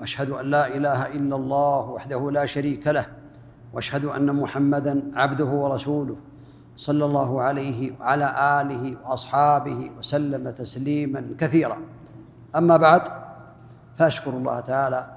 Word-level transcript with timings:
وأشهد 0.00 0.30
أن 0.30 0.50
لا 0.50 0.66
إله 0.66 1.06
إلا 1.06 1.36
الله 1.36 1.80
وحده 1.80 2.30
لا 2.30 2.46
شريك 2.46 2.86
له 2.86 3.06
وأشهد 3.72 4.04
أن 4.04 4.36
محمدا 4.36 5.12
عبده 5.14 5.44
ورسوله 5.44 6.16
صلى 6.76 7.04
الله 7.04 7.42
عليه 7.42 7.92
وعلى 8.00 8.60
آله 8.60 8.96
وأصحابه 9.04 9.90
وسلم 9.98 10.50
تسليما 10.50 11.34
كثيرا. 11.38 11.78
أما 12.56 12.76
بعد 12.76 13.02
فأشكر 13.98 14.30
الله 14.30 14.60
تعالى 14.60 15.10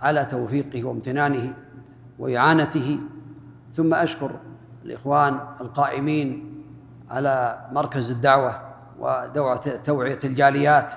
على 0.00 0.24
توفيقه 0.24 0.84
وامتنانه 0.84 1.54
وإعانته 2.18 3.00
ثم 3.72 3.94
أشكر 3.94 4.30
الإخوان 4.84 5.40
القائمين 5.60 6.54
على 7.10 7.60
مركز 7.72 8.10
الدعوة 8.10 8.60
ودوعة 8.98 9.60
الجاليات 10.24 10.92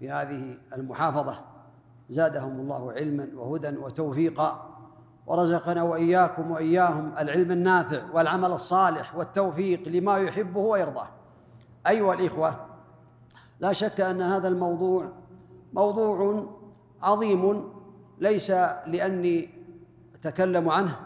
في 0.00 0.10
هذه 0.10 0.56
المحافظة. 0.76 1.47
زادهم 2.08 2.60
الله 2.60 2.92
علما 2.92 3.28
وهدى 3.36 3.76
وتوفيقا. 3.76 4.64
ورزقنا 5.26 5.82
وإياكم 5.82 6.50
وإياهم 6.50 7.12
العلم 7.18 7.50
النافع 7.50 8.02
والعمل 8.14 8.52
الصالح 8.52 9.16
والتوفيق 9.16 9.88
لما 9.88 10.16
يحبه 10.16 10.60
ويرضاه. 10.60 11.08
أيها 11.86 12.14
الإخوة 12.14 12.66
لا 13.60 13.72
شك 13.72 14.00
أن 14.00 14.22
هذا 14.22 14.48
الموضوع 14.48 15.12
موضوع 15.72 16.46
عظيم 17.02 17.72
ليس 18.18 18.50
لأني 18.86 19.50
أتكلم 20.14 20.68
عنه 20.68 20.96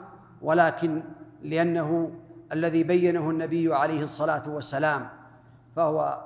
ولكن 0.43 1.02
لأنه 1.43 2.10
الذي 2.52 2.82
بينه 2.82 3.30
النبي 3.30 3.74
عليه 3.74 4.05
الصلاة 4.05 4.43
والسلام 4.46 5.09
فهو 5.77 6.24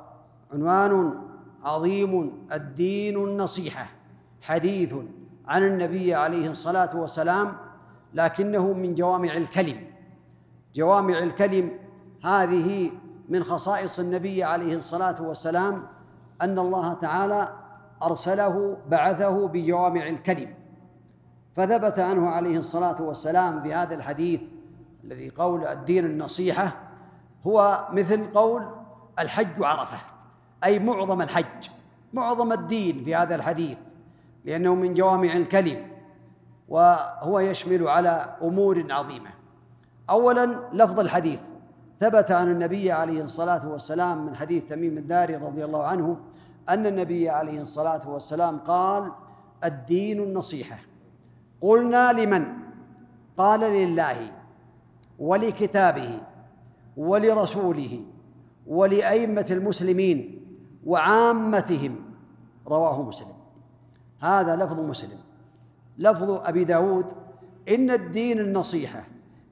عنوان 0.52 1.22
عظيم 1.62 2.32
الدين 2.52 3.16
النصيحة. 3.16 3.95
حديث 4.46 4.94
عن 5.46 5.62
النبي 5.62 6.14
عليه 6.14 6.50
الصلاة 6.50 6.96
والسلام 6.96 7.56
لكنه 8.14 8.72
من 8.72 8.94
جوامع 8.94 9.36
الكلم. 9.36 9.86
جوامع 10.74 11.18
الكلم 11.18 11.70
هذه 12.24 12.90
من 13.28 13.44
خصائص 13.44 13.98
النبي 13.98 14.44
عليه 14.44 14.74
الصلاة 14.74 15.22
والسلام 15.22 15.86
أن 16.42 16.58
الله 16.58 16.94
تعالى 16.94 17.52
أرسله 18.02 18.76
بعثه 18.88 19.48
بجوامع 19.48 20.08
الكلم. 20.08 20.54
فثبت 21.54 21.98
عنه 21.98 22.30
عليه 22.30 22.58
الصلاة 22.58 23.02
والسلام 23.02 23.62
في 23.62 23.74
هذا 23.74 23.94
الحديث 23.94 24.40
الذي 25.04 25.30
قول 25.30 25.66
الدين 25.66 26.04
النصيحة 26.06 26.76
هو 27.46 27.88
مثل 27.92 28.30
قول 28.30 28.66
الحج 29.18 29.64
عرفة 29.64 29.98
أي 30.64 30.78
معظم 30.78 31.22
الحج 31.22 31.68
معظم 32.12 32.52
الدين 32.52 33.04
في 33.04 33.14
هذا 33.14 33.34
الحديث. 33.34 33.78
لأنه 34.46 34.74
من 34.74 34.94
جوامع 34.94 35.32
الكلم 35.32 35.86
وهو 36.68 37.38
يشمل 37.38 37.88
على 37.88 38.36
أمور 38.42 38.86
عظيمة. 38.90 39.30
اولا 40.10 40.70
لفظ 40.72 41.00
الحديث. 41.00 41.40
ثبت 42.00 42.30
عن 42.30 42.50
النبي 42.50 42.92
عليه 42.92 43.22
الصلاة 43.22 43.68
والسلام 43.68 44.26
من 44.26 44.36
حديث 44.36 44.64
تميم 44.64 44.98
الداري 44.98 45.36
رضي 45.36 45.64
الله 45.64 45.82
عنه 45.86 46.16
أن 46.68 46.86
النبي 46.86 47.28
عليه 47.28 47.62
الصلاة 47.62 48.08
والسلام 48.08 48.58
قال 48.58 49.12
الدين 49.64 50.22
النصيحة. 50.22 50.78
قلنا 51.60 52.12
لمن؟ 52.12 52.46
قال 53.36 53.60
لله 53.60 54.16
ولكتابه 55.18 56.20
ولرسوله 56.96 58.04
ولأئمة 58.66 59.46
المسلمين 59.50 60.46
وعامتهم. 60.86 61.96
رواه 62.68 63.02
مسلم. 63.02 63.35
هذا 64.20 64.56
لفظ 64.56 64.80
مسلم. 64.80 65.18
لفظ 65.98 66.30
أبي 66.30 66.64
داود 66.64 67.12
إن 67.68 67.90
الدين 67.90 68.38
النصيحة 68.40 69.02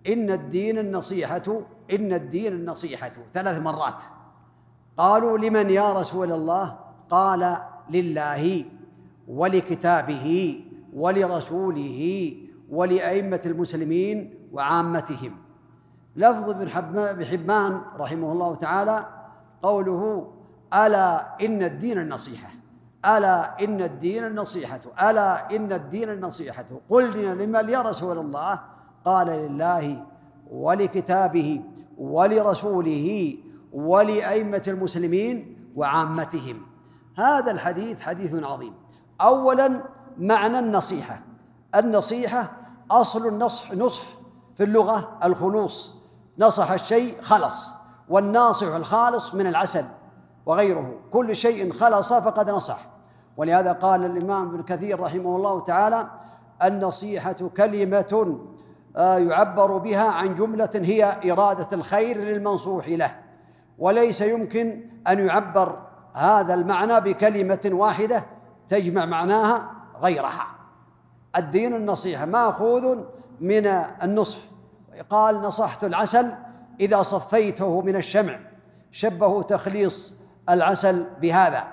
إن 0.08 0.30
الدين 0.30 0.78
النصيحة 0.78 1.60
إن 1.92 2.12
الدين 2.12 2.52
النصيحة. 2.52 3.12
ثلاث 3.34 3.62
مرات. 3.62 4.02
قالوا 4.96 5.38
لمن 5.38 5.70
يا 5.70 5.92
رسول 5.92 6.32
الله؟ 6.32 6.78
قال 7.10 7.56
لله 7.90 8.64
ولكتابه 9.28 10.60
ولرسوله 10.94 12.34
ولأئمة 12.70 13.40
المسلمين 13.46 14.48
وعامتهم. 14.52 15.36
لفظ 16.16 16.50
ابن 16.50 17.24
حبان 17.24 17.80
رحمه 17.98 18.32
الله 18.32 18.54
تعالى 18.54 19.06
قوله 19.62 20.32
ألا 20.74 21.36
إن 21.44 21.62
الدين 21.62 21.98
النصيحة؟ 21.98 22.63
ألا 23.04 23.64
إن 23.64 23.82
الدين 23.82 24.24
النصيحة 24.24 24.80
ألا 25.10 25.56
إن 25.56 25.72
الدين 25.72 26.10
النصيحة. 26.10 26.66
قلنا 26.90 27.42
لمن؟ 27.42 27.68
يا 27.68 27.80
رسول 27.80 28.18
الله. 28.18 28.60
قال 29.04 29.26
لله 29.26 30.06
ولكتابه 30.50 31.62
ولرسوله 31.98 33.36
ولأئمة 33.72 34.62
المسلمين 34.68 35.58
وعامتهم. 35.76 36.66
هذا 37.18 37.50
الحديث 37.50 38.00
حديث 38.00 38.44
عظيم. 38.44 38.74
أولا 39.20 39.84
معنى 40.18 40.58
النصيحة. 40.58 41.22
النصيحة 41.74 42.52
أصل 42.90 43.26
النصح 43.26 43.72
نصح 43.72 44.02
في 44.54 44.64
اللغة 44.64 45.18
الخلوص. 45.24 45.94
نصح 46.38 46.70
الشيء 46.70 47.20
خلص 47.20 47.70
والناصح 48.08 48.66
الخالص 48.66 49.34
من 49.34 49.46
العسل 49.46 49.84
وغيره. 50.46 51.00
كل 51.10 51.36
شيء 51.36 51.72
خلص 51.72 52.12
فقد 52.12 52.50
نصح. 52.50 52.93
ولهذا 53.36 53.72
قال 53.72 54.04
الإمام 54.04 54.48
ابن 54.48 54.62
كثير 54.62 55.00
رحمه 55.00 55.36
الله 55.36 55.60
تعالى 55.60 56.10
النصيحة 56.62 57.32
كلمة 57.56 58.38
آه، 58.96 59.18
يعبر 59.18 59.78
بها 59.78 60.10
عن 60.10 60.34
جملة 60.34 60.70
هي 60.74 61.32
إرادة 61.32 61.68
الخير 61.72 62.18
للمنصوح 62.18 62.88
له. 62.88 63.14
وليس 63.78 64.20
يمكن 64.20 64.90
أن 65.08 65.26
يعبر 65.26 65.78
هذا 66.14 66.54
المعنى 66.54 67.00
بكلمة 67.00 67.70
واحدة 67.72 68.24
تجمع 68.68 69.04
معناها 69.04 69.70
غيرها. 70.00 70.46
الدين 71.36 71.76
النصيحة 71.76 72.24
ماخوذ 72.24 73.04
من 73.40 73.66
النصح. 74.02 74.38
قال 75.10 75.40
نصحت 75.40 75.84
العسل 75.84 76.34
إذا 76.80 77.02
صفيته 77.02 77.80
من 77.80 77.96
الشمع. 77.96 78.38
شبه 78.92 79.42
تخليص 79.42 80.14
العسل 80.48 81.06
بهذا. 81.20 81.64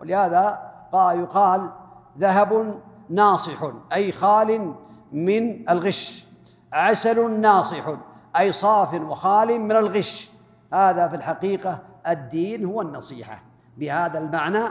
ولهذا 0.00 0.69
قال 0.92 1.20
يقال 1.20 1.70
ذهب 2.18 2.80
ناصح 3.10 3.72
أي 3.92 4.12
خال 4.12 4.74
من 5.12 5.70
الغش. 5.70 6.26
عسل 6.72 7.40
ناصح 7.40 7.96
أي 8.38 8.52
صاف 8.52 8.94
وخال 8.94 9.60
من 9.60 9.72
الغش. 9.72 10.30
هذا 10.72 11.08
في 11.08 11.16
الحقيقة 11.16 11.78
الدين 12.08 12.64
هو 12.64 12.82
النصيحة. 12.82 13.42
بهذا 13.78 14.18
المعنى 14.18 14.64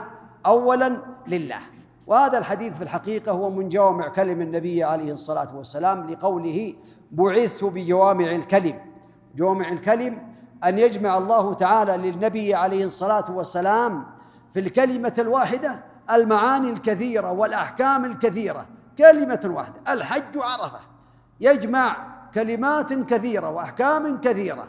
أولا 0.46 1.02
لله. 1.28 1.60
وهذا 2.06 2.38
الحديث 2.38 2.76
في 2.76 2.82
الحقيقة 2.82 3.32
هو 3.32 3.50
من 3.50 3.68
جوامع 3.68 4.08
كلم 4.08 4.40
النبي 4.40 4.84
عليه 4.84 5.12
الصلاة 5.12 5.56
والسلام 5.56 6.10
لقوله 6.10 6.74
بعثت 7.10 7.64
بجوامع 7.64 8.24
الكلم. 8.24 8.80
جوامع 9.36 9.68
الكلم 9.68 10.30
أن 10.64 10.78
يجمع 10.78 11.18
الله 11.18 11.54
تعالى 11.54 11.96
للنبي 11.96 12.54
عليه 12.54 12.84
الصلاة 12.84 13.24
والسلام 13.30 14.04
في 14.54 14.60
الكلمة 14.60 15.14
الواحدة 15.18 15.89
المعاني 16.14 16.70
الكثيرة 16.70 17.32
والأحكام 17.32 18.04
الكثيرة. 18.04 18.66
كلمة 18.98 19.40
واحدة 19.44 19.92
الحج 19.92 20.36
عرفة. 20.36 20.78
يجمع 21.40 21.96
كلمات 22.34 22.92
كثيرة 22.92 23.50
وأحكام 23.50 24.20
كثيرة. 24.20 24.68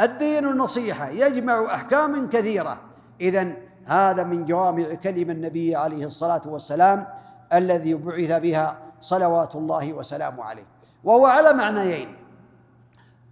الدين 0.00 0.48
النصيحة 0.48 1.08
يجمع 1.08 1.74
أحكام 1.74 2.28
كثيرة. 2.28 2.80
إذا 3.20 3.52
هذا 3.86 4.24
من 4.24 4.44
جوامع 4.44 4.94
كلم 4.94 5.30
النبي 5.30 5.76
عليه 5.76 6.06
الصلاة 6.06 6.42
والسلام 6.46 7.06
الذي 7.52 7.94
بعث 7.94 8.32
بها 8.32 8.78
صلوات 9.00 9.56
الله 9.56 9.92
وسلامه 9.92 10.44
عليه. 10.44 10.66
وهو 11.04 11.26
على 11.26 11.52
معنيين. 11.52 12.16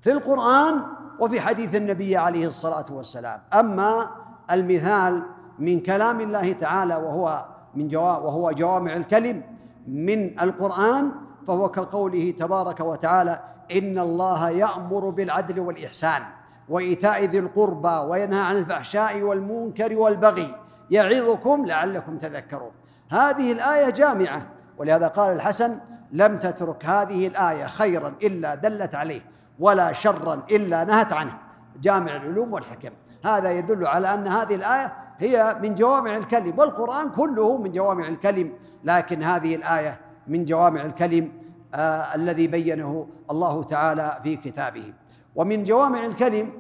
في 0.00 0.12
القرآن 0.12 0.82
وفي 1.18 1.40
حديث 1.40 1.74
النبي 1.74 2.16
عليه 2.16 2.46
الصلاة 2.46 2.84
والسلام. 2.90 3.40
أما 3.54 4.10
المثال 4.50 5.22
من 5.58 5.80
كلام 5.80 6.20
الله 6.20 6.52
تعالى 6.52 6.96
وهو 6.96 7.46
من 7.74 7.88
جواب 7.88 8.24
وهو 8.24 8.50
جوامع 8.52 8.96
الكلم 8.96 9.42
من 9.86 10.40
القرآن 10.40 11.12
فهو 11.46 11.68
كقوله 11.68 12.30
تبارك 12.30 12.80
وتعالى 12.80 13.40
إن 13.76 13.98
الله 13.98 14.50
يأمر 14.50 15.10
بالعدل 15.10 15.60
والإحسان 15.60 16.22
وإيتاء 16.68 17.24
ذي 17.24 17.38
القربى 17.38 18.10
وينهى 18.10 18.40
عن 18.40 18.56
الفحشاء 18.56 19.22
والمنكر 19.22 19.96
والبغي 19.98 20.54
يعظكم 20.90 21.66
لعلكم 21.66 22.18
تذكرون. 22.18 22.70
هذه 23.10 23.52
الآية 23.52 23.90
جامعة 23.90 24.46
ولهذا 24.78 25.08
قال 25.08 25.36
الحسن 25.36 25.80
لم 26.12 26.36
تترك 26.38 26.86
هذه 26.86 27.26
الآية 27.26 27.66
خيرا 27.66 28.14
إلا 28.22 28.54
دلت 28.54 28.94
عليه 28.94 29.20
ولا 29.58 29.92
شرا 29.92 30.34
إلا 30.50 30.84
نهت 30.84 31.12
عنه. 31.12 31.38
جامع 31.80 32.16
العلوم 32.16 32.52
والحكم. 32.52 32.90
هذا 33.24 33.50
يدل 33.50 33.86
على 33.86 34.14
أن 34.14 34.28
هذه 34.28 34.54
الآية 34.54 35.07
هي 35.18 35.56
من 35.62 35.74
جوامع 35.74 36.16
الكلم 36.16 36.58
والقرآن 36.58 37.10
كله 37.10 37.56
من 37.56 37.72
جوامع 37.72 38.08
الكلم 38.08 38.52
لكن 38.84 39.22
هذه 39.22 39.54
الآية 39.54 40.00
من 40.26 40.44
جوامع 40.44 40.84
الكلم 40.84 41.32
آه 41.74 42.14
الذي 42.14 42.46
بينه 42.46 43.08
الله 43.30 43.62
تعالى 43.62 44.20
في 44.22 44.36
كتابه. 44.36 44.94
ومن 45.34 45.64
جوامع 45.64 46.06
الكلم 46.06 46.52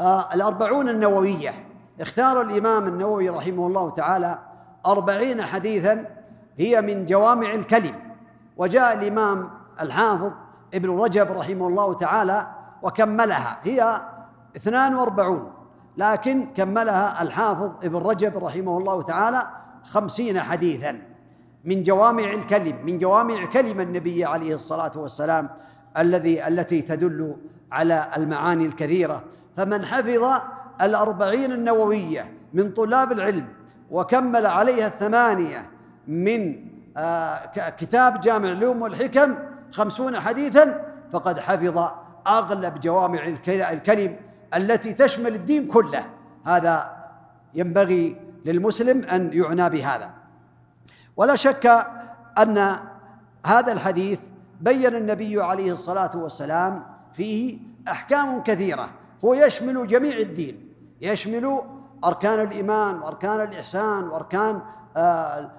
آه 0.00 0.34
الأربعون 0.34 0.88
النووية. 0.88 1.66
اختار 2.00 2.40
الإمام 2.40 2.88
النووي 2.88 3.28
رحمه 3.28 3.66
الله 3.66 3.90
تعالى 3.90 4.38
أربعين 4.86 5.42
حديثا 5.42 6.06
هي 6.56 6.82
من 6.82 7.06
جوامع 7.06 7.54
الكلم. 7.54 7.94
وجاء 8.56 8.98
الإمام 8.98 9.50
الحافظ 9.80 10.32
ابن 10.74 11.00
رجب 11.00 11.32
رحمه 11.32 11.68
الله 11.68 11.94
تعالى 11.94 12.46
وكملها 12.82 13.58
هي 13.62 14.00
اثنان 14.56 14.94
وأربعون. 14.94 15.57
لكن 15.98 16.46
كملها 16.54 17.22
الحافظ 17.22 17.70
ابن 17.84 17.96
رجب 17.96 18.44
رحمه 18.44 18.78
الله 18.78 19.02
تعالى 19.02 19.42
خمسين 19.84 20.40
حديثا 20.40 20.98
من 21.64 21.82
جوامع 21.82 22.32
الكلم 22.32 22.78
من 22.86 22.98
جوامع 22.98 23.44
كلمة 23.44 23.82
النبي 23.82 24.24
عليه 24.24 24.54
الصلاة 24.54 24.92
والسلام 24.96 25.48
الذي 25.98 26.48
التي 26.48 26.82
تدل 26.82 27.36
على 27.72 28.06
المعاني 28.16 28.66
الكثيرة. 28.66 29.24
فمن 29.56 29.86
حفظ 29.86 30.40
الأربعين 30.82 31.52
النووية 31.52 32.32
من 32.52 32.70
طلاب 32.70 33.12
العلم 33.12 33.48
وكمل 33.90 34.46
عليها 34.46 34.86
الثمانية 34.86 35.70
من 36.08 36.68
آه، 36.96 37.46
كتاب 37.70 38.20
جامع 38.20 38.48
العلوم 38.48 38.82
والحكم 38.82 39.34
خمسون 39.72 40.20
حديثا 40.20 40.84
فقد 41.12 41.38
حفظ 41.38 41.90
أغلب 42.26 42.80
جوامع 42.80 43.26
الكلم 43.48 44.16
التي 44.54 44.92
تشمل 44.92 45.34
الدين 45.34 45.66
كله. 45.66 46.06
هذا 46.44 46.96
ينبغي 47.54 48.16
للمسلم 48.44 49.04
أن 49.04 49.30
يعنى 49.32 49.70
بهذا. 49.70 50.10
ولا 51.16 51.34
شك 51.36 51.86
أن 52.38 52.76
هذا 53.46 53.72
الحديث 53.72 54.20
بين 54.60 54.94
النبي 54.94 55.42
عليه 55.42 55.72
الصلاة 55.72 56.16
والسلام 56.16 56.86
فيه 57.12 57.58
أحكام 57.88 58.42
كثيرة. 58.42 58.90
هو 59.24 59.34
يشمل 59.34 59.86
جميع 59.86 60.18
الدين. 60.18 60.72
يشمل 61.00 61.60
أركان 62.04 62.40
الإيمان 62.40 62.98
وأركان 62.98 63.40
الإحسان 63.40 64.08
وأركان 64.08 64.60
آه، 64.96 65.50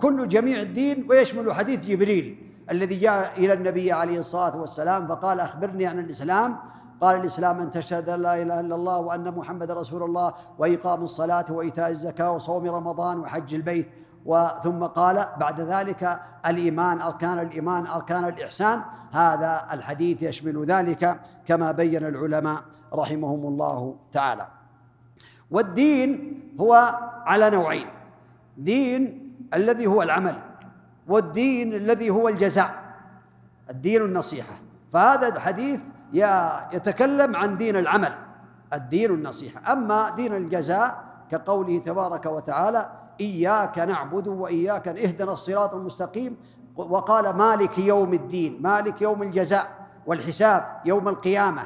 كل 0.00 0.28
جميع 0.28 0.60
الدين 0.60 1.06
ويشمل 1.10 1.54
حديث 1.54 1.86
جبريل 1.86 2.52
الذي 2.70 2.94
جاء 2.98 3.32
إلى 3.38 3.52
النبي 3.52 3.92
عليه 3.92 4.18
الصلاة 4.18 4.60
والسلام 4.60 5.06
فقال 5.06 5.40
أخبرني 5.40 5.86
عن 5.86 5.98
الإسلام. 5.98 6.58
قال 7.02 7.20
الإسلام 7.20 7.60
أن 7.60 7.70
تشهد 7.70 8.08
أن 8.08 8.22
لا 8.22 8.42
إله 8.42 8.60
إلا 8.60 8.74
الله 8.74 8.98
وأن 8.98 9.34
محمد 9.34 9.70
رسول 9.70 10.02
الله 10.02 10.34
وإقام 10.58 11.04
الصلاة 11.04 11.44
وإيتاء 11.50 11.90
الزكاة 11.90 12.30
وصوم 12.30 12.66
رمضان 12.66 13.18
وحج 13.18 13.54
البيت. 13.54 13.88
وثم 14.26 14.84
قال 14.84 15.26
بعد 15.40 15.60
ذلك 15.60 16.20
الإيمان 16.46 17.00
أركان 17.00 17.38
الإيمان 17.38 17.86
أركان 17.86 18.24
الإحسان. 18.24 18.82
هذا 19.12 19.66
الحديث 19.72 20.22
يشمل 20.22 20.64
ذلك 20.66 21.20
كما 21.44 21.72
بين 21.72 22.06
العلماء 22.06 22.62
رحمهم 22.94 23.46
الله 23.46 23.96
تعالى. 24.12 24.48
والدين 25.50 26.40
هو 26.60 26.98
على 27.26 27.50
نوعين. 27.50 27.86
دين 28.58 29.32
الذي 29.54 29.86
هو 29.86 30.02
العمل 30.02 30.38
والدين 31.08 31.74
الذي 31.74 32.10
هو 32.10 32.28
الجزاء. 32.28 32.74
الدين 33.70 34.02
النصيحة. 34.02 34.54
فهذا 34.92 35.28
الحديث 35.28 35.80
يتكلم 36.12 37.36
عن 37.36 37.56
دين 37.56 37.76
العمل 37.76 38.14
الدين 38.72 39.10
النصيحة 39.10 39.72
أما 39.72 40.10
دين 40.10 40.34
الجزاء 40.34 41.04
كقوله 41.30 41.78
تبارك 41.78 42.26
وتعالى 42.26 42.90
إياك 43.20 43.78
نعبد 43.78 44.28
وإياك 44.28 44.88
اهدنا 44.88 45.32
الصراط 45.32 45.74
المستقيم. 45.74 46.36
وقال 46.76 47.36
مالك 47.36 47.78
يوم 47.78 48.14
الدين 48.14 48.62
مالك 48.62 49.02
يوم 49.02 49.22
الجزاء 49.22 49.68
والحساب 50.06 50.80
يوم 50.84 51.08
القيامة. 51.08 51.62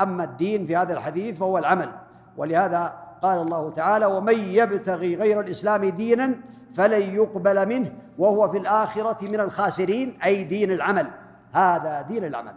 أما 0.00 0.24
الدين 0.24 0.66
في 0.66 0.76
هذا 0.76 0.92
الحديث 0.92 1.38
فهو 1.38 1.58
العمل. 1.58 1.92
ولهذا 2.36 2.94
قال 3.22 3.38
الله 3.38 3.70
تعالى 3.70 4.06
ومن 4.06 4.38
يبتغي 4.38 5.16
غير 5.16 5.40
الإسلام 5.40 5.84
دينا 5.84 6.34
فلن 6.74 7.14
يقبل 7.14 7.68
منه 7.68 7.92
وهو 8.18 8.48
في 8.48 8.58
الآخرة 8.58 9.28
من 9.28 9.40
الخاسرين 9.40 10.18
أي 10.24 10.44
دين 10.44 10.72
العمل. 10.72 11.10
هذا 11.52 12.00
دين 12.00 12.24
العمل. 12.24 12.54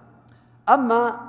أما 0.70 1.29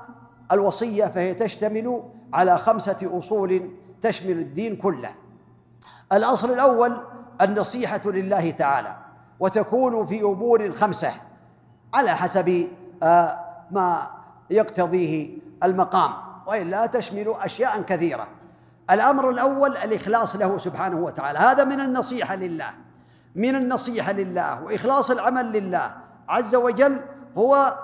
الوصية 0.53 1.05
فهي 1.05 1.35
تشتمل 1.35 2.03
على 2.33 2.59
خمسة 2.59 2.97
أصول 3.03 3.71
تشمل 4.01 4.39
الدين 4.39 4.77
كله. 4.77 5.15
الأصل 6.13 6.51
الأول 6.51 7.01
النصيحة 7.41 8.01
لله 8.05 8.51
تعالى 8.51 8.97
وتكون 9.41 10.07
في 10.07 10.23
أمور 10.23 10.73
خمسة 10.73 11.13
على 11.95 12.11
حسب 12.11 12.69
آه، 13.03 13.39
ما 13.71 14.09
يقتضيه 14.51 15.39
المقام 15.65 16.13
وإلا 16.47 16.87
تشمل 16.87 17.35
أشياء 17.41 17.83
كثيرة. 17.83 18.29
الأمر 18.91 19.31
الأول 19.31 19.77
الإخلاص 19.77 20.37
له 20.37 20.59
سبحانه 20.59 20.97
وتعالى 20.97 21.39
هذا 21.39 21.65
من 21.65 21.81
النصيحة 21.81 22.37
لله 22.37 22.71
من 23.35 23.55
النصيحة 23.57 24.13
لله 24.13 24.63
وإخلاص 24.63 25.11
العمل 25.11 25.53
لله. 25.53 25.95
عز 26.29 26.55
وجل 26.55 27.01
هو 27.39 27.79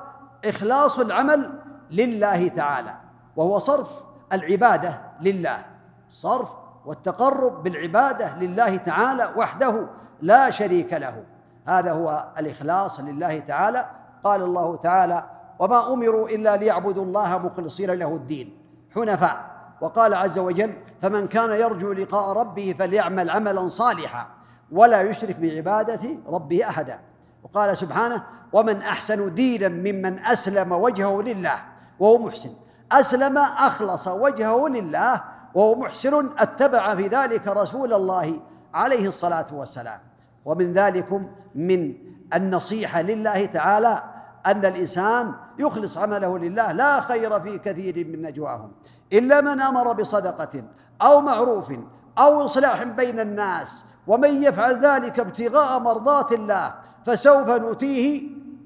إخلاص 0.45 0.99
العمل 0.99 1.66
لله 1.91 2.49
تعالى 2.49 2.95
وهو 3.37 3.59
صرف 3.59 4.05
العبادة 4.33 5.01
لله 5.21 5.65
صرف 6.09 6.55
والتقرب 6.87 7.63
بالعبادة 7.63 8.37
لله 8.37 8.77
تعالى 8.77 9.33
وحده 9.37 9.87
لا 10.23 10.51
شريك 10.51 10.93
له. 10.93 11.25
هذا 11.67 11.93
هو 11.93 12.29
الإخلاص 12.39 13.01
لله 13.01 13.39
تعالى. 13.39 13.87
قال 14.25 14.43
الله 14.43 14.77
تعالى 14.77 15.25
وما 15.59 15.93
أمروا 15.93 16.29
إلا 16.29 16.57
ليعبدوا 16.57 17.05
الله 17.05 17.39
مخلصين 17.39 17.91
له 17.91 18.15
الدين 18.15 18.59
حنفاء. 18.95 19.57
وقال 19.81 20.15
عز 20.15 20.39
وجل 20.39 20.75
فمن 21.03 21.29
كان 21.29 21.51
يرجو 21.51 21.93
لقاء 21.93 22.33
ربه 22.33 22.75
فليعمل 22.79 23.31
عملا 23.31 23.69
صالحا 23.69 24.27
ولا 24.73 25.03
يشرك 25.03 25.37
بعبادة 25.37 26.09
ربه 26.27 26.69
أحدا. 26.69 27.01
وقال 27.43 27.77
سبحانه 27.77 28.23
ومن 28.53 28.83
أحسن 28.83 29.35
دينا 29.35 29.69
ممن 29.69 30.19
أسلم 30.19 30.73
وجهه 30.73 31.23
لله. 31.23 31.76
وهو 32.01 32.19
محسن. 32.19 32.51
أسلم 32.93 33.39
أخلص 33.39 34.09
وجهه 34.09 34.69
لله 34.69 35.23
وهو 35.55 35.75
محسن 35.75 36.31
أتبع 36.39 36.95
في 36.95 37.07
ذلك 37.07 37.49
رسول 37.49 37.93
الله 37.93 38.41
عليه 38.75 39.09
الصلاة 39.09 39.47
والسلام. 39.53 40.01
ومن 40.45 40.73
ذلكم 40.73 41.31
من 41.55 41.95
النصيحة 42.35 43.03
لله 43.03 43.47
تعالى 43.47 44.03
أن 44.47 44.65
الإنسان 44.65 45.35
يخلص 45.59 45.99
عمله 45.99 46.39
لله 46.39 46.73
لا 46.73 47.01
خير 47.01 47.41
في 47.41 47.59
كثير 47.59 48.07
من 48.07 48.23
نجواهم. 48.23 48.73
إلا 49.13 49.41
من 49.41 49.61
أمر 49.61 49.93
بصدقة 49.93 50.65
أو 51.03 51.21
معروف 51.21 51.73
أو 52.19 52.45
إصلاح 52.45 52.83
بين 52.83 53.21
الناس 53.21 53.87
ومن 54.07 54.43
يفعل 54.43 54.81
ذلك 54.81 55.21
ابتغاء 55.21 55.81
مرضات 55.81 56.33
الله 56.33 56.75
فسوف 57.05 57.51
نؤتيه 57.51 58.23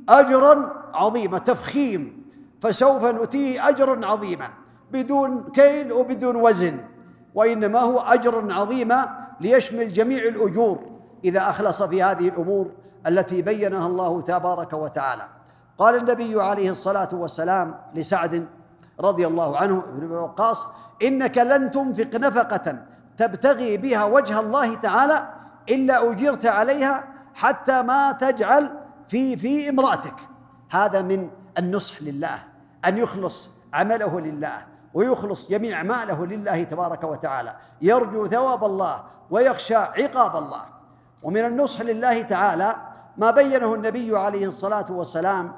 أجرا 0.09 0.73
عظيما 0.95 1.38
تفخيم. 1.38 2.20
فسوف 2.61 3.05
نؤتيه 3.05 3.69
أجرا 3.69 4.07
عظيما 4.07 4.50
بدون 4.93 5.50
كيل 5.50 5.93
وبدون 5.93 6.37
وزن 6.37 6.81
وإنما 7.35 7.81
هو 7.81 7.99
أجر 7.99 8.52
عظيما 8.52 9.26
ليشمل 9.40 9.93
جميع 9.93 10.23
الأجور. 10.23 10.90
إذا 11.25 11.40
أخلص 11.40 11.83
في 11.83 12.02
هذه 12.02 12.29
الأمور 12.29 12.71
التي 13.07 13.43
بينها 13.43 13.87
الله 13.87 14.23
تبارك 14.23 14.73
وتعالى. 14.73 15.29
قال 15.79 15.97
النبي 15.97 16.43
عليه 16.43 16.71
الصلاة 16.71 17.09
والسلام 17.12 17.75
لسعد 17.95 18.49
رضي 19.00 19.26
الله 19.26 19.57
عنه 19.57 19.81
بن 19.81 20.11
وقاص 20.11 20.67
إنك 21.02 21.38
لن 21.38 21.71
تنفق 21.71 22.14
نفقة 22.14 22.79
تبتغي 23.17 23.76
بها 23.76 24.05
وجه 24.05 24.40
الله 24.40 24.75
تعالى 24.75 25.29
إلا 25.71 26.11
أجرت 26.11 26.47
عليها 26.47 27.05
حتى 27.35 27.83
ما 27.83 28.12
تجعل 28.12 28.71
في 29.07 29.37
في 29.37 29.71
امرأتك. 29.71 30.17
هذا 30.71 31.02
من 31.02 31.31
النصح 31.59 32.02
لله. 32.02 32.50
أن 32.85 32.99
يخلص 32.99 33.51
عمله 33.75 34.21
لله 34.21 34.67
ويخلص 34.95 35.51
جميع 35.51 35.77
أعماله 35.77 36.27
لله 36.27 36.63
تبارك 36.63 37.05
وتعالى. 37.05 37.57
يرجو 37.83 38.27
ثواب 38.27 38.65
الله 38.65 39.05
ويخشى 39.31 39.75
عقاب 39.75 40.37
الله. 40.37 40.63
ومن 41.23 41.45
النصح 41.45 41.81
لله 41.81 42.23
تعالى 42.23 42.75
ما 43.17 43.31
بينه 43.31 43.75
النبي 43.75 44.19
عليه 44.19 44.47
الصلاة 44.47 44.87
والسلام 44.91 45.57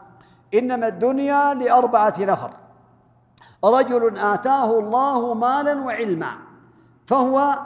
إنما 0.54 0.86
الدنيا 0.88 1.54
لأربعة 1.54 2.14
نفر. 2.18 2.50
رجل 3.64 4.18
آتاه 4.18 4.78
الله 4.78 5.34
مالا 5.34 5.74
وعلما 5.74 6.30
فهو 7.06 7.58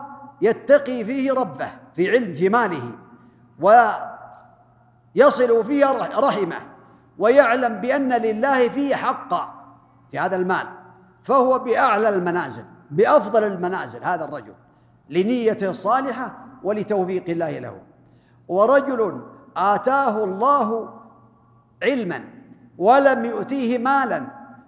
يتقي 0.43 1.05
فيه 1.05 1.33
ربه 1.33 1.69
في 1.95 2.11
علم 2.11 2.33
في 2.33 2.49
ماله 2.49 2.93
ويصل 5.17 5.65
فيه 5.65 5.93
رحمه. 6.19 6.76
ويعلم 7.19 7.75
بأن 7.81 8.13
لله 8.13 8.69
فيه 8.69 8.95
حقا 8.95 9.55
في 10.11 10.19
هذا 10.19 10.37
المال 10.37 10.67
فهو 11.23 11.59
بأعلى 11.59 12.09
المنازل 12.09 12.65
بأفضل 12.91 13.45
المنازل 13.45 14.05
هذا 14.05 14.25
الرجل 14.25 14.55
لنيته 15.11 15.71
الصالحة 15.71 16.39
ولتوفيق 16.63 17.25
الله 17.29 17.59
له. 17.59 17.81
ورجل 18.49 19.23
آتاه 19.57 20.25
الله 20.25 20.95
علما 21.83 22.25
ولم 22.79 23.25
يؤتيه 23.25 23.79
مالا 23.79 24.27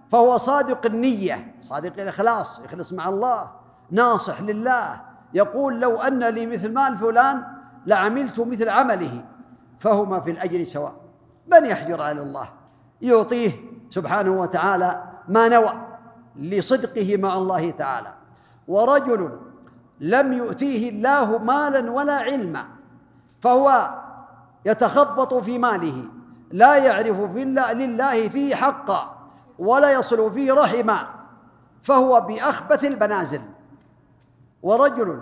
فهو 0.09 0.37
صادق 0.37 0.85
النية 0.85 1.55
صادق 1.61 2.01
الإخلاص 2.01 2.59
يخلص 2.59 2.93
مع 2.93 3.09
الله 3.09 3.51
ناصح 3.91 4.41
لله 4.41 5.01
يقول 5.33 5.79
لو 5.79 5.95
أن 5.97 6.23
لي 6.23 6.45
مثل 6.45 6.73
مال 6.73 6.97
فلان 6.97 7.43
لعملت 7.85 8.39
مثل 8.39 8.69
عمله 8.69 9.25
فهما 9.79 10.19
في 10.19 10.31
الأجر 10.31 10.63
سواء. 10.63 10.98
من 11.51 11.65
يحجر 11.65 12.01
على 12.01 12.21
الله؟ 12.21 12.49
يعطيه 13.01 13.51
سبحانه 13.89 14.31
وتعالى 14.31 15.03
ما 15.27 15.47
نوى 15.47 15.71
لصدقه 16.35 17.17
مع 17.17 17.37
الله 17.37 17.71
تعالى. 17.71 18.13
ورجل 18.67 19.39
لم 19.99 20.33
يؤتيه 20.33 20.89
الله 20.89 21.37
مالا 21.37 21.91
ولا 21.91 22.13
علما 22.13 22.65
فهو 23.41 23.89
يتخبط 24.65 25.33
في 25.33 25.59
ماله 25.59 26.09
لا 26.51 26.75
يعرف 26.75 27.21
في 27.21 27.45
لله 27.73 28.29
فيه 28.29 28.55
حقا 28.55 29.27
ولا 29.59 29.91
يصل 29.93 30.33
فيه 30.33 30.53
رحما 30.53 31.07
فهو 31.81 32.21
بأخبث 32.21 32.83
المنازل 32.83 33.41
ورجل 34.63 35.21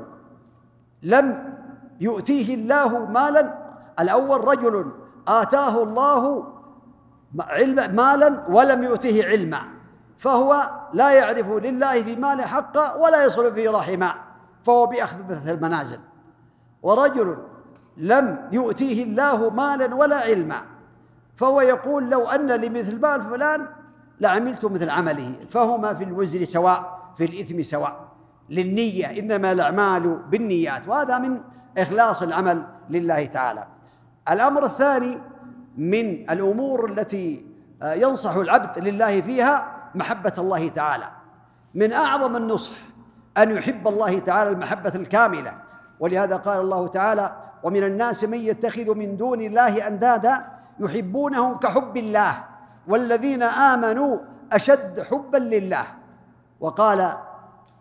لم 1.04 1.54
يؤتيه 2.02 2.56
الله 2.56 3.06
مالا 3.06 3.58
الأول 4.00 4.48
رجل 4.48 4.92
آتاه 5.28 5.84
الله 5.84 6.48
علم 7.40 7.96
مالا 7.96 8.44
ولم 8.50 8.84
يؤته 8.84 9.26
علما 9.26 9.62
فهو 10.18 10.70
لا 10.94 11.12
يعرف 11.12 11.50
لله 11.50 12.04
في 12.04 12.16
ماله 12.16 12.46
حقا 12.46 12.96
ولا 12.96 13.26
يصل 13.26 13.54
فيه 13.54 13.70
رحما 13.70 14.14
فهو 14.64 14.86
بأخبث 14.86 15.50
المنازل. 15.50 16.00
ورجل 16.82 17.38
لم 17.98 18.50
يؤتيه 18.52 19.04
الله 19.04 19.50
مالا 19.50 19.96
ولا 19.96 20.16
علما 20.16 20.62
فهو 21.36 21.62
يقول 21.62 22.10
لو 22.10 22.26
أن 22.26 22.48
لمثل 22.52 23.00
مال 23.02 23.22
فلان 23.24 23.68
لعملت 24.20 24.66
مثل 24.66 24.90
عمله 24.90 25.40
فهما 25.50 25.94
في 25.94 26.04
الوزر 26.04 26.44
سواء 26.44 27.12
في 27.18 27.26
الإثم 27.26 27.62
سواء. 27.62 28.08
للنية 28.50 29.20
إنما 29.20 29.52
الأعمال 29.52 30.18
بالنيات 30.18 30.88
وهذا 30.88 31.20
من 31.20 31.42
إخلاص 31.78 32.22
العمل 32.22 32.64
لله 32.90 33.26
تعالى. 33.26 33.68
الأمر 34.32 34.64
الثاني 34.64 35.18
من 35.78 36.30
الأمور 36.30 36.90
التي 36.90 37.46
ينصح 37.84 38.36
العبد 38.36 38.80
لله 38.80 39.22
فيها 39.22 39.68
محبة 39.96 40.34
الله 40.38 40.68
تعالى. 40.68 41.10
من 41.76 41.94
أعظم 41.94 42.36
النصح 42.36 42.72
أن 43.38 43.58
يحب 43.58 43.88
الله 43.88 44.20
تعالى 44.20 44.50
المحبة 44.50 44.92
الكاملة. 44.96 45.54
ولهذا 46.00 46.36
قال 46.36 46.60
الله 46.60 46.88
تعالى 46.88 47.36
ومن 47.64 47.84
الناس 47.84 48.24
من 48.24 48.38
يتخذ 48.38 48.96
من 48.96 49.18
دون 49.18 49.42
الله 49.42 49.88
أندادا 49.88 50.46
يحبونهم 50.80 51.58
كحب 51.58 51.98
الله 51.98 52.44
والذين 52.88 53.44
آمنوا 53.44 54.18
أشد 54.54 55.02
حبا 55.02 55.38
لله. 55.38 55.86
وقال 56.60 57.14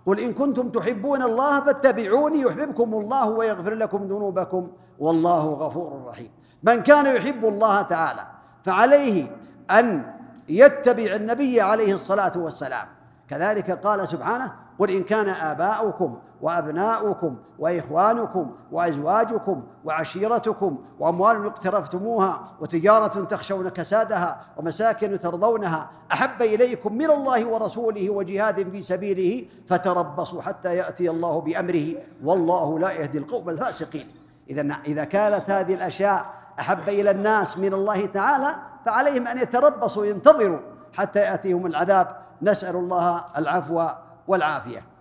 قل 0.07 0.21
إن 0.21 0.33
كنتم 0.33 0.69
تحبون 0.71 1.23
الله 1.23 1.61
فاتبعوني 1.61 2.41
يحببكم 2.41 2.95
الله 2.95 3.29
ويغفر 3.29 3.75
لكم 3.75 4.05
ذنوبكم 4.05 4.71
والله 4.99 5.45
غفور 5.45 6.05
رحيم. 6.07 6.31
من 6.63 6.83
كان 6.83 7.17
يحب 7.17 7.45
الله 7.45 7.83
تعالى 7.83 8.27
فعليه 8.63 9.37
أن 9.71 10.13
يتبع 10.49 11.15
النبي 11.15 11.61
عليه 11.61 11.95
الصلاة 11.95 12.33
والسلام. 12.37 12.89
كذلك 13.29 13.71
قال 13.71 14.09
سبحانه 14.09 14.53
قل 14.79 14.91
إن 14.91 15.03
كان 15.03 15.29
آباؤكم 15.29 16.19
وأبناؤكم 16.43 17.37
وإخوانكم 17.59 18.51
وأزواجكم 18.73 19.63
وعشيرتكم 19.85 20.79
وأموال 20.99 21.47
اقترفتموها 21.47 22.45
وتجارة 22.61 23.25
تخشون 23.25 23.69
كسادها 23.69 24.41
ومساكن 24.57 25.19
ترضونها 25.19 25.91
أحب 26.13 26.43
إليكم 26.43 26.95
من 26.95 27.11
الله 27.11 27.49
ورسوله 27.49 28.11
وجهاد 28.11 28.71
في 28.71 28.83
سبيله 28.83 29.49
فتربصوا 29.69 30.43
حتى 30.43 30.77
يأتي 30.77 31.11
الله 31.11 31.41
بأمره 31.41 31.95
والله 32.25 32.79
لا 32.79 32.93
يهدي 32.93 33.19
القوم 33.19 33.49
الفاسقين. 33.49 34.15
إذا 34.51 34.63
إذا 34.87 35.05
كانت 35.05 35.51
هذه 35.51 35.75
الأشياء 35.75 36.46
أحب 36.61 36.89
إلى 36.89 37.11
الناس 37.11 37.59
من 37.59 37.75
الله 37.75 38.07
تعالى 38.07 38.57
فعليهم 38.87 39.27
أن 39.27 39.39
يتربصوا 39.39 40.07
ينتظروا 40.07 40.61
حتى 40.97 41.19
يأتيهم 41.19 41.67
العذاب. 41.67 42.17
نسأل 42.43 42.77
الله 42.77 43.25
العفو 43.39 43.89
والعافية. 44.29 44.97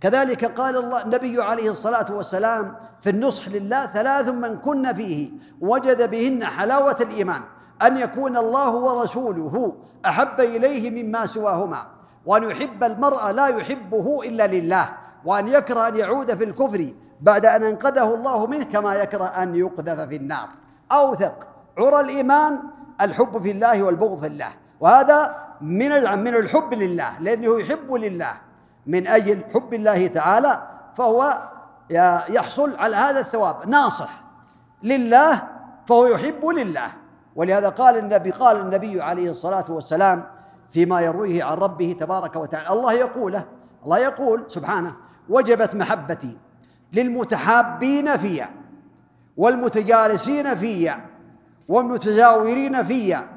كذلك 0.00 0.44
قال 0.44 0.76
الله 0.76 1.02
النبي 1.02 1.42
عليه 1.42 1.70
الصلاة 1.70 2.06
والسلام 2.10 2.76
في 3.00 3.10
النصح 3.10 3.48
لله 3.48 3.86
ثلاث 3.86 4.28
من 4.28 4.58
كن 4.58 4.92
فيه 4.94 5.30
وجد 5.60 6.10
بهن 6.10 6.44
حلاوة 6.44 6.96
الإيمان 7.00 7.42
أن 7.82 7.96
يكون 7.96 8.36
الله 8.36 8.70
ورسوله 8.70 9.76
أحب 10.06 10.40
إليه 10.40 11.02
مما 11.02 11.26
سواهما 11.26 11.86
وأن 12.26 12.50
يحب 12.50 12.84
المرء 12.84 13.30
لا 13.30 13.46
يحبه 13.46 14.22
إلا 14.24 14.46
لله 14.46 14.88
وأن 15.24 15.48
يكره 15.48 15.88
أن 15.88 15.96
يعود 15.96 16.34
في 16.34 16.44
الكفر 16.44 16.92
بعد 17.20 17.46
أن 17.46 17.62
أنقذه 17.62 18.14
الله 18.14 18.46
منه 18.46 18.64
كما 18.64 18.94
يكره 18.94 19.24
أن 19.24 19.56
يقذف 19.56 20.00
في 20.00 20.16
النار. 20.16 20.48
أوثق. 20.92 21.48
عرى 21.78 22.00
الإيمان 22.00 22.62
الحب 23.00 23.42
في 23.42 23.50
الله 23.50 23.82
والبغض 23.82 24.20
في 24.20 24.26
الله. 24.26 24.48
وهذا 24.80 25.42
من 25.60 25.90
من 26.18 26.34
الحب 26.36 26.74
لله 26.74 27.18
لأنه 27.20 27.60
يحب 27.60 27.92
لله. 27.92 28.32
من 28.86 29.06
أجل 29.06 29.44
حب 29.54 29.74
الله 29.74 30.06
تعالى 30.06 30.62
فهو 30.94 31.48
يحصل 32.28 32.76
على 32.76 32.96
هذا 32.96 33.20
الثواب. 33.20 33.68
ناصح 33.68 34.24
لله 34.82 35.42
فهو 35.86 36.06
يحب 36.06 36.46
لله. 36.46 36.88
ولهذا 37.36 37.68
قال 37.68 37.98
النبي 37.98 38.30
قال 38.30 38.56
النبي 38.56 39.02
عليه 39.02 39.30
الصلاة 39.30 39.64
والسلام 39.68 40.24
فيما 40.72 41.00
يرويه 41.00 41.44
عن 41.44 41.56
ربه 41.56 41.96
تبارك 42.00 42.36
وتعالى. 42.36 42.70
الله 42.70 42.92
يقوله 42.92 43.44
الله 43.84 43.98
يقول 43.98 44.44
سبحانه 44.48 44.96
وجبت 45.28 45.74
محبتي 45.74 46.38
للمتحابين 46.92 48.16
فيا. 48.16 48.61
والمتجالسين 49.36 50.54
فيا 50.54 51.06
والمتزاورين 51.68 52.82
فيا 52.82 53.28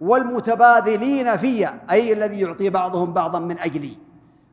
والمتبادلين 0.00 1.36
فيا 1.36 1.80
أي 1.90 2.12
الذي 2.12 2.40
يعطي 2.40 2.70
بعضهم 2.70 3.12
بعضا 3.12 3.38
من 3.38 3.58
أجلي. 3.58 3.98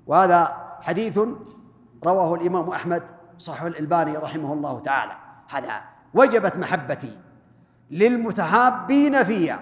وهذا 0.08 0.58
حديث 0.82 1.20
رواه 2.06 2.36
الإمام 2.36 2.70
أحمد 2.70 3.04
صحيح 3.38 3.62
الألباني 3.62 4.18
رحمه 4.18 4.54
الله 4.54 4.80
تعالى. 4.80 5.12
هذا 5.50 5.82
وجبت 6.14 6.58
محبتي 6.58 7.18
للمتحابين 7.92 9.24
فيا 9.24 9.60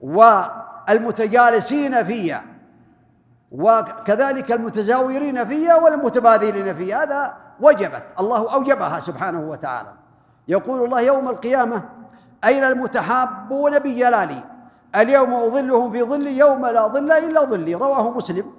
والمتجالسين 0.00 2.04
فيا 2.04 2.42
وكذلك 3.52 4.52
المتزاورين 4.52 5.44
فيها 5.44 5.76
والمتبادلين 5.76 6.74
فيها 6.74 7.02
هذا 7.02 7.36
وجبت 7.60 8.04
الله 8.20 8.54
أوجبها 8.54 8.98
سبحانه 8.98 9.40
وتعالى. 9.40 9.92
يقول 10.48 10.84
الله 10.84 11.00
يوم 11.00 11.28
القيامة 11.28 11.82
أين 12.44 12.64
المتحابون 12.64 13.78
بجلالي؟ 13.78 14.44
اليوم 14.96 15.34
أظلهم 15.34 15.90
في 15.90 16.02
ظلي 16.02 16.38
يوم 16.38 16.66
لا 16.66 16.86
ظل 16.86 17.12
إلا 17.12 17.44
ظلي. 17.44 17.74
رواه 17.74 18.10
مسلم. 18.10 18.52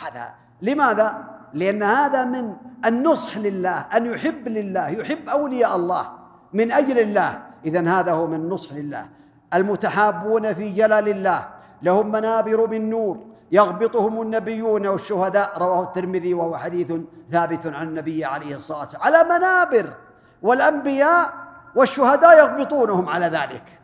هذا 0.00 0.34
لماذا؟ 0.62 1.24
لأن 1.54 1.82
هذا 1.82 2.24
من 2.24 2.56
النصح 2.84 3.38
لله 3.38 3.86
أن 3.96 4.06
يحب 4.06 4.48
لله 4.48 4.88
يحب 4.88 5.28
أولياء 5.28 5.76
الله 5.76 6.12
من 6.52 6.72
أجل 6.72 6.98
الله. 6.98 7.42
إذا 7.64 7.88
هذا 7.88 8.12
هو 8.12 8.26
من 8.26 8.48
نصح 8.48 8.72
لله. 8.72 9.08
المتحابون 9.54 10.52
في 10.52 10.72
جلال 10.72 11.08
الله 11.08 11.48
لهم 11.82 12.12
منابر 12.12 12.68
من 12.70 12.90
نور 12.90 13.18
يغبطهم 13.52 14.22
النبيون 14.22 14.86
والشهداء. 14.86 15.58
رواه 15.58 15.82
الترمذي 15.82 16.34
وهو 16.34 16.56
حديث 16.56 16.92
ثابت 17.30 17.66
عن 17.66 17.88
النبي 17.88 18.24
عليه 18.24 18.54
الصلاة 18.54 18.78
والسلام. 18.78 19.02
على 19.02 19.24
منابر. 19.24 19.94
والأنبياء 20.42 21.32
والشهداء 21.74 22.38
يغبطونهم 22.38 23.08
على 23.08 23.26
ذلك 23.26 23.80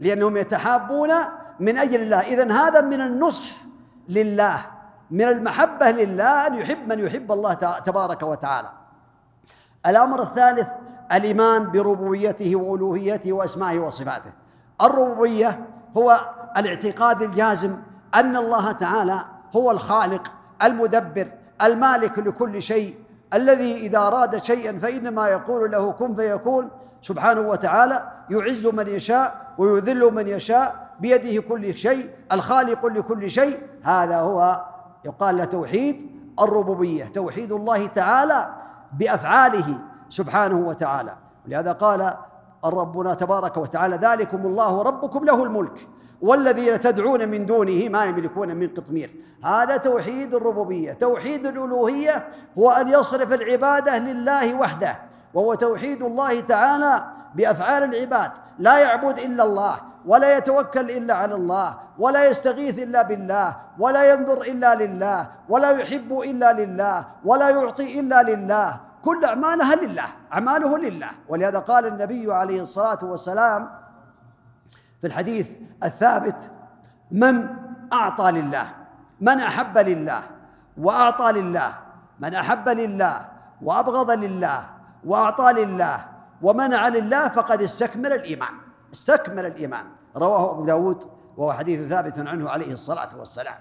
لأنهم 0.00 0.36
يتحابون 0.36 1.10
من 1.60 1.78
أجل 1.78 2.02
الله. 2.02 2.20
إذا 2.20 2.52
هذا 2.52 2.80
من 2.80 3.00
النصح 3.00 3.44
لله 4.08 4.58
من 5.10 5.22
المحبة 5.22 5.90
لله 5.90 6.46
أن 6.46 6.54
يحب 6.54 6.92
من 6.92 6.98
يحب 7.06 7.32
الله 7.32 7.54
تبارك 7.54 8.22
وتعالى. 8.22 8.70
الأمر 9.86 10.22
الثالث 10.22 10.68
الإيمان 11.12 11.70
بربوبيته 11.70 12.56
وألوهيته 12.56 13.32
وأسمائه 13.32 13.78
وصفاته. 13.78 14.32
الربوبية 14.82 15.66
هو 15.96 16.20
الاعتقاد 16.56 17.22
الجازم 17.22 17.76
أن 18.14 18.36
الله 18.36 18.72
تعالى 18.72 19.24
هو 19.56 19.70
الخالق 19.70 20.32
المدبر 20.62 21.32
المالك 21.62 22.18
لكل 22.18 22.62
شيء. 22.62 23.05
الذي 23.34 23.76
إذا 23.76 23.98
أراد 23.98 24.42
شيئا 24.42 24.78
فإنما 24.78 25.28
يقول 25.28 25.70
له 25.70 25.92
كن 25.92 26.14
فيكون 26.14 26.70
سبحانه 27.00 27.40
وتعالى 27.40 28.12
يعز 28.30 28.66
من 28.66 28.86
يشاء 28.86 29.54
ويذل 29.58 30.14
من 30.14 30.28
يشاء 30.28 30.86
بيده 31.00 31.42
كل 31.42 31.74
شيء 31.74 32.10
الخالق 32.32 32.86
لكل 32.86 33.30
شيء. 33.30 33.62
هذا 33.84 34.20
هو 34.20 34.64
يقال 35.04 35.36
له 35.36 35.44
توحيد 35.44 36.10
الربوبية 36.40 37.04
توحيد 37.04 37.52
الله 37.52 37.86
تعالى 37.86 38.48
بأفعاله 38.92 39.78
سبحانه 40.08 40.58
وتعالى. 40.58 41.16
ولهذا 41.46 41.72
قال 41.72 42.14
ربنا 42.64 43.14
تبارك 43.14 43.56
وتعالى 43.56 43.96
ذلكم 43.96 44.46
الله 44.46 44.82
ربكم 44.82 45.24
له 45.24 45.42
الملك. 45.42 45.88
والذين 46.22 46.80
تدعون 46.80 47.28
من 47.28 47.46
دونه 47.46 47.88
ما 47.88 48.04
يملكون 48.04 48.56
من 48.56 48.68
قطمير 48.68 49.14
هذا 49.44 49.76
توحيد 49.76 50.34
الربوبية. 50.34 50.92
توحيد 50.92 51.46
الألوهية 51.46 52.28
هو 52.58 52.70
أن 52.70 52.88
يصرف 52.88 53.32
العبادة 53.32 53.98
لله 53.98 54.54
وحده 54.54 54.98
وهو 55.34 55.54
توحيد 55.54 56.02
الله 56.02 56.40
تعالى 56.40 57.04
بأفعال 57.34 57.82
العباد. 57.82 58.30
لا 58.58 58.78
يعبد 58.78 59.18
إلا 59.18 59.44
الله 59.44 59.80
ولا 60.06 60.36
يتوكل 60.36 60.90
إلا 60.90 61.14
على 61.14 61.34
الله 61.34 61.78
ولا 61.98 62.28
يستغيث 62.28 62.82
إلا 62.82 63.02
بالله 63.02 63.56
ولا 63.78 64.12
ينظر 64.12 64.42
إلا 64.42 64.74
لله 64.74 65.30
ولا 65.48 65.70
يحب 65.70 66.20
إلا 66.20 66.52
لله 66.52 67.04
ولا 67.24 67.50
يعطي 67.50 68.00
إلا 68.00 68.22
لله. 68.22 68.80
كل 69.02 69.24
أعمالها 69.24 69.74
لله 69.74 70.06
أعماله 70.32 70.78
لله. 70.78 71.10
ولهذا 71.28 71.58
قال 71.58 71.86
النبي 71.86 72.32
عليه 72.32 72.62
الصلاة 72.62 72.98
والسلام 73.02 73.85
في 75.00 75.06
الحديث 75.06 75.50
الثابت 75.84 76.50
من 77.10 77.48
أعطى 77.92 78.30
لله 78.30 78.74
من 79.20 79.40
أحب 79.40 79.78
لله 79.78 80.22
وأعطى 80.78 81.32
لله 81.32 81.78
من 82.20 82.34
أحب 82.34 82.68
لله 82.68 83.28
وأبغض 83.62 84.10
لله 84.10 84.70
وأعطى 85.04 85.52
لله 85.52 86.04
ومنع 86.42 86.88
لله 86.88 87.28
فقد 87.28 87.62
استكمل 87.62 88.12
الإيمان 88.12 88.54
استكمل 88.92 89.46
الإيمان. 89.46 89.86
رواه 90.16 90.50
أبو 90.50 90.64
داود 90.64 91.04
وهو 91.36 91.52
حديث 91.52 91.88
ثابت 91.88 92.18
عنه 92.18 92.50
عليه 92.50 92.72
الصلاة 92.72 93.08
والسلام. 93.18 93.54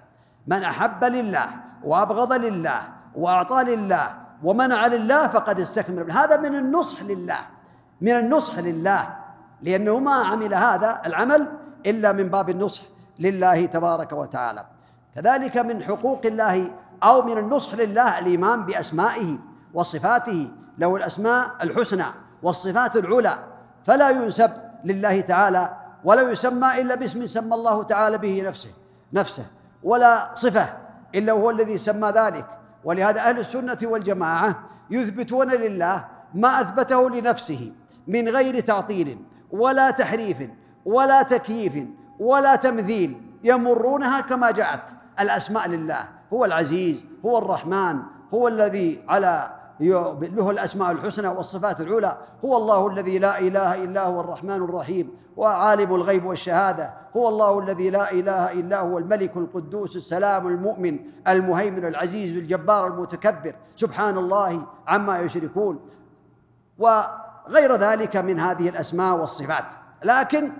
من 0.47 0.63
أحب 0.63 1.03
لله 1.03 1.47
وأبغض 1.83 2.33
لله 2.33 2.81
وأعطى 3.15 3.63
لله 3.63 4.15
ومنع 4.43 4.87
لله 4.87 5.27
فقد 5.27 5.59
استكمل. 5.59 6.11
هذا 6.11 6.37
من 6.37 6.55
النصح 6.55 7.01
لله 7.01 7.39
من 8.01 8.11
النصح 8.11 8.59
لله. 8.59 9.24
لأنه 9.61 9.99
ما 9.99 10.13
عمل 10.13 10.53
هذا 10.53 11.01
العمل 11.05 11.51
إلا 11.85 12.11
من 12.11 12.29
باب 12.29 12.49
النصح 12.49 12.81
لله 13.19 13.65
تبارك 13.65 14.11
وتعالى. 14.11 14.65
كذلك 15.15 15.57
من 15.57 15.83
حقوق 15.83 16.21
الله 16.25 16.71
أو 17.03 17.21
من 17.21 17.37
النصح 17.37 17.73
لله 17.73 18.19
الإيمان 18.19 18.65
بأسمائه 18.65 19.37
وصفاته 19.73 20.51
له 20.77 20.95
الأسماء 20.95 21.51
الحسنى 21.63 22.05
والصفات 22.43 22.95
العلى 22.95 23.39
فلا 23.83 24.09
ينسب 24.09 24.51
لله 24.85 25.21
تعالى 25.21 25.77
ولا 26.03 26.31
يسمى 26.31 26.81
إلا 26.81 26.95
باسم 26.95 27.25
سمى 27.25 27.55
الله 27.55 27.83
تعالى 27.83 28.17
به 28.17 28.41
نفسه 28.45 28.69
نفسه 29.13 29.45
ولا 29.83 30.31
صفة 30.35 30.73
إلا 31.15 31.33
هو 31.33 31.49
الذي 31.49 31.77
سمى 31.77 32.09
ذلك. 32.09 32.47
ولهذا 32.83 33.21
أهل 33.21 33.39
السنة 33.39 33.77
والجماعة 33.83 34.63
يثبتون 34.91 35.51
لله 35.51 36.05
ما 36.33 36.61
أثبته 36.61 37.09
لنفسه 37.09 37.71
من 38.07 38.29
غير 38.29 38.59
تعطيل. 38.59 39.25
ولا 39.55 39.91
تحريف 39.91 40.37
ولا 40.85 41.21
تكييف 41.21 41.87
ولا 42.19 42.55
تمثيل 42.55 43.21
يمرونها 43.43 44.19
كما 44.21 44.51
جاءت. 44.51 44.89
الأسماء 45.19 45.67
لله 45.67 46.03
هو 46.33 46.45
العزيز 46.45 47.05
هو 47.25 47.37
الرحمن 47.37 47.95
هو 48.33 48.47
الذي 48.47 49.03
على 49.07 49.51
له 49.79 50.51
الأسماء 50.51 50.91
الحسنى 50.91 51.27
والصفات 51.27 51.81
العلى 51.81 52.17
هو 52.45 52.57
الله 52.57 52.87
الذي 52.87 53.19
لا 53.19 53.39
إله 53.39 53.83
إلا 53.83 54.05
هو 54.05 54.19
الرحمن 54.21 54.55
الرحيم 54.55 55.09
وعالم 55.37 55.95
الغيب 55.95 56.25
والشهادة 56.25 56.93
هو 57.17 57.29
الله 57.29 57.59
الذي 57.59 57.89
لا 57.89 58.11
إله 58.11 58.51
إلا 58.59 58.79
هو 58.79 58.97
الملك 58.97 59.37
القدوس 59.37 59.95
السلام 59.95 60.47
المؤمن 60.47 60.99
المهيمن 61.27 61.85
العزيز 61.85 62.37
الجبار 62.37 62.87
المتكبر 62.87 63.55
سبحان 63.75 64.17
الله 64.17 64.67
عما 64.87 65.19
يشركون. 65.19 65.79
وغير 67.49 67.75
ذلك 67.75 68.17
من 68.17 68.39
هذه 68.39 68.69
الأسماء 68.69 69.17
والصفات. 69.17 69.65
لكن 70.03 70.51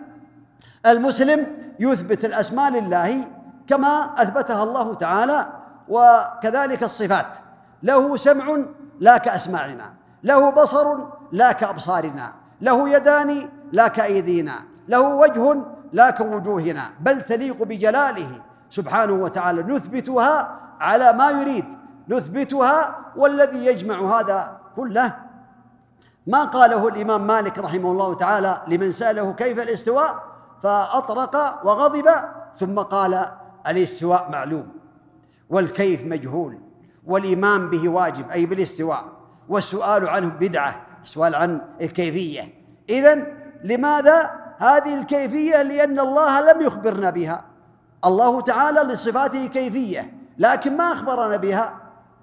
المسلم 0.86 1.48
يثبت 1.80 2.26
الأسماء 2.26 2.72
لله 2.72 3.28
كما 3.68 4.14
أثبتها 4.18 4.64
الله 4.64 4.94
تعالى 4.94 5.48
وكذلك 5.90 6.84
الصفات. 6.84 7.36
له 7.84 8.18
سمع 8.18 8.58
لا 9.00 9.18
كأسماعنا 9.18 9.94
له 10.24 10.50
بصر 10.50 10.98
لا 11.32 11.52
كأبصارنا 11.52 12.34
له 12.62 12.90
يدان 12.90 13.50
لا 13.72 13.88
كأيدينا 13.88 14.54
له 14.88 15.02
وجه 15.02 15.66
لا 15.94 16.10
كوجوهنا 16.10 16.92
بل 17.00 17.22
تليق 17.22 17.64
بجلاله 17.64 18.30
سبحانه 18.70 19.14
وتعالى. 19.14 19.62
نثبتها 19.62 20.60
على 20.80 21.14
ما 21.14 21.30
يريد 21.32 21.66
نثبتها 22.10 22.96
والذي 23.16 23.66
يجمع 23.66 24.20
هذا 24.20 24.58
كله 24.76 25.25
ما 26.28 26.44
قاله 26.44 26.88
الإمام 26.88 27.28
مالك 27.28 27.60
رحمه 27.60 27.92
الله 27.92 28.14
تعالى 28.14 28.62
لمن 28.68 28.92
سأله 28.92 29.34
كيف 29.34 29.60
الاستواء 29.60 30.24
فأطرق 30.64 31.66
وغضب 31.66 32.06
ثم 32.56 32.80
قال 32.80 33.26
الاستواء 33.68 34.32
معلوم 34.32 34.68
والكيف 35.50 36.06
مجهول 36.06 36.60
والإيمان 37.06 37.70
به 37.70 37.90
واجب 37.90 38.30
أي 38.30 38.46
بالاستواء 38.46 39.06
والسؤال 39.50 40.10
عنه 40.10 40.28
بدعة 40.28 40.86
السؤال 41.04 41.36
عن 41.36 41.62
الكيفية. 41.82 42.54
إذا 42.90 43.28
لماذا 43.64 44.32
هذه 44.58 45.00
الكيفية؟ 45.00 45.62
لأن 45.62 46.00
الله 46.00 46.52
لم 46.52 46.62
يخبرنا 46.62 47.10
بها. 47.10 47.46
الله 48.06 48.42
تعالى 48.42 48.80
لصفاته 48.80 49.48
كيفية 49.48 50.14
لكن 50.38 50.78
ما 50.78 50.92
أخبرنا 50.92 51.38
بها. 51.38 51.74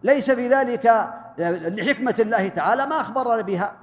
ليس 0.03 0.31
في 0.31 0.49
ذلك 0.49 1.13
لحكمة 1.39 2.15
الله 2.19 2.49
تعالى 2.49 2.87
ما 2.87 3.01
أخبرنا 3.01 3.43
بها. 3.43 3.82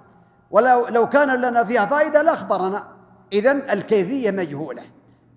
ولو 0.51 0.87
لو 0.87 1.09
كان 1.09 1.41
لنا 1.41 1.63
فيها 1.63 1.85
فائدة 1.85 2.21
لأخبرنا. 2.21 2.87
إذا 3.33 3.51
الكيفية 3.51 4.31
مجهولة. 4.31 4.83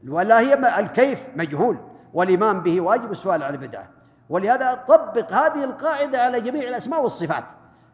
ولا 0.09 0.41
هي 0.41 0.55
الكيف 0.79 1.27
مجهول. 1.37 1.79
والإيمان 2.15 2.61
به 2.61 2.81
واجب 2.81 3.11
السؤال 3.11 3.43
عن 3.43 3.55
البدعة. 3.55 3.89
ولهذا 4.29 4.75
طبق 4.75 5.33
هذه 5.33 5.65
القاعدة 5.65 6.23
على 6.23 6.41
جميع 6.41 6.69
الأسماء 6.69 7.03
والصفات. 7.03 7.45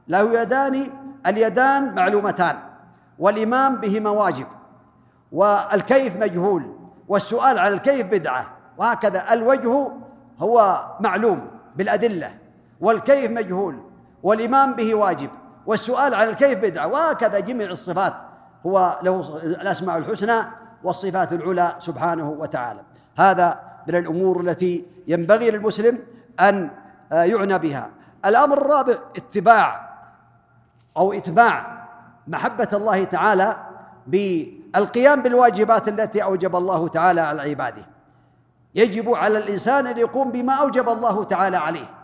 له 0.09 0.41
يدان 0.41 0.89
اليدان 1.27 1.95
معلومتان. 1.95 2.59
والإيمان 3.19 3.77
بهما 3.77 4.11
واجب 4.11 4.47
والكيف 5.33 6.17
مجهول. 6.17 6.77
والسؤال 7.09 7.59
عن 7.59 7.73
الكيف 7.73 8.07
بدعة. 8.07 8.47
وهكذا 8.79 9.33
الوجه 9.33 9.91
هو 10.39 10.87
معلوم 11.01 11.51
بالأدلة. 11.77 12.39
والكيف 12.81 13.31
مجهول. 13.31 13.83
والإيمان 14.23 14.73
به 14.73 14.95
واجب. 14.95 15.31
والسؤال 15.69 16.15
عن 16.15 16.29
الكيف 16.29 16.59
بدعة. 16.59 16.87
وهكذا 16.87 17.41
جميع 17.41 17.71
الصفات 17.71 18.15
هو 18.67 18.99
له 19.03 19.39
الأسماء 19.45 19.99
الحسنى 19.99 20.41
والصفات 20.85 21.33
العلى 21.33 21.75
سبحانه 21.79 22.31
وتعالى. 22.31 22.81
هذا 23.19 23.61
من 23.87 23.97
الأمور 23.97 24.41
التي 24.41 24.87
ينبغي 25.09 25.51
للمسلم 25.51 25.99
أن 26.41 26.71
آه، 27.13 27.23
يعنى 27.23 27.59
بها. 27.59 27.91
الأمر 28.25 28.59
الرابع 28.59 28.99
اتباع 29.17 29.99
أو 30.97 31.13
إتباع 31.13 31.87
محبة 32.27 32.69
الله 32.73 33.05
تعالى 33.05 33.57
بالقيام 34.07 35.23
بالواجبات 35.23 35.89
التي 35.89 36.23
أوجب 36.23 36.57
الله 36.57 36.89
تعالى 36.89 37.21
على 37.21 37.43
عباده. 37.43 37.87
يجب 38.75 39.15
على 39.15 39.39
الإنسان 39.39 39.87
أن 39.87 39.99
يقوم 39.99 40.31
بما 40.31 40.53
أوجب 40.53 40.89
الله 40.89 41.25
تعالى 41.25 41.57
عليه. 41.57 41.98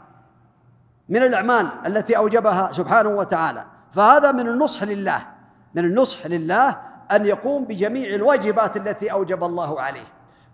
من 1.08 1.22
الأعمال 1.22 1.68
التي 1.86 2.16
أوجبها 2.16 2.72
سبحانه 2.72 3.08
وتعالى. 3.08 3.64
فهذا 3.92 4.32
من 4.32 4.48
النصح 4.48 4.82
لله 4.82 5.26
من 5.74 5.84
النصح 5.84 6.26
لله 6.26 6.76
أن 7.12 7.26
يقوم 7.26 7.64
بجميع 7.64 8.14
الواجبات 8.14 8.76
التي 8.76 9.12
أوجب 9.12 9.44
الله 9.44 9.80
عليه. 9.80 10.04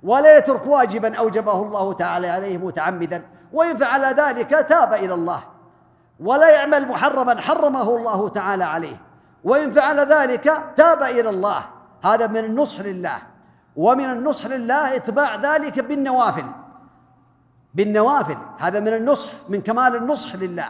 ولا 0.02 0.38
يترك 0.38 0.66
واجبا 0.66 1.16
أوجبه 1.18 1.62
الله 1.62 1.92
تعالى 1.92 2.28
عليه 2.28 2.58
متعمدا 2.58 3.22
وإن 3.52 3.76
فعل 3.76 4.04
ذلك 4.04 4.50
تاب 4.50 4.92
إلى 4.94 5.14
الله. 5.14 5.42
ولا 6.20 6.50
يعمل 6.50 6.88
محرما 6.88 7.40
حرمه 7.40 7.96
الله 7.96 8.28
تعالى 8.28 8.64
عليه. 8.64 8.96
وإن 9.44 9.70
فعل 9.70 10.00
ذلك 10.00 10.52
تاب 10.76 11.02
إلى 11.02 11.30
الله. 11.30 11.64
هذا 12.04 12.26
من 12.26 12.44
النصح 12.44 12.80
لله. 12.80 13.18
ومن 13.76 14.04
النصح 14.04 14.46
لله 14.46 14.96
اتباع 14.96 15.36
ذلك 15.36 15.84
بالنوافل. 15.84 16.44
بالنوافل. 17.74 18.36
هذا 18.58 18.80
من 18.80 18.88
النصح 18.88 19.28
من 19.48 19.60
كمال 19.60 19.96
النصح 19.96 20.34
لله. 20.34 20.68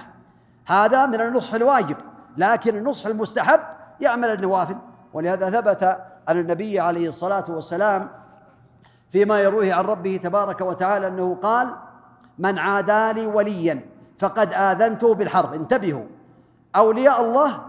هذا 0.66 1.06
من 1.06 1.20
النصح 1.20 1.54
الواجب. 1.54 1.96
لكن 2.36 2.76
النصح 2.76 3.06
المستحب 3.06 3.60
يعمل 4.00 4.28
النوافل. 4.28 4.76
ولهذا 5.12 5.50
ثبت 5.50 5.82
عن 6.28 6.40
النبي 6.40 6.80
عليه 6.80 7.08
الصلاة 7.08 7.44
والسلام 7.48 8.10
فيما 9.10 9.40
يرويه 9.40 9.74
عن 9.74 9.84
ربه 9.84 10.20
تبارك 10.22 10.60
وتعالى 10.60 11.06
أنه 11.06 11.34
قال 11.34 11.74
من 12.38 12.58
عادى 12.58 13.20
لي 13.20 13.26
وليا 13.26 13.80
فقد 14.18 14.54
آذنته 14.54 15.14
بالحرب. 15.14 15.54
انتبهوا. 15.54 16.04
أولياء 16.76 17.20
الله 17.20 17.62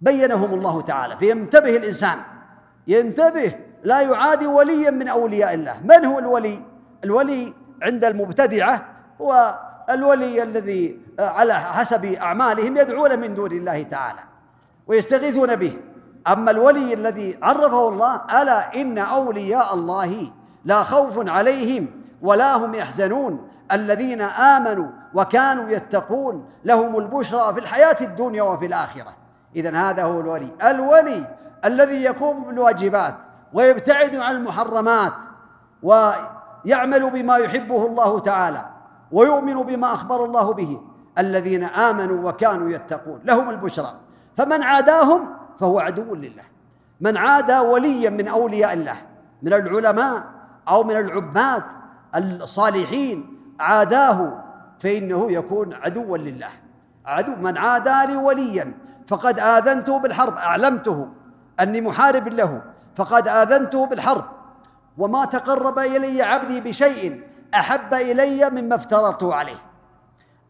بينهم 0.00 0.54
الله 0.54 0.80
تعالى. 0.80 1.18
فينتبه 1.18 1.76
الإنسان. 1.76 2.18
ينتبه 2.86 3.54
لا 3.84 4.00
يعادي 4.00 4.46
وليا 4.46 4.90
من 4.90 5.08
أولياء 5.08 5.54
الله. 5.54 5.80
من 5.84 6.04
هو 6.04 6.18
الولي؟ 6.18 6.62
الولي 7.04 7.54
عند 7.82 8.04
المبتدعة 8.04 8.84
هو 9.20 9.58
الولي 9.90 10.42
الذي 10.42 11.00
على 11.20 11.54
حسب 11.54 12.04
أعمالهم 12.04 12.76
يدعون 12.76 13.18
من 13.18 13.34
دون 13.34 13.52
الله 13.52 13.82
تعالى 13.82 14.20
ويستغيثون 14.86 15.56
به. 15.56 15.78
أما 16.28 16.50
الولي 16.50 16.94
الذي 16.94 17.38
عرفه 17.42 17.88
الله 17.88 18.20
ألا 18.42 18.74
إن 18.80 18.98
أولياء 18.98 19.74
الله 19.74 20.30
لا 20.64 20.82
خوف 20.82 21.28
عليهم 21.28 22.02
ولا 22.22 22.56
هم 22.56 22.74
يحزنون. 22.74 23.48
الذين 23.72 24.20
آمنوا 24.22 24.88
وكانوا 25.14 25.70
يتقون 25.70 26.48
لهم 26.64 26.96
البشرى 26.96 27.54
في 27.54 27.60
الحياة 27.60 27.96
الدنيا 28.00 28.42
وفي 28.42 28.66
الآخرة. 28.66 29.16
إذا 29.56 29.76
هذا 29.76 30.02
هو 30.02 30.20
الولي. 30.20 30.52
الولي 30.62 31.36
الذي 31.64 32.02
يقوم 32.02 32.44
بالواجبات 32.44 33.14
ويبتعد 33.52 34.16
عن 34.16 34.36
المحرمات 34.36 35.14
ويعمل 36.66 37.10
بما 37.10 37.36
يحبه 37.36 37.86
الله 37.86 38.18
تعالى 38.18 38.70
ويؤمن 39.12 39.54
بما 39.54 39.94
أخبر 39.94 40.24
الله 40.24 40.52
به 40.52 40.80
الذين 41.18 41.64
آمنوا 41.64 42.28
وكانوا 42.28 42.70
يتقون 42.70 43.20
لهم 43.24 43.50
البشرى. 43.50 43.94
فمن 44.36 44.62
عاداهم 44.62 45.28
فهو 45.60 45.80
عدو 45.80 46.14
لله. 46.14 46.44
من 47.00 47.16
عادى 47.16 47.58
وليا 47.58 48.10
من 48.10 48.28
أولياء 48.28 48.72
الله 48.72 48.96
من 49.42 49.52
العلماء 49.52 50.24
أو 50.68 50.84
من 50.84 50.96
العباد 50.96 51.64
الصالحين 52.14 53.38
عاداه 53.60 54.44
فإنه 54.78 55.32
يكون 55.32 55.74
عدوا 55.74 56.18
لله. 56.18 56.50
عدو 57.06 57.36
من 57.36 57.58
عادى 57.58 58.12
لي 58.12 58.16
وليا 58.16 58.74
فقد 59.06 59.38
آذنته 59.38 59.98
بالحرب 59.98 60.36
أعلمته 60.36 61.08
أني 61.60 61.80
محارب 61.80 62.28
له 62.28 62.62
فقد 62.96 63.28
آذنته 63.28 63.86
بالحرب. 63.86 64.37
وما 64.98 65.24
تقرب 65.24 65.78
إلي 65.78 66.22
عبدي 66.22 66.60
بشيء 66.60 67.22
أحب 67.54 67.94
إلي 67.94 68.50
مما 68.50 68.74
افترضته 68.74 69.34
عليه. 69.34 69.58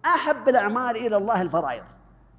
أحب 0.06 0.48
الأعمال 0.48 0.96
إلى 0.96 1.16
الله 1.16 1.42
الفرائض. 1.42 1.82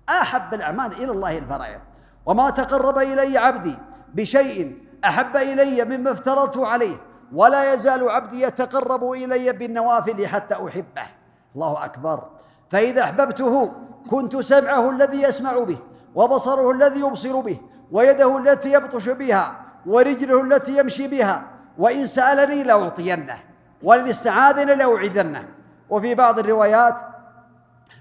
أحب 0.09 0.53
الأعمال 0.53 0.93
إلى 0.93 1.11
الله 1.11 1.37
الفرائض. 1.37 1.79
وما 2.25 2.49
تقرب 2.49 2.97
إلي 2.97 3.37
عبدي 3.37 3.77
بشيء 4.13 4.77
أحب 5.05 5.37
إلي 5.37 5.85
مما 5.85 6.11
افترضته 6.11 6.67
عليه. 6.67 6.97
ولا 7.33 7.73
يزال 7.73 8.09
عبدي 8.09 8.41
يتقرب 8.41 9.11
إلي 9.11 9.53
بالنوافل 9.53 10.27
حتى 10.27 10.55
أحبه. 10.55 11.07
الله 11.55 11.85
أكبر. 11.85 12.29
فإذا 12.69 13.03
أحببته 13.03 13.73
كنت 14.09 14.37
سمعه 14.37 14.89
الذي 14.89 15.21
يسمع 15.21 15.63
به 15.63 15.77
وبصره 16.15 16.71
الذي 16.71 16.99
يبصر 16.99 17.39
به 17.39 17.59
ويده 17.91 18.37
التي 18.37 18.71
يبطش 18.73 19.09
بها 19.09 19.65
ورجله 19.85 20.41
التي 20.41 20.77
يمشي 20.77 21.07
بها 21.07 21.58
وإن 21.79 22.05
سألني 22.05 22.63
لأعطينه 22.63 23.39
ولن 23.83 24.07
استعاذني 24.07 24.75
لأوعدنه. 24.75 25.47
وفي 25.89 26.15
بعض 26.15 26.39
الروايات 26.39 26.95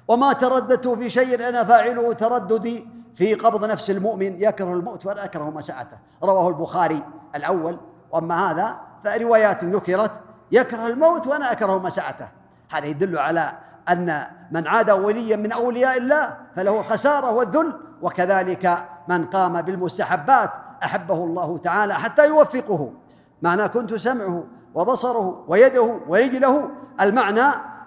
وما 0.09 0.33
ترددت 0.33 0.89
في 0.89 1.11
شيء 1.11 1.49
أنا 1.49 1.65
فاعله 1.65 2.13
ترددي 2.13 2.89
في 3.15 3.35
قبض 3.35 3.65
نفس 3.65 3.91
المؤمن 3.91 4.43
يكره 4.43 4.73
الموت 4.73 5.07
وأنا 5.07 5.25
أكره 5.25 5.51
مساءته. 5.51 5.99
رواه 6.25 6.49
البخاري 6.49 7.03
الأول. 7.35 7.79
وأما 8.11 8.51
هذا 8.51 8.77
فروايات 9.05 9.65
ذكرت 9.65 10.13
يكره 10.53 10.87
الموت 10.87 11.27
وأنا 11.27 11.53
أكره 11.53 11.79
مساءته. 11.79 12.29
هذا 12.73 12.87
يدل 12.87 13.19
على 13.19 13.53
أن 13.89 14.27
من 14.51 14.67
عاد 14.67 14.91
وليا 14.91 15.37
من 15.37 15.53
أولياء 15.53 15.99
الله 15.99 16.37
فله 16.57 16.81
الخسارة 16.81 17.31
والذل. 17.31 17.81
وكذلك 18.03 18.89
من 19.09 19.25
قام 19.25 19.63
بالمستحبات 19.63 20.51
أحبه 20.85 21.25
الله 21.25 21.59
تعالى 21.59 21.95
حتى 21.95 22.27
يوفقه. 22.29 22.93
معنى 23.43 23.69
كنت 23.69 23.95
سمعه 23.95 24.45
وبصره 24.75 25.45
ويده 25.49 26.01
ورجله. 26.09 26.71
المعنى 27.01 27.47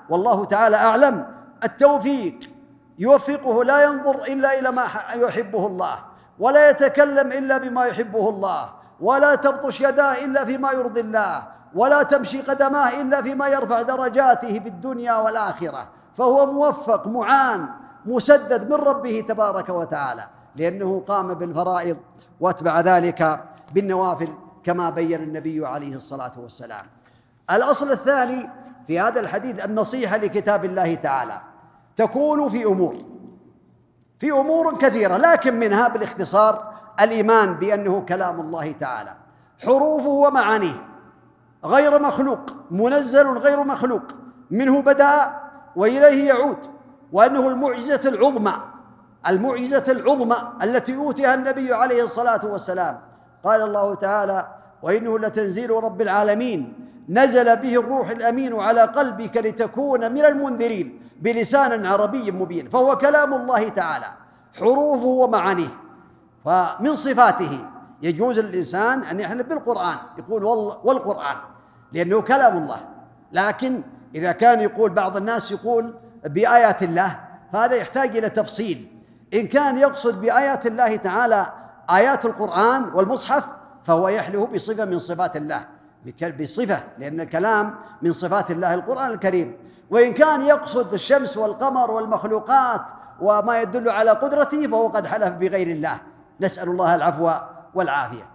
والله 0.09 0.45
تعالى 0.45 0.77
أعلم. 0.77 1.27
التوفيق 1.63 2.39
يوفقه 2.99 3.63
لا 3.63 3.83
ينظر 3.83 4.15
إلا 4.15 4.59
إلى 4.59 4.71
ما 4.71 4.85
يحبه 5.15 5.67
الله 5.67 5.95
ولا 6.39 6.69
يتكلم 6.69 7.31
إلا 7.31 7.57
بما 7.57 7.85
يحبه 7.85 8.29
الله 8.29 8.69
ولا 9.01 9.35
تبطش 9.35 9.81
يداه 9.81 10.25
إلا 10.25 10.45
فيما 10.45 10.71
يرضي 10.71 10.99
الله 10.99 11.43
ولا 11.75 12.03
تمشي 12.03 12.41
قدماه 12.41 13.01
إلا 13.01 13.21
فيما 13.21 13.47
يرفع 13.47 13.81
درجاته 13.81 14.59
في 14.59 14.67
الدنيا 14.69 15.13
والآخرة. 15.13 15.87
فهو 16.17 16.45
موفق 16.45 17.07
معان 17.07 17.69
مسدد 18.05 18.69
من 18.69 18.75
ربه 18.75 19.25
تبارك 19.27 19.69
وتعالى 19.69 20.27
لأنه 20.55 21.03
قام 21.07 21.33
بالفرائض 21.33 21.97
وأتبع 22.39 22.79
ذلك 22.79 23.43
بالنوافل. 23.73 24.29
كما 24.63 24.89
بين 24.89 25.24
النبي 25.24 25.65
عليه 25.65 25.95
الصلاة 25.95 26.32
والسلام. 26.38 26.86
الأصل 27.52 27.91
الثاني 27.91 28.50
في 28.88 29.00
هذا 29.00 29.19
الحديث 29.19 29.65
النصيحة 29.65 30.17
لكتاب 30.17 30.65
الله 30.65 30.95
تعالى. 30.95 31.41
تكون 31.95 32.50
في 32.50 32.65
أمور 32.65 33.06
في 34.19 34.32
أمور 34.32 34.78
كثيرة 34.78 35.17
لكن 35.17 35.60
منها 35.60 35.88
بالاختصار 35.88 36.74
الإيمان 37.02 37.54
بأنه 37.54 38.02
كلام 38.02 38.41
الله 38.41 38.71
تعالى. 38.71 39.15
حروفه 39.65 40.10
ومعانيه 40.10 40.88
غير 41.65 42.00
مخلوق 42.00 42.39
منزل 42.71 43.28
غير 43.28 43.63
مخلوق 43.63 44.04
منه 44.52 44.82
بدأ 44.82 45.39
وإليه 45.76 46.28
يعود 46.28 46.58
وأنه 47.12 47.47
المعجزة 47.47 48.10
العظمى 48.10 48.54
المعجزة 49.28 49.84
العظمى 49.88 50.36
التي 50.63 50.95
أوتيها 50.95 51.34
النبي 51.34 51.74
عليه 51.74 52.04
الصلاة 52.04 52.39
والسلام. 52.43 53.02
قال 53.43 53.62
الله 53.62 53.95
تعالى 53.95 54.47
وإنه 54.82 55.19
لتنزيل 55.19 55.71
رب 55.71 56.01
العالمين. 56.01 56.73
نزل 57.10 57.56
به 57.56 57.75
الروح 57.75 58.10
الأمين 58.10 58.60
على 58.60 58.82
قلبك 58.82 59.38
لتكون 59.38 60.12
من 60.12 60.25
المنذرين 60.25 61.01
بلسان 61.21 61.86
عربي 61.86 62.32
مبين 62.32 62.69
فهو 62.69 62.97
كلام 62.97 63.34
الله 63.34 63.69
تعالى 63.69 64.06
حروفه 64.60 65.06
ومعانيه. 65.06 65.77
فمن 66.45 66.95
صفاته 66.95 67.65
يجوز 68.01 68.39
للإنسان 68.39 69.04
أن 69.04 69.19
يحلف 69.19 69.47
بالقرآن 69.47 69.97
يقول 70.17 70.43
والقرآن 70.84 71.38
لأنه 71.91 72.21
كلام 72.21 72.58
الله. 72.58 72.80
لكن 73.32 73.84
إذا 74.15 74.32
كان 74.32 74.62
يقول 74.62 74.89
بعض 74.89 75.17
الناس 75.17 75.51
يقول 75.51 75.93
بآيات 76.23 76.84
الله 76.84 77.19
فهذا 77.54 77.75
يحتاج 77.75 78.17
إلى 78.17 78.30
تفصيل. 78.30 78.91
إن 79.34 79.47
كان 79.47 79.77
يقصد 79.77 80.21
بآيات 80.21 80.65
الله 80.65 80.95
تعالى 80.95 81.45
آيات 81.95 82.25
القرآن 82.25 82.84
والمصحف 82.93 83.43
فهو 83.84 84.08
يحلف 84.08 84.43
بصفة 84.43 84.86
من 84.86 84.99
صفات 84.99 85.38
الله. 85.38 85.67
بصفة 86.39 86.84
لأن 86.97 87.21
الكلام 87.21 87.75
من 88.01 88.12
صفات 88.12 88.51
الله 88.51 88.73
القرآن 88.73 89.12
الكريم. 89.12 89.58
وإن 89.89 90.13
كان 90.13 90.41
يقصد 90.41 90.93
الشمس 90.93 91.38
والقمر 91.38 91.91
والمخلوقات 91.91 92.82
وما 93.21 93.60
يدل 93.62 93.89
على 93.89 94.12
قدرته 94.12 94.67
فهو 94.67 94.88
قد 94.88 95.08
حلف 95.08 95.30
بغير 95.30 95.67
الله. 95.67 96.01
نسأل 96.41 96.69
الله 96.69 96.95
العفو 96.95 97.32
والعافية. 97.73 98.30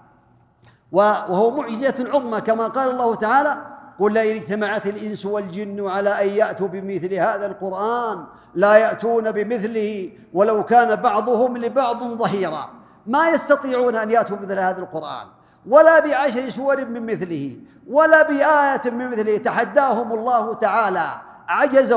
وهو 0.93 1.51
معجزة 1.51 1.95
عظمى 1.99 2.41
كما 2.41 2.67
قال 2.67 2.91
الله 2.91 3.15
تعالى 3.15 3.59
قل 3.99 4.13
لئن 4.13 4.37
اجتمعت 4.37 4.87
الإنس 4.87 5.27
والجن 5.27 5.89
على 5.89 6.11
أن 6.23 6.29
يأتوا 6.29 6.69
بمثل 6.69 7.15
هذا 7.15 7.47
القرآن 7.47 8.25
لا 8.55 8.77
يأتون 8.77 9.33
بمثله 9.33 10.11
ولو 10.33 10.65
كان 10.65 10.97
بعضهم 10.97 11.57
لبعض 11.57 12.03
ظهيرا. 12.03 12.76
ما 13.07 13.29
يستطيعون 13.29 13.97
أن 13.97 14.11
يأتوا 14.11 14.37
بمثل 14.37 14.59
هذا 14.59 14.79
القرآن 14.79 15.27
ولا 15.69 16.01
بعشر 16.01 16.51
سور 16.51 16.85
من 16.85 17.07
مثله 17.07 17.57
ولا 17.89 18.23
بآية 18.23 18.91
من 18.91 19.11
مثله. 19.11 19.37
تحداهم 19.37 20.13
الله 20.13 20.55
تعالى. 20.55 21.07
عجز 21.49 21.93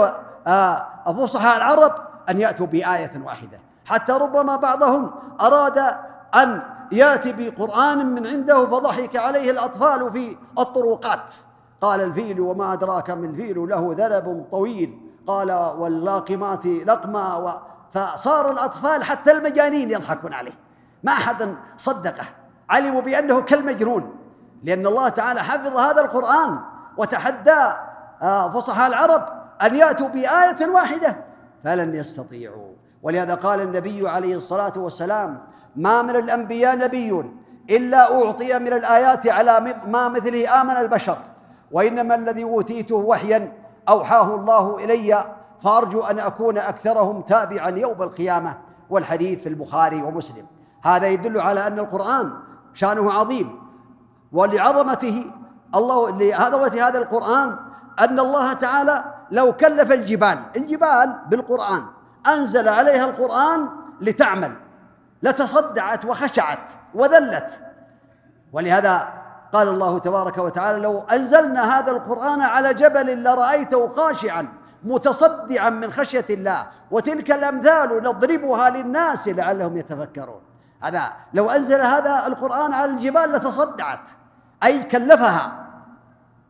آه، 0.48 0.88
فصحى 1.06 1.58
العرب 1.58 1.96
أن 2.30 2.40
يأتوا 2.40 2.66
بآية 2.66 3.12
واحدة. 3.26 3.60
حتى 3.86 4.14
ربما 4.14 4.56
بعضهم 4.56 5.12
أراد 5.42 5.78
أن 6.36 6.62
يأتي 6.92 7.34
بقرآن 7.34 8.06
من 8.06 8.28
عنده 8.28 8.66
فضحك 8.66 9.18
عليه 9.18 9.52
الأطفال 9.52 10.12
في 10.12 10.38
الطرقات. 10.60 11.34
قال 11.82 12.02
الفيل 12.02 12.40
وما 12.40 12.74
أدراك 12.74 13.12
من 13.12 13.30
الفيل 13.30 13.58
له 13.58 13.96
ذنب 13.98 14.46
طويل. 14.52 15.00
قال 15.28 15.52
واللاقمات 15.52 16.66
لقما. 16.66 17.62
فصار 17.92 18.52
الأطفال 18.52 19.04
حتى 19.04 19.32
المجانين 19.32 19.92
يضحكون 19.92 20.34
عليه. 20.34 20.69
ما 21.04 21.12
أحد 21.12 21.58
صدقه. 21.78 22.24
علموا 22.70 23.02
بأنه 23.02 23.42
كالمجنون 23.42 24.16
لأن 24.64 24.88
الله 24.88 25.10
تعالى 25.10 25.44
حفظ 25.44 25.78
هذا 25.78 26.02
القرآن 26.02 26.60
وتحدى 26.98 27.74
آه، 28.22 28.50
فصحى 28.52 28.88
العرب 28.88 29.26
أن 29.62 29.76
يأتوا 29.76 30.08
بآية 30.08 30.70
واحدة 30.70 31.18
فلن 31.64 31.96
يستطيعوا. 31.96 32.74
ولهذا 33.04 33.36
قال 33.36 33.62
النبي 33.62 34.10
عليه 34.10 34.36
الصلاة 34.36 34.74
والسلام 34.78 35.42
ما 35.76 36.02
من 36.02 36.16
الأنبياء 36.16 36.78
نبي 36.78 37.32
إلا 37.70 38.26
أعطي 38.26 38.60
من 38.60 38.74
الآيات 38.74 39.28
على 39.28 39.60
ما 39.86 40.08
مثله 40.08 40.62
آمن 40.62 40.78
البشر 40.78 41.18
وإنما 41.72 42.16
الذي 42.16 42.44
أوتيته 42.44 42.96
وحيا 42.96 43.54
أوحاه 43.90 44.36
الله 44.36 44.84
إلي 44.84 45.36
فأرجو 45.60 46.02
أن 46.02 46.20
أكون 46.20 46.58
أكثرهم 46.58 47.22
تابعا 47.22 47.70
يوم 47.70 48.04
القيامة. 48.04 48.58
والحديث 48.90 49.44
في 49.44 49.50
البخاري 49.50 50.02
ومسلم. 50.02 50.46
هذا 50.82 51.08
يدل 51.08 51.42
على 51.42 51.68
أن 51.68 51.80
القرآن 51.80 52.34
شأنه 52.74 53.14
عظيم. 53.14 53.70
ولعظمته 54.32 55.32
الله 55.76 56.12
لعظمة 56.12 56.88
هذا 56.88 57.00
القرآن 57.00 57.58
أن 58.00 58.20
الله 58.20 58.54
تعالى 58.54 59.04
لو 59.32 59.54
كلف 59.54 59.92
الجبال 59.92 60.46
الجبال 60.56 61.16
بالقرآن 61.28 61.86
أنزل 62.28 62.70
عليها 62.70 63.06
القرآن 63.06 63.70
لتعمل 64.02 64.56
لتصدعت 65.24 66.06
وخشعت 66.06 66.72
وذلت. 66.94 67.62
ولهذا 68.54 69.08
قال 69.54 69.68
الله 69.68 70.00
تبارك 70.00 70.38
وتعالى 70.38 70.80
لو 70.80 71.00
أنزلنا 71.00 71.80
هذا 71.80 71.92
القرآن 71.92 72.42
على 72.42 72.74
جبل 72.74 73.24
لرأيته 73.24 73.88
خاشعا 73.88 74.48
متصدعا 74.84 75.70
من 75.70 75.92
خشية 75.92 76.26
الله 76.30 76.68
وتلك 76.92 77.32
الأمثال 77.32 78.04
نضربها 78.04 78.70
للناس 78.70 79.28
لعلهم 79.28 79.78
يتفكرون. 79.78 80.49
هذا. 80.82 81.14
لو 81.34 81.50
أنزل 81.50 81.82
هذا 81.82 82.28
القرآن 82.28 82.74
على 82.74 82.92
الجبال 82.92 83.32
لتصدعت 83.32 84.10
أي 84.64 84.84
كلفها 84.84 85.66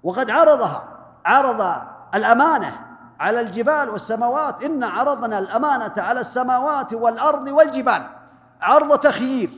وقد 0.04 0.30
عرضها 0.30 0.84
عرض 1.26 1.82
الأمانة 2.16 2.86
على 3.20 3.42
الجبال 3.42 3.90
والسماوات 3.90 4.64
إن 4.64 4.84
عرضنا 4.84 5.40
الأمانة 5.40 5.94
على 5.98 6.20
السماوات 6.20 6.94
والأرض 6.94 7.48
والجبال. 7.48 8.10
عرض 8.62 8.98
تخيير. 8.98 9.50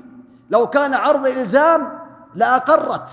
لو 0.49 0.67
كان 0.67 0.93
عرض 0.93 1.27
إلزام 1.27 1.99
لأقرت 2.35 3.09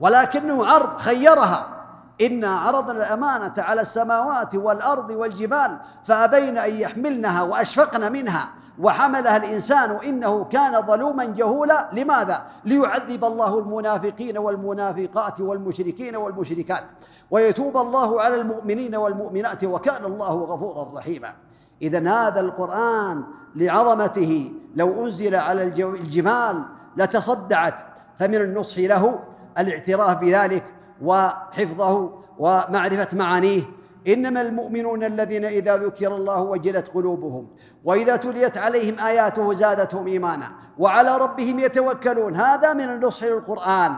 ولكنه 0.00 0.66
عرض 0.66 1.00
خيرها. 1.00 1.73
إنا 2.20 2.48
عرضنا 2.48 3.06
الأمانة 3.06 3.52
على 3.58 3.80
السماوات 3.80 4.54
والأرض 4.54 5.10
والجبال 5.10 5.78
فأبين 6.04 6.58
أن 6.58 6.74
يحملنها 6.74 7.42
وأشفقن 7.42 8.12
منها. 8.12 8.48
وحملها 8.78 9.36
الإنسان 9.36 9.90
إنه 9.90 10.44
كان 10.44 10.86
ظلوما 10.86 11.24
جهولا. 11.24 11.88
لماذا؟ 11.92 12.42
ليعذب 12.64 13.24
الله 13.24 13.58
المنافقين 13.58 14.38
والمنافقات 14.38 15.40
والمشركين 15.40 16.16
والمشركات. 16.16 16.84
ويتوب 17.30 17.76
الله 17.76 18.22
على 18.22 18.34
المؤمنين 18.34 18.96
والمؤمنات 18.96 19.64
وكان 19.64 20.04
الله 20.04 20.34
غفورا 20.34 20.98
رحيما. 20.98 21.34
إذا 21.82 22.10
هذا 22.10 22.40
القرآن 22.40 23.24
لعظمته 23.56 24.52
لو 24.76 25.04
أنزل 25.04 25.34
على 25.34 25.62
الجبال 25.62 26.64
لتصدعت 26.96 27.74
فمن 28.18 28.34
النصح 28.34 28.78
له 28.78 29.18
الاعتراف 29.58 30.16
بذلك. 30.16 30.73
وحفظه 31.02 32.10
ومعرفة 32.38 33.08
معانيه. 33.12 33.62
إنما 34.08 34.40
المؤمنون 34.40 35.04
الذين 35.04 35.44
إذا 35.44 35.76
ذكر 35.76 36.14
الله 36.14 36.40
وجلت 36.40 36.88
قلوبهم 36.88 37.46
وإذا 37.84 38.16
تليت 38.16 38.58
عليهم 38.58 38.98
آياته 38.98 39.52
زادتهم 39.52 40.06
إيمانا 40.06 40.48
وعلى 40.78 41.18
ربهم 41.18 41.58
يتوكلون. 41.58 42.36
هذا 42.36 42.72
من 42.72 42.84
النصح 42.84 43.24
للقرآن 43.24 43.92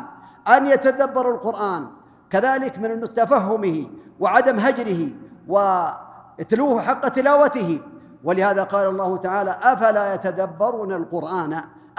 أن 0.49 0.67
يتدبروا 0.67 1.35
القرآن 1.35 1.87
كذلك 2.31 2.79
من 2.79 3.01
تفهمه 3.15 3.87
وعدم 4.21 4.59
هجره 4.59 5.11
واتلوه 5.49 6.83
حق 6.83 7.09
تلاوته. 7.09 7.81
ولهذا 8.25 8.63
قال 8.63 8.87
الله 8.87 9.17
تعالى 9.17 9.59
أفلا 9.63 10.15
يتدبرون 10.15 10.93
القرآن 10.93 11.53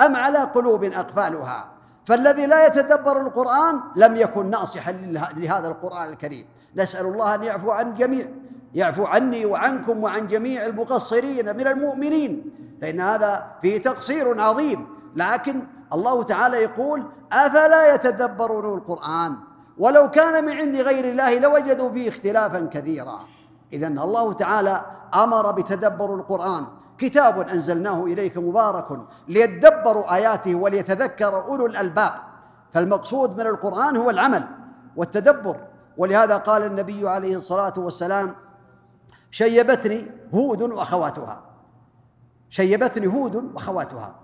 أم 0.06 0.16
على 0.16 0.40
قلوب 0.40 0.84
أقفالها؟ 0.84 1.77
فالذي 2.08 2.46
لا 2.46 2.66
يتدبر 2.66 3.22
القرآن 3.22 3.82
لم 3.96 4.16
يكن 4.16 4.50
ناصحا 4.50 4.92
لهذا 5.36 5.68
القرآن 5.68 6.10
الكريم. 6.10 6.48
نسأل 6.76 7.06
الله 7.06 7.36
أن 7.36 7.44
يعفو 7.44 7.72
عن 7.72 7.96
جميع 7.96 8.28
يعفو 8.74 9.06
عني 9.06 9.46
وعنكم 9.46 10.04
وعن 10.04 10.28
جميع 10.28 10.66
المقصرين 10.66 11.58
من 11.58 11.68
المؤمنين. 11.68 12.52
فإن 12.82 13.02
هذا 13.02 13.46
فيه 13.62 13.78
تقصير 13.78 14.42
عظيم. 14.42 14.88
لكن 15.16 15.68
الله 15.94 16.24
تعالى 16.24 16.58
يقول 16.58 17.04
أفلا 17.32 17.94
يتدبرون 17.94 18.78
القرآن؟ 18.78 19.36
ولو 19.78 20.12
كان 20.12 20.46
من 20.46 20.52
عند 20.52 20.76
غير 20.76 21.06
الله 21.06 21.40
لوجدوا 21.40 21.92
فيه 21.92 22.10
اختلافا 22.10 22.70
كثيرا. 22.72 23.20
إذا 23.74 23.88
الله 23.88 24.34
تعالى 24.34 24.86
أمر 25.14 25.52
بتدبر 25.52 26.16
القرآن. 26.16 26.66
كتاب 26.98 27.40
أنزلناه 27.40 28.04
إليك 28.04 28.38
مبارك 28.38 29.00
ليدبروا 29.28 30.16
آياته 30.16 30.56
وليتذكر 30.56 31.48
أولو 31.48 31.66
الألباب. 31.66 32.14
فالمقصود 32.72 33.42
من 33.42 33.48
القرآن 33.48 33.98
هو 33.98 34.10
العمل 34.10 34.48
والتدبر. 34.96 35.58
ولهذا 35.98 36.38
قال 36.38 36.64
النبي 36.64 37.10
عليه 37.10 37.36
الصلاة 37.36 37.74
والسلام 37.78 38.36
شيبتني 39.32 40.12
هود 40.34 40.62
وأخواتها. 40.62 41.42
شيبتني 42.50 43.08
هود 43.08 43.36
وأخواتها. 43.36 44.16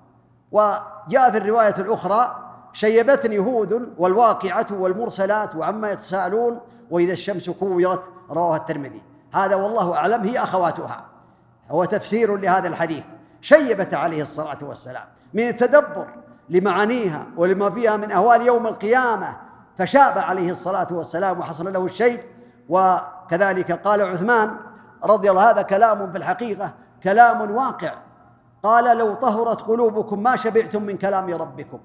وجاء 0.52 1.32
في 1.32 1.38
الرواية 1.38 1.76
الأخرى 1.80 2.40
شيبتني 2.74 3.40
هود 3.40 3.94
والواقعة 3.98 4.68
والمرسلات 4.72 5.56
وعما 5.56 5.92
يتساءلون 5.92 6.60
وإذا 6.92 7.14
الشمس 7.14 7.50
كورت. 7.50 8.12
رواه 8.30 8.56
الترمذي. 8.56 9.02
هذا 9.34 9.56
والله 9.56 9.96
أعلم 9.96 10.24
هي 10.24 10.44
أخواتها. 10.44 11.06
هو 11.72 11.86
تفسير 11.86 12.38
لهذا 12.38 12.68
الحديث. 12.68 13.04
شيبت 13.42 13.94
عليه 13.94 14.22
الصلاة 14.22 14.58
والسلام 14.62 15.04
من 15.34 15.48
التدبر 15.48 16.08
لمعانيها 16.50 17.26
ولما 17.38 17.70
فيها 17.70 17.98
من 17.98 18.12
أهوال 18.12 18.42
يوم 18.48 18.68
القيامة 18.68 19.38
فشاب 19.78 20.18
عليه 20.18 20.52
الصلاة 20.52 20.88
والسلام 20.92 21.40
وحصل 21.40 21.74
له 21.74 21.86
الشيب. 21.86 22.20
وكذلك 22.70 23.72
قال 23.72 24.02
عثمان 24.02 24.58
رضي 25.04 25.32
الله 25.32 25.50
هذا 25.50 25.62
كلام 25.62 26.12
في 26.12 26.18
الحقيقة 26.18 26.74
كلام 27.04 27.52
واقع. 27.52 27.94
قال 28.64 28.98
لو 28.98 29.14
طهرت 29.14 29.62
قلوبكم 29.62 30.24
ما 30.24 30.36
شبعتم 30.36 30.84
من 30.84 30.98
كلام 30.98 31.34
ربكم. 31.34 31.80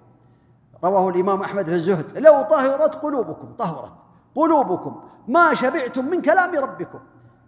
رواه 0.84 1.08
الإمام 1.08 1.42
أحمد 1.42 1.66
في 1.66 1.72
الزهد. 1.72 2.18
لو 2.18 2.42
طهرت 2.42 2.94
قلوبكم 2.94 3.52
طهرت 3.58 3.94
قلوبكم 4.34 5.02
ما 5.28 5.54
شبعتم 5.54 6.04
من 6.04 6.22
كلام 6.22 6.54
ربكم. 6.54 6.98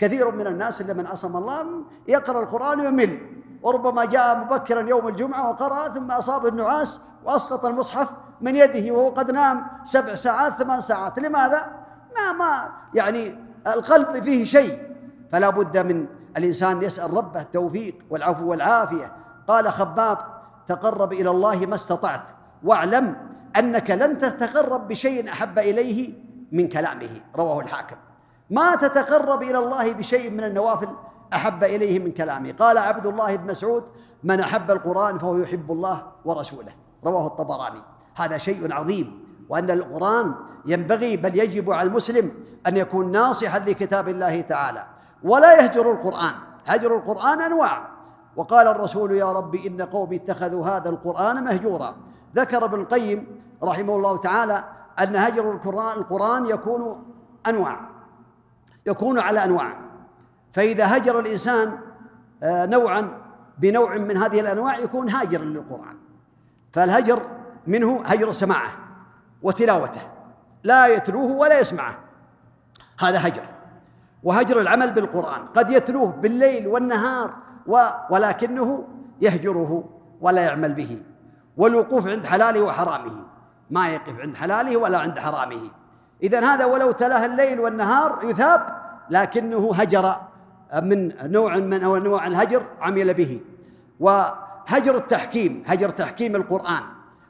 كثير 0.00 0.30
من 0.30 0.46
الناس 0.46 0.80
اللي 0.80 0.94
من 0.94 1.06
عصم 1.06 1.36
الله 1.36 1.84
يقرأ 2.08 2.42
القرآن 2.42 2.80
ويمل. 2.80 3.20
وربما 3.62 4.04
جاء 4.04 4.38
مبكرا 4.38 4.88
يوم 4.88 5.08
الجمعة 5.08 5.50
وقرأ 5.50 5.88
ثم 5.88 6.10
أصاب 6.10 6.46
النعاس 6.46 7.00
وأسقط 7.24 7.66
المصحف 7.66 8.08
من 8.40 8.56
يده 8.56 8.94
وهو 8.94 9.10
قد 9.10 9.30
نام 9.30 9.66
سبع 9.84 10.14
ساعات 10.14 10.52
ثمان 10.52 10.80
ساعات. 10.80 11.18
لماذا؟ 11.18 11.66
ما 12.16 12.32
ما 12.32 12.68
يعني 12.94 13.38
القلب 13.66 14.24
فيه 14.24 14.44
شيء. 14.44 14.90
فلا 15.32 15.50
بد 15.50 15.78
من 15.78 16.06
الإنسان 16.36 16.82
يسأل 16.82 17.12
ربه 17.12 17.40
التوفيق 17.40 17.98
والعفو 18.10 18.50
والعافية. 18.50 19.12
قال 19.48 19.68
خباب 19.68 20.18
تقرب 20.66 21.12
إلى 21.12 21.30
الله 21.30 21.66
ما 21.66 21.74
استطعت 21.74 22.28
واعلم 22.64 23.16
أنك 23.56 23.90
لن 23.90 24.18
تتقرب 24.18 24.88
بشيء 24.88 25.32
أحب 25.32 25.58
إليه 25.58 26.14
من 26.52 26.68
كلامه. 26.68 27.20
رواه 27.36 27.60
الحاكم. 27.60 27.96
ما 28.50 28.74
تتقرب 28.74 29.42
إلى 29.42 29.58
الله 29.58 29.92
بشيء 29.92 30.30
من 30.30 30.44
النوافل 30.44 30.88
أحب 31.34 31.64
إليه 31.64 31.98
من 31.98 32.12
كلامه 32.12 32.52
قال 32.52 32.78
عبد 32.78 33.06
الله 33.06 33.36
بن 33.36 33.50
مسعود 33.50 33.84
من 34.24 34.40
أحب 34.40 34.70
القرآن 34.70 35.18
فهو 35.18 35.36
يحب 35.36 35.72
الله 35.72 36.02
ورسوله. 36.24 36.72
رواه 37.04 37.26
الطبراني. 37.26 37.82
هذا 38.16 38.38
شيء 38.38 38.72
عظيم. 38.72 39.24
وأن 39.48 39.70
القرآن 39.70 40.34
ينبغي 40.66 41.16
بل 41.16 41.38
يجب 41.38 41.70
على 41.70 41.88
المسلم 41.88 42.32
أن 42.66 42.76
يكون 42.76 43.12
ناصحا 43.12 43.58
لكتاب 43.58 44.08
الله 44.08 44.40
تعالى. 44.40 44.86
ولا 45.22 45.62
يهجر 45.62 45.92
القرآن. 45.92 46.34
هجر 46.66 46.96
القرآن 46.96 47.40
أنواع. 47.40 47.88
وقال 48.36 48.66
الرسول 48.66 49.12
يا 49.12 49.32
رب 49.32 49.54
إن 49.54 49.82
قومي 49.82 50.16
اتخذوا 50.16 50.66
هذا 50.66 50.90
القرآن 50.90 51.44
مهجورا. 51.44 51.96
ذكر 52.36 52.64
ابن 52.64 52.80
القيم 52.80 53.42
رحمه 53.62 53.96
الله 53.96 54.16
تعالى 54.16 54.64
أن 55.02 55.16
هجر 55.16 55.52
القرآن 55.96 56.46
يكون 56.46 57.02
أنواع. 57.48 57.89
يكون 58.86 59.18
على 59.18 59.44
أنواع. 59.44 59.76
فإذا 60.52 60.96
هجر 60.96 61.20
الإنسان 61.20 61.78
آه، 62.42 62.66
نوعا 62.66 63.08
بنوع 63.58 63.96
من 63.96 64.16
هذه 64.16 64.40
الأنواع 64.40 64.78
يكون 64.78 65.10
هاجرا 65.10 65.44
للقرآن. 65.44 65.96
فالهجر 66.72 67.22
منه 67.66 68.02
هجر 68.06 68.32
سماعه 68.32 68.72
وتلاوته 69.42 70.02
لا 70.64 70.86
يتلوه 70.86 71.32
ولا 71.32 71.58
يسمعه. 71.58 71.98
هذا 73.00 73.28
هجر. 73.28 73.42
وهجر 74.22 74.60
العمل 74.60 74.92
بالقرآن. 74.92 75.46
قد 75.46 75.70
يتلوه 75.70 76.12
بالليل 76.12 76.66
والنهار 76.68 77.34
ولكنه 78.10 78.88
يهجره 79.20 79.84
ولا 80.20 80.42
يعمل 80.42 80.72
به. 80.74 81.02
والوقوف 81.56 82.08
عند 82.08 82.26
حلاله 82.26 82.62
وحرامه. 82.62 83.24
ما 83.70 83.88
يقف 83.88 84.20
عند 84.20 84.36
حلاله 84.36 84.76
ولا 84.76 84.98
عند 84.98 85.18
حرامه. 85.18 85.70
إذا 86.22 86.44
هذا 86.44 86.64
ولو 86.64 86.90
تلاه 86.90 87.26
الليل 87.26 87.60
والنهار 87.60 88.18
يثاب 88.24 88.66
لكنه 89.10 89.72
هجر 89.74 90.16
من 90.82 91.12
نوع 91.32 91.56
من 91.56 91.84
أنواع 91.84 92.26
الهجر 92.26 92.62
عمل 92.80 93.14
به. 93.14 93.40
وهجر 94.00 94.94
التحكيم 94.96 95.62
هجر 95.66 95.88
تحكيم 95.88 96.36
القرآن 96.36 96.82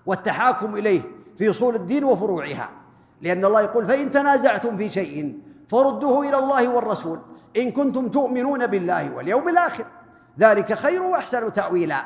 والتحاكم 0.06 0.74
إليه 0.74 1.02
في 1.38 1.50
أصول 1.50 1.74
الدين 1.74 2.04
وفروعها. 2.04 2.68
لأن 3.22 3.44
الله 3.44 3.60
يقول 3.60 3.86
فإن 3.86 4.10
تنازعتم 4.10 4.76
في 4.76 4.90
شيء 4.90 5.38
فردوه 5.68 6.28
إلى 6.28 6.38
الله 6.38 6.68
والرسول 6.68 7.20
إن 7.56 7.70
كنتم 7.70 8.08
تؤمنون 8.08 8.66
بالله 8.66 9.14
واليوم 9.14 9.48
الآخر. 9.48 9.84
ذلك 10.40 10.74
خير 10.74 11.02
وأحسن 11.02 11.52
تأويلا. 11.52 12.04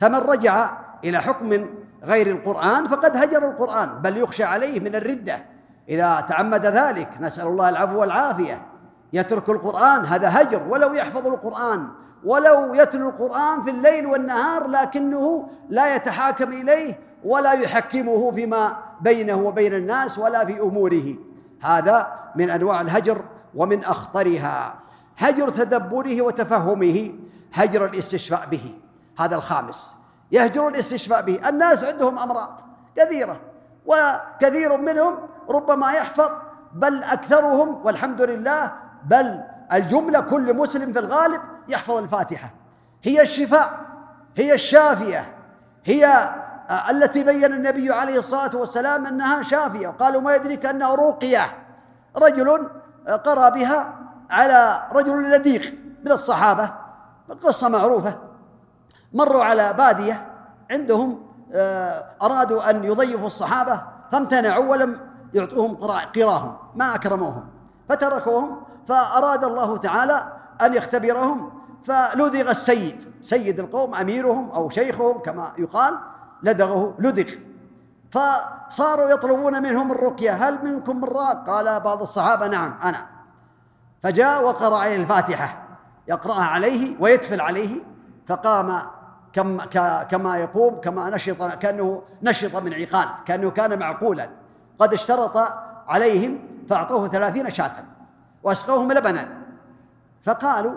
فمن 0.00 0.18
رجع 0.18 0.78
إلى 1.04 1.20
حكم 1.20 1.68
غير 2.04 2.26
القرآن 2.26 2.88
فقد 2.88 3.16
هجر 3.16 3.50
القرآن 3.50 4.02
بل 4.02 4.16
يخشى 4.16 4.44
عليه 4.44 4.80
من 4.80 4.94
الردة. 4.94 5.51
إذا 5.88 6.20
تعمد 6.20 6.66
ذلك 6.66 7.08
نسأل 7.20 7.46
الله 7.46 7.68
العفو 7.68 8.00
والعافية. 8.00 8.66
يترك 9.12 9.48
القرآن 9.48 10.04
هذا 10.04 10.40
هجر 10.40 10.62
ولو 10.68 10.94
يحفظ 10.94 11.26
القرآن 11.26 11.88
ولو 12.24 12.74
يتلو 12.74 13.08
القرآن 13.08 13.62
في 13.62 13.70
الليل 13.70 14.06
والنهار 14.06 14.66
لكنه 14.66 15.48
لا 15.68 15.94
يتحاكم 15.94 16.52
إليه 16.52 17.00
ولا 17.24 17.52
يحكمه 17.52 18.32
فيما 18.32 18.76
بينه 19.00 19.42
وبين 19.42 19.74
الناس 19.74 20.18
ولا 20.18 20.44
في 20.44 20.60
أموره. 20.60 21.16
هذا 21.62 22.12
من 22.36 22.50
أنواع 22.50 22.80
الهجر 22.80 23.24
ومن 23.54 23.84
أخطرها. 23.84 24.74
هجر 25.18 25.48
تدبره 25.48 26.22
وتفهمه 26.22 27.12
هجر 27.54 27.84
الاستشفاء 27.84 28.46
به. 28.50 28.74
هذا 29.18 29.34
الخامس. 29.34 29.96
يهجر 30.32 30.68
الاستشفاء 30.68 31.22
به. 31.22 31.48
الناس 31.48 31.84
عندهم 31.84 32.18
أمراض 32.18 32.60
كثيرة 32.96 33.40
وكثير 33.86 34.76
منهم 34.76 35.18
ربما 35.50 35.92
يحفظ 35.92 36.30
بل 36.74 37.02
أكثرهم 37.02 37.80
والحمد 37.84 38.22
لله 38.22 38.72
بل 39.04 39.40
الجملة 39.72 40.20
كل 40.20 40.56
مسلم 40.56 40.92
في 40.92 40.98
الغالب 40.98 41.40
يحفظ 41.68 41.96
الفاتحة. 41.96 42.50
هي 43.02 43.22
الشفاء 43.22 43.80
هي 44.36 44.54
الشافية 44.54 45.36
هي 45.84 46.06
آه، 46.70 46.90
التي 46.90 47.24
بين 47.24 47.52
النبي 47.52 47.92
عليه 47.92 48.18
الصلاة 48.18 48.50
والسلام 48.54 49.06
أنها 49.06 49.42
شافية. 49.42 49.88
قالوا 49.88 50.20
ما 50.20 50.34
يدريك 50.34 50.66
أنها 50.66 50.94
رقية. 50.94 51.40
رجل 52.16 52.68
آه، 53.08 53.16
قرأ 53.16 53.48
بها 53.48 53.94
على 54.30 54.82
رجل 54.92 55.30
لديق 55.30 55.74
من 56.04 56.12
الصحابة 56.12 56.72
قصة 57.42 57.68
معروفة. 57.68 58.18
مروا 59.12 59.44
على 59.44 59.72
بادية 59.72 60.26
عندهم 60.70 61.32
آه، 61.52 62.04
أرادوا 62.22 62.70
أن 62.70 62.84
يضيفوا 62.84 63.26
الصحابة 63.26 63.82
فامتنعوا 64.12 64.70
ولم 64.70 65.11
يعطوهم 65.34 65.74
قراهم 66.16 66.56
ما 66.74 66.94
أكرموهم. 66.94 67.44
فتركوهم 67.88 68.62
فأراد 68.86 69.44
الله 69.44 69.76
تعالى 69.76 70.32
أن 70.62 70.74
يختبرهم 70.74 71.52
فلدغ 71.84 72.50
السيد. 72.50 73.12
سيد 73.20 73.60
القوم 73.60 73.94
أميرهم 73.94 74.50
أو 74.50 74.70
شيخهم 74.70 75.18
كما 75.18 75.52
يقال 75.58 75.98
لدغه 76.42 76.94
لدغ. 76.98 77.32
فصاروا 78.10 79.10
يطلبون 79.10 79.62
منهم 79.62 79.92
الرقية 79.92 80.30
هل 80.30 80.64
منكم 80.64 80.96
من 80.96 81.04
راق 81.04 81.46
قال 81.46 81.80
بعض 81.80 82.02
الصحابة 82.02 82.46
نعم 82.46 82.78
أنا. 82.82 83.06
فجاء 84.02 84.44
وقرأ 84.44 84.76
عليه 84.76 84.96
الفاتحة. 84.96 85.62
يقرأها 86.08 86.44
عليه 86.44 86.96
ويتفل 87.00 87.40
عليه 87.40 87.80
فقام 88.26 88.78
كما 89.32 89.64
كما 90.02 90.36
يقوم 90.36 90.80
كما 90.80 91.10
نشط 91.10 91.42
كأنه 91.42 92.02
نشط 92.22 92.56
من 92.56 92.74
عقال 92.74 93.08
كأنه 93.24 93.50
كان 93.50 93.78
معقولا. 93.78 94.41
قد 94.78 94.94
اشترط 94.94 95.36
عليهم 95.88 96.38
فأعطوه 96.68 97.08
ثلاثين 97.08 97.50
شاة 97.50 97.72
وأسقوهم 98.42 98.92
لبنا 98.92 99.28
فقالوا 100.22 100.72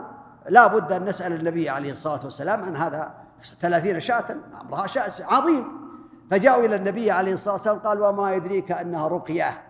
لا 0.49 0.67
بد 0.67 0.91
أن 0.91 1.05
نسأل 1.05 1.33
النبي 1.33 1.69
عليه 1.69 1.91
الصلاة 1.91 2.19
والسلام 2.23 2.63
عن 2.63 2.75
هذا 2.75 3.13
ثلاثين 3.59 3.99
شاة 3.99 4.25
أمرها 4.61 4.87
شأن 4.87 5.25
عظيم. 5.25 5.85
فجاءوا 6.31 6.65
إلى 6.65 6.75
النبي 6.75 7.11
عليه 7.11 7.33
الصلاة 7.33 7.53
والسلام 7.53 7.79
قالوا 7.79 8.07
وما 8.07 8.33
يدريك 8.33 8.71
أنها 8.71 9.07
رقية. 9.07 9.63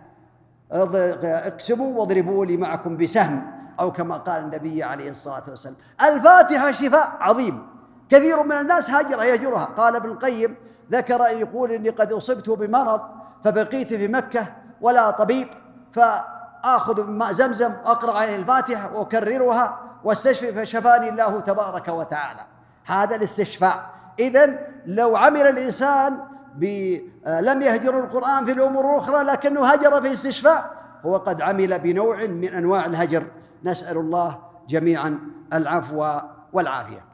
اقسموا 0.72 2.00
واضربوا 2.00 2.46
لي 2.46 2.58
معكم 2.58 2.98
بسهم. 2.98 3.52
أو 3.80 3.92
كما 3.92 4.18
قال 4.18 4.44
النبي 4.44 4.84
عليه 4.84 5.12
الصلاة 5.12 5.44
والسلام. 5.50 5.76
الفاتحة 6.02 6.72
شفاء 6.72 7.18
عظيم. 7.20 7.68
كثير 8.10 8.44
من 8.44 8.52
الناس 8.52 8.90
هاجر 8.90 9.24
يهجرها 9.24 9.66
قال 9.66 9.96
ابن 9.96 10.10
القيم 10.10 10.56
ذكر 10.92 11.22
يقول 11.22 11.72
إني 11.72 11.90
قد 11.90 12.14
أصبت 12.14 12.50
بمرض 12.50 13.02
فبقيت 13.44 13.94
في 13.94 14.08
مكة 14.08 14.48
ولا 14.82 15.10
طبيب 15.10 15.48
فآخذ 15.92 17.04
من 17.04 17.18
ماء 17.18 17.32
زمزم 17.32 17.74
وأقرأ 17.86 18.14
عليه 18.14 18.36
الفاتحة 18.36 18.96
وأكررها 18.96 19.80
واستشفي 20.04 20.54
فشفاني 20.54 21.10
الله 21.10 21.40
تبارك 21.40 21.88
وتعالى. 21.88 22.46
هذا 22.86 23.16
الاستشفاء. 23.16 23.90
اذا 24.20 24.60
لو 24.86 25.16
عمل 25.16 25.42
الإنسان 25.42 26.14
لم 27.26 27.62
يهجر 27.62 28.00
القرآن 28.00 28.46
في 28.46 28.52
الأمور 28.52 28.94
الأخرى 28.94 29.24
لكنه 29.24 29.66
هجر 29.66 30.02
في 30.02 30.08
الاستشفاء 30.08 30.72
هو 31.06 31.18
قد 31.18 31.42
عمل 31.42 31.80
بنوع 31.80 32.26
من 32.26 32.54
أنواع 32.54 32.86
الهجر. 32.86 33.28
نسأل 33.64 33.98
الله 33.98 34.40
جميعا 34.70 35.20
العفو 35.54 36.20
والعافية. 36.54 37.06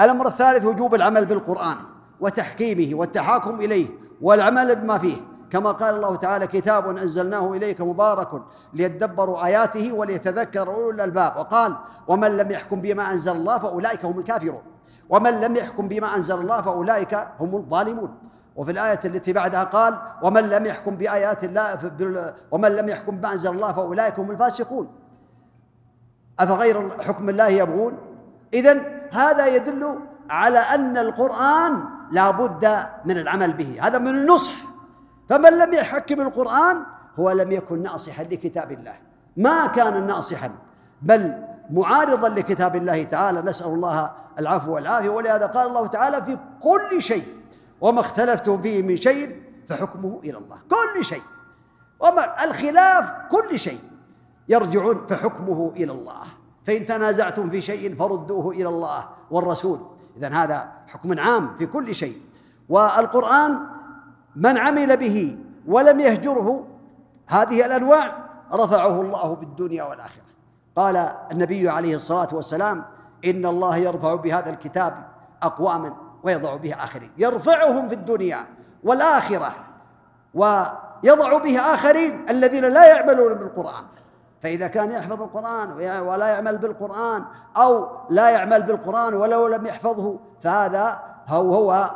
الأمر 0.00 0.26
الثالث 0.26 0.64
وجوب 0.64 0.94
العمل 0.94 1.26
بالقرآن. 1.26 1.76
وتحكيمه 2.20 2.98
والتحاكم 2.98 3.60
إليه 3.60 3.88
والعمل 4.22 4.76
بما 4.76 4.98
فيه. 4.98 5.16
كما 5.50 5.72
قال 5.72 5.94
الله 5.94 6.16
تعالى 6.16 6.46
كتاب 6.46 6.88
أنزلناه 6.88 7.52
إليك 7.52 7.80
مبارك 7.80 8.42
ليدبروا 8.74 9.46
آياته 9.46 9.92
وليتذكر 9.92 10.68
أولو 10.68 10.90
الألباب. 10.90 11.36
وقال 11.36 11.76
ومن 12.08 12.36
لم 12.36 12.50
يحكم 12.50 12.80
بما 12.80 13.10
أنزل 13.10 13.32
الله 13.32 13.58
فأولئك 13.58 14.04
هم 14.04 14.18
الكافرون. 14.18 14.62
ومن 15.08 15.40
لم 15.40 15.56
يحكم 15.56 15.88
بما 15.88 16.16
أنزل 16.16 16.40
الله 16.40 16.62
فأولئك 16.62 17.14
هم 17.40 17.54
الظالمون. 17.56 18.18
وفي 18.56 18.72
الآية 18.72 19.00
التي 19.04 19.32
بعدها 19.32 19.64
قال 19.64 19.98
ومن 20.22 20.48
لم 20.48 20.66
يحكم 20.66 20.96
بآيات 20.96 21.44
الله 21.44 22.34
ومن 22.50 22.68
لم 22.68 22.88
يحكم 22.88 23.16
بما 23.16 23.32
أنزل 23.32 23.50
الله 23.50 23.72
فأولئك 23.72 24.18
هم 24.18 24.30
الفاسقون. 24.30 24.88
أفغير 26.38 27.02
حكم 27.02 27.28
الله 27.28 27.48
يبغون؟ 27.48 27.98
إذن 28.54 29.00
هذا 29.12 29.46
يدل 29.46 29.98
على 30.30 30.58
أن 30.58 30.96
القرآن 30.96 31.84
لا 32.10 32.30
بد 32.30 32.86
من 33.04 33.18
العمل 33.18 33.52
به. 33.52 33.78
هذا 33.80 33.98
من 33.98 34.08
النصح. 34.08 34.52
فمن 35.28 35.58
لم 35.58 35.74
يحكم 35.74 36.20
القرآن 36.20 36.82
هو 37.18 37.30
لم 37.30 37.52
يكن 37.52 37.82
ناصحا 37.82 38.22
لكتاب 38.22 38.72
الله. 38.72 38.94
ما 39.36 39.66
كان 39.66 40.06
ناصحا 40.06 40.50
بل 41.02 41.44
معارضا 41.70 42.28
لكتاب 42.28 42.76
الله 42.76 43.02
تعالى. 43.02 43.42
نسأل 43.42 43.66
الله 43.66 44.12
العفو 44.38 44.74
والعافية. 44.74 45.08
ولهذا 45.08 45.46
قال 45.46 45.66
الله 45.66 45.86
تعالى 45.86 46.24
في 46.24 46.38
كل 46.60 47.02
شيء 47.02 47.26
وما 47.80 48.00
اختلفتم 48.00 48.62
فيه 48.62 48.82
من 48.82 48.96
شيء 48.96 49.42
فحكمه 49.68 50.20
إلى 50.24 50.38
الله. 50.38 50.58
كل 50.70 51.04
شيء. 51.04 51.22
وما 52.00 52.44
الخلاف 52.44 53.12
كل 53.30 53.58
شيء 53.58 53.80
يرجعون 54.48 55.06
فحكمه 55.06 55.72
إلى 55.76 55.92
الله. 55.92 56.22
فإن 56.64 56.86
تنازعتم 56.86 57.50
في 57.50 57.62
شيء 57.62 57.96
فردوه 57.96 58.50
إلى 58.50 58.68
الله 58.68 59.08
والرسول. 59.30 59.97
إذا 60.18 60.28
هذا 60.28 60.68
حكم 60.86 61.18
عام 61.18 61.56
في 61.58 61.66
كل 61.66 61.94
شيء. 61.94 62.22
والقرآن 62.68 63.58
من 64.36 64.58
عمل 64.58 64.96
به 64.96 65.38
ولم 65.66 66.00
يهجره 66.00 66.66
هذه 67.28 67.66
الأنواع 67.66 68.18
رفعه 68.52 69.00
الله 69.00 69.34
في 69.34 69.42
الدنيا 69.42 69.84
والآخرة. 69.84 70.22
قال 70.76 70.96
النبي 71.32 71.68
عليه 71.68 71.96
الصلاة 71.96 72.28
والسلام 72.32 72.84
إن 73.24 73.46
الله 73.46 73.76
يرفع 73.76 74.14
بهذا 74.14 74.50
الكتاب 74.50 75.06
أقواما 75.42 75.96
ويضع 76.22 76.56
به 76.56 76.74
آخرين. 76.74 77.10
يرفعهم 77.18 77.88
في 77.88 77.94
الدنيا 77.94 78.46
والآخرة 78.84 79.54
ويضع 80.34 81.38
به 81.38 81.60
آخرين 81.74 82.30
الذين 82.30 82.64
لا 82.64 82.86
يعملون 82.88 83.34
بالقرآن. 83.34 83.84
فإذا 84.40 84.66
كان 84.66 84.90
يحفظ 84.90 85.22
القرآن 85.22 85.72
ولا 86.00 86.28
يعمل 86.28 86.58
بالقرآن 86.58 87.24
أو 87.56 87.88
لا 88.10 88.30
يعمل 88.30 88.62
بالقرآن 88.62 89.14
ولو 89.14 89.46
لم 89.46 89.66
يحفظه 89.66 90.18
فهذا 90.42 91.00
هو 91.28 91.54
هو 91.54 91.94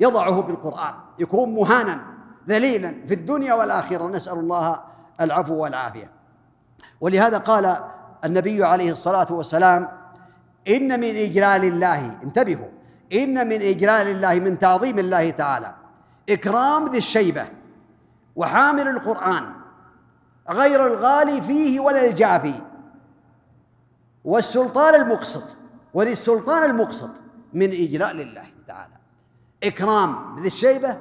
يضعه 0.00 0.42
بالقرآن 0.42 0.94
يكون 1.18 1.54
مهانا 1.54 2.00
ذليلا 2.48 2.94
في 3.06 3.14
الدنيا 3.14 3.54
والآخرة. 3.54 4.06
نسأل 4.06 4.38
الله 4.38 4.80
العفو 5.20 5.54
والعافية. 5.54 6.10
ولهذا 7.00 7.38
قال 7.38 7.76
النبي 8.24 8.64
عليه 8.64 8.92
الصلاة 8.92 9.26
والسلام 9.30 9.88
إن 10.68 11.00
من 11.00 11.16
إجلال 11.16 11.64
الله 11.64 12.22
انتبهوا 12.22 12.68
إن 13.12 13.48
من 13.48 13.62
إجلال 13.62 14.08
الله 14.08 14.34
من 14.34 14.58
تعظيم 14.58 14.98
الله 14.98 15.30
تعالى 15.30 15.74
إكرام 16.28 16.88
ذي 16.88 16.98
الشيبة 16.98 17.46
وحامل 18.36 18.88
القرآن 18.88 19.63
غير 20.50 20.86
الغالي 20.86 21.42
فيه 21.42 21.80
ولا 21.80 22.04
الجافي 22.04 22.62
والسلطان 24.24 24.94
المقسط 24.94 25.56
وذي 25.94 26.12
السلطان 26.12 26.70
المقسط 26.70 27.10
من 27.52 27.68
إجلاء 27.68 28.12
لله 28.12 28.44
تعالى. 28.68 28.94
إكرام 29.62 30.40
ذي 30.40 30.46
الشيبة 30.46 30.98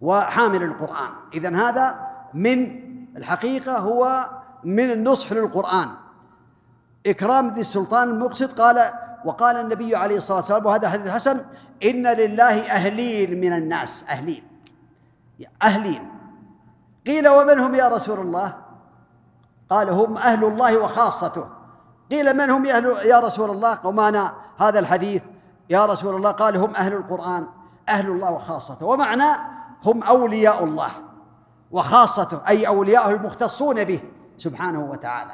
وحامل 0.00 0.62
القرآن. 0.62 1.10
إذن 1.34 1.56
هذا 1.56 2.08
من 2.34 2.80
الحقيقة 3.16 3.78
هو 3.78 4.30
من 4.64 4.90
النصح 4.90 5.32
للقرآن. 5.32 5.88
إكرام 7.06 7.54
ذي 7.54 7.60
السلطان 7.60 8.10
المقسط 8.10 8.60
قال 8.60 8.92
وقال 9.24 9.56
النبي 9.56 9.96
عليه 9.96 10.16
الصلاة 10.16 10.36
والسلام 10.36 10.66
وهذا 10.66 10.88
حديث 10.88 11.08
حسن 11.08 11.44
إن 11.84 12.06
لله 12.06 12.70
أهلين 12.70 13.40
من 13.40 13.52
الناس 13.52 14.04
أهلين 14.08 14.42
أهلين 15.62 16.17
قيل 17.08 17.28
ومن 17.28 17.58
هم 17.58 17.74
يا 17.74 17.88
رسول 17.88 18.20
الله؟ 18.20 18.54
قال 19.70 19.90
هم 19.90 20.16
أهل 20.16 20.44
الله 20.44 20.78
وخاصته. 20.78 21.46
قيل 22.10 22.36
من 22.36 22.50
هم 22.50 22.66
أهل 22.66 22.86
يا 23.04 23.18
رسول 23.18 23.50
الله؟ 23.50 23.86
ومعنى 23.86 24.22
هذا 24.58 24.78
الحديث. 24.78 25.22
يا 25.70 25.86
رسول 25.86 26.16
الله 26.16 26.30
قال 26.30 26.56
هم 26.56 26.74
أهل 26.74 26.92
القرآن 26.92 27.46
أهل 27.88 28.10
الله 28.10 28.32
وخاصته. 28.32 28.86
ومعنى 28.86 29.40
هم 29.84 30.02
أولياء 30.02 30.64
الله 30.64 30.90
وخاصته 31.70 32.40
أي 32.48 32.66
أولياءه 32.66 33.10
المختصون 33.10 33.84
به 33.84 34.00
سبحانه 34.38 34.80
وتعالى. 34.80 35.32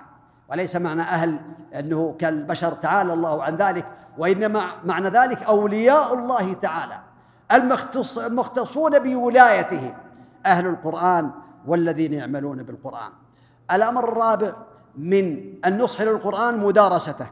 وليس 0.50 0.76
معنى 0.76 1.02
أهل 1.02 1.40
أنه 1.74 2.16
كالبشر 2.18 2.72
تعالى 2.72 3.12
الله 3.12 3.42
عن 3.42 3.56
ذلك 3.56 3.86
وإنما 4.18 4.66
معنى 4.84 5.08
ذلك 5.08 5.42
أولياء 5.42 6.14
الله 6.14 6.52
تعالى 6.52 7.00
المختص 7.52 8.18
المختصون 8.18 8.98
بولايته 8.98 9.94
أهل 10.46 10.66
القرآن 10.66 11.30
والذين 11.66 12.12
يعملون 12.12 12.62
بالقرآن. 12.62 13.12
الأمر 13.72 14.08
الرابع 14.08 14.52
من 14.96 15.54
النصح 15.66 16.02
للقرآن 16.02 16.58
مدارسته 16.58 17.26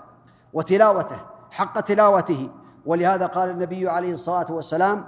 وتلاوته 0.53 1.17
حق 1.51 1.81
تلاوته. 1.81 2.51
ولهذا 2.87 3.27
قال 3.27 3.51
النبي 3.51 3.89
عليه 3.89 4.15
الصلاة 4.15 4.47
والسلام 4.53 5.07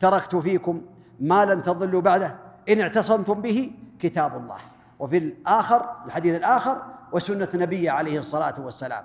تركت 0.00 0.36
فيكم 0.36 0.82
ما 1.20 1.44
لن 1.44 1.62
تضلوا 1.62 2.00
بعده 2.00 2.36
إن 2.68 2.80
اعتصمتم 2.80 3.34
به 3.34 3.72
كتاب 3.98 4.36
الله. 4.36 4.56
وفي 4.98 5.18
الآخر 5.18 5.96
الحديث 6.06 6.36
الآخر 6.36 6.82
وسنة 7.12 7.48
نبيه 7.54 7.90
عليه 7.90 8.18
الصلاة 8.18 8.54
والسلام. 8.58 9.04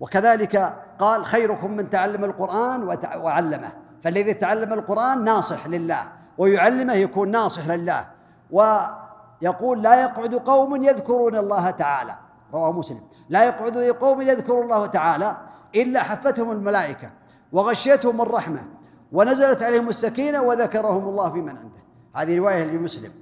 وكذلك 0.00 0.76
قال 0.98 1.24
خيركم 1.24 1.70
من 1.70 1.90
تعلم 1.90 2.24
القرآن 2.24 2.82
وعلمه. 3.16 3.72
فالذي 4.02 4.34
تعلم 4.34 4.72
القرآن 4.72 5.24
ناصح 5.24 5.66
لله 5.66 6.08
ويعلمه 6.38 6.94
يكون 6.94 7.30
ناصح 7.30 7.66
لله. 7.66 8.15
ويقول 8.50 9.82
لا 9.82 10.02
يقعد 10.02 10.34
قوم 10.34 10.82
يذكرون 10.82 11.36
الله 11.36 11.70
تعالى. 11.70 12.14
رواه 12.54 12.72
مسلم. 12.72 13.00
لا 13.28 13.44
يقعد 13.44 13.78
قوم 13.78 14.20
يذكرون 14.20 14.62
الله 14.62 14.86
تعالى 14.86 15.36
إلا 15.74 16.02
حفتهم 16.02 16.50
الملائكة 16.50 17.10
وغشيتهم 17.52 18.20
الرحمة 18.20 18.64
ونزلت 19.12 19.62
عليهم 19.62 19.88
السكينة 19.88 20.42
وذكرهم 20.42 21.08
الله 21.08 21.30
في 21.30 21.40
من 21.40 21.56
عنده. 21.56 21.82
هذه 22.14 22.38
رواية 22.38 22.64
لمسلم. 22.64 23.12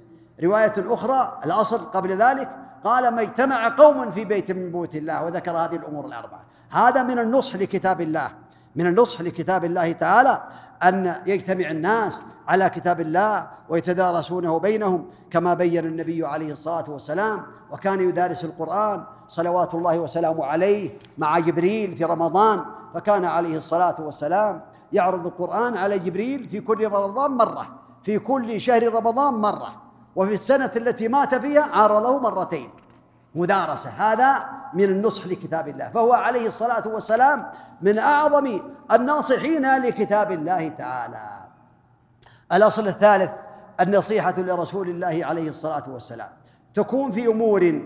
رواية 0.43 0.73
أخرى 0.77 1.39
الأصل 1.45 1.85
قبل 1.85 2.11
ذلك 2.11 2.49
قال 2.83 3.15
ما 3.15 3.21
اجتمع 3.21 3.75
قوم 3.75 4.11
في 4.11 4.25
بيت 4.25 4.51
من 4.51 4.71
بيوت 4.71 4.95
الله 4.95 5.23
وذكر 5.23 5.57
هذه 5.57 5.75
الأمور 5.75 6.05
الأربعة. 6.05 6.41
هذا 6.69 7.03
من 7.03 7.19
النصح 7.19 7.55
لكتاب 7.55 8.01
الله. 8.01 8.31
من 8.75 8.87
النصح 8.87 9.21
لكتاب 9.21 9.65
الله 9.65 9.91
تعالى 9.91 10.41
أن 10.87 11.15
يجتمع 11.27 11.71
الناس 11.71 12.21
على 12.47 12.69
كتاب 12.69 13.01
الله 13.01 13.47
ويتدارسونه 13.69 14.59
بينهم 14.59 15.05
كما 15.29 15.53
بين 15.53 15.85
النبي 15.85 16.25
عليه 16.25 16.51
الصلاة 16.51 16.85
والسلام 16.87 17.43
وكان 17.71 18.09
يدارس 18.09 18.45
القرآن 18.45 19.03
صلوات 19.27 19.73
الله 19.73 19.99
وسلامه 19.99 20.45
عليه 20.45 20.97
مع 21.17 21.39
جبريل 21.39 21.95
في 21.97 22.03
رمضان 22.03 22.65
فكان 22.93 23.25
عليه 23.25 23.57
الصلاة 23.57 23.95
والسلام 23.99 24.61
يعرض 24.93 25.25
القرآن 25.25 25.77
على 25.77 25.99
جبريل 25.99 26.49
في 26.49 26.59
كل 26.59 26.87
رمضان 26.87 27.31
مرة 27.31 27.67
في 28.03 28.19
كل 28.19 28.61
شهر 28.61 28.93
رمضان 28.93 29.33
مرة 29.33 29.81
وفي 30.15 30.33
السنة 30.33 30.71
التي 30.75 31.07
مات 31.07 31.35
فيها 31.35 31.61
عارضه 31.61 32.19
مرتين. 32.19 32.69
مدارسة. 33.35 33.89
هذا 33.89 34.45
من 34.73 34.83
النصح 34.83 35.27
لكتاب 35.27 35.67
الله. 35.67 35.89
فهو 35.89 36.13
عليه 36.13 36.47
الصلاة 36.47 36.83
والسلام 36.87 37.51
من 37.81 37.99
أعظم 37.99 38.61
الناصحين 38.91 39.75
لكتاب 39.75 40.31
الله 40.31 40.67
تعالى. 40.67 41.29
الأصل 42.53 42.87
الثالث 42.87 43.31
النصيحة 43.79 44.33
لرسول 44.37 44.89
الله 44.89 45.21
عليه 45.25 45.49
الصلاة 45.49 45.83
والسلام. 45.87 46.29
تكون 46.73 47.11
في 47.11 47.27
أمور 47.27 47.81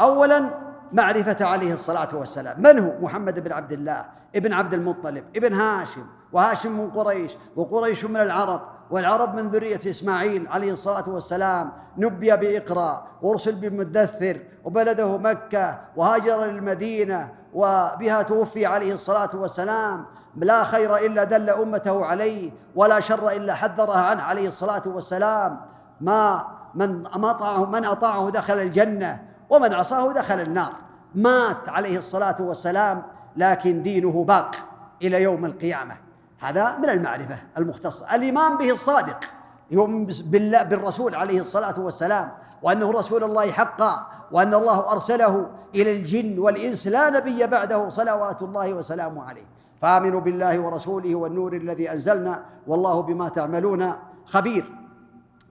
أولا 0.00 0.50
معرفة 0.92 1.44
عليه 1.46 1.72
الصلاة 1.72 2.08
والسلام. 2.12 2.62
من 2.62 2.78
هو؟ 2.78 2.92
محمد 3.00 3.40
بن 3.40 3.52
عبد 3.52 3.72
الله 3.72 4.06
ابن 4.36 4.52
عبد 4.52 4.74
المطلب 4.74 5.24
ابن 5.36 5.54
هاشم 5.54 6.06
وهاشم 6.32 6.72
من 6.72 6.90
قريش 6.90 7.32
وقريش 7.56 8.04
من 8.04 8.20
العرب. 8.20 8.79
والعرب 8.90 9.34
من 9.34 9.50
ذرية 9.50 9.80
إسماعيل 9.90 10.48
عليه 10.48 10.72
الصلاة 10.72 11.04
والسلام 11.08 11.72
نبي 11.98 12.36
بإقرأ 12.36 13.06
وارسل 13.22 13.54
بمدثر 13.54 14.40
وبلده 14.64 15.18
مكة 15.18 15.80
وهاجر 15.96 16.44
للمدينة 16.44 17.32
وبها 17.54 18.22
توفي 18.22 18.66
عليه 18.66 18.92
الصلاة 18.92 19.30
والسلام. 19.34 20.06
لا 20.36 20.64
خير 20.64 20.96
إلا 20.96 21.24
دل 21.24 21.50
أمته 21.50 22.04
عليه 22.04 22.50
ولا 22.76 23.00
شر 23.00 23.28
إلا 23.28 23.54
حذرها 23.54 24.00
عنه 24.00 24.22
عليه 24.22 24.48
الصلاة 24.48 24.82
والسلام. 24.86 25.60
ما 26.00 26.46
من 26.74 27.06
أطاعه 27.06 27.64
من 27.66 27.84
أطاعه 27.84 28.30
دخل 28.30 28.54
الجنة 28.54 29.22
ومن 29.50 29.74
عصاه 29.74 30.12
دخل 30.12 30.40
النار. 30.40 30.72
مات 31.14 31.68
عليه 31.68 31.98
الصلاة 31.98 32.36
والسلام 32.40 33.02
لكن 33.36 33.82
دينه 33.82 34.24
باق 34.24 34.56
إلى 35.02 35.22
يوم 35.22 35.44
القيامة. 35.44 36.09
هذا 36.40 36.76
من 36.76 36.88
المعرفة 36.88 37.38
المختصة. 37.58 38.14
الإيمان 38.14 38.56
به 38.56 38.70
الصادق 38.72 39.18
يؤمن 39.70 40.06
بالله 40.06 40.62
بالرسول 40.62 41.14
عليه 41.14 41.40
الصلاة 41.40 41.80
والسلام 41.80 42.32
وأنه 42.62 42.90
رسول 42.90 43.24
الله 43.24 43.52
حقا 43.52 44.06
وأن 44.32 44.54
الله 44.54 44.92
أرسله 44.92 45.50
إلى 45.74 45.92
الجن 45.92 46.38
والإنس 46.38 46.86
لا 46.86 47.10
نبي 47.10 47.46
بعده 47.46 47.88
صلوات 47.88 48.42
الله 48.42 48.74
وسلامه 48.74 49.22
عليه. 49.22 49.46
فآمنوا 49.82 50.20
بالله 50.20 50.60
ورسوله 50.60 51.14
والنور 51.14 51.52
الذي 51.52 51.92
أنزلنا 51.92 52.44
والله 52.66 53.02
بما 53.02 53.28
تعملون 53.28 53.92
خبير. 54.24 54.64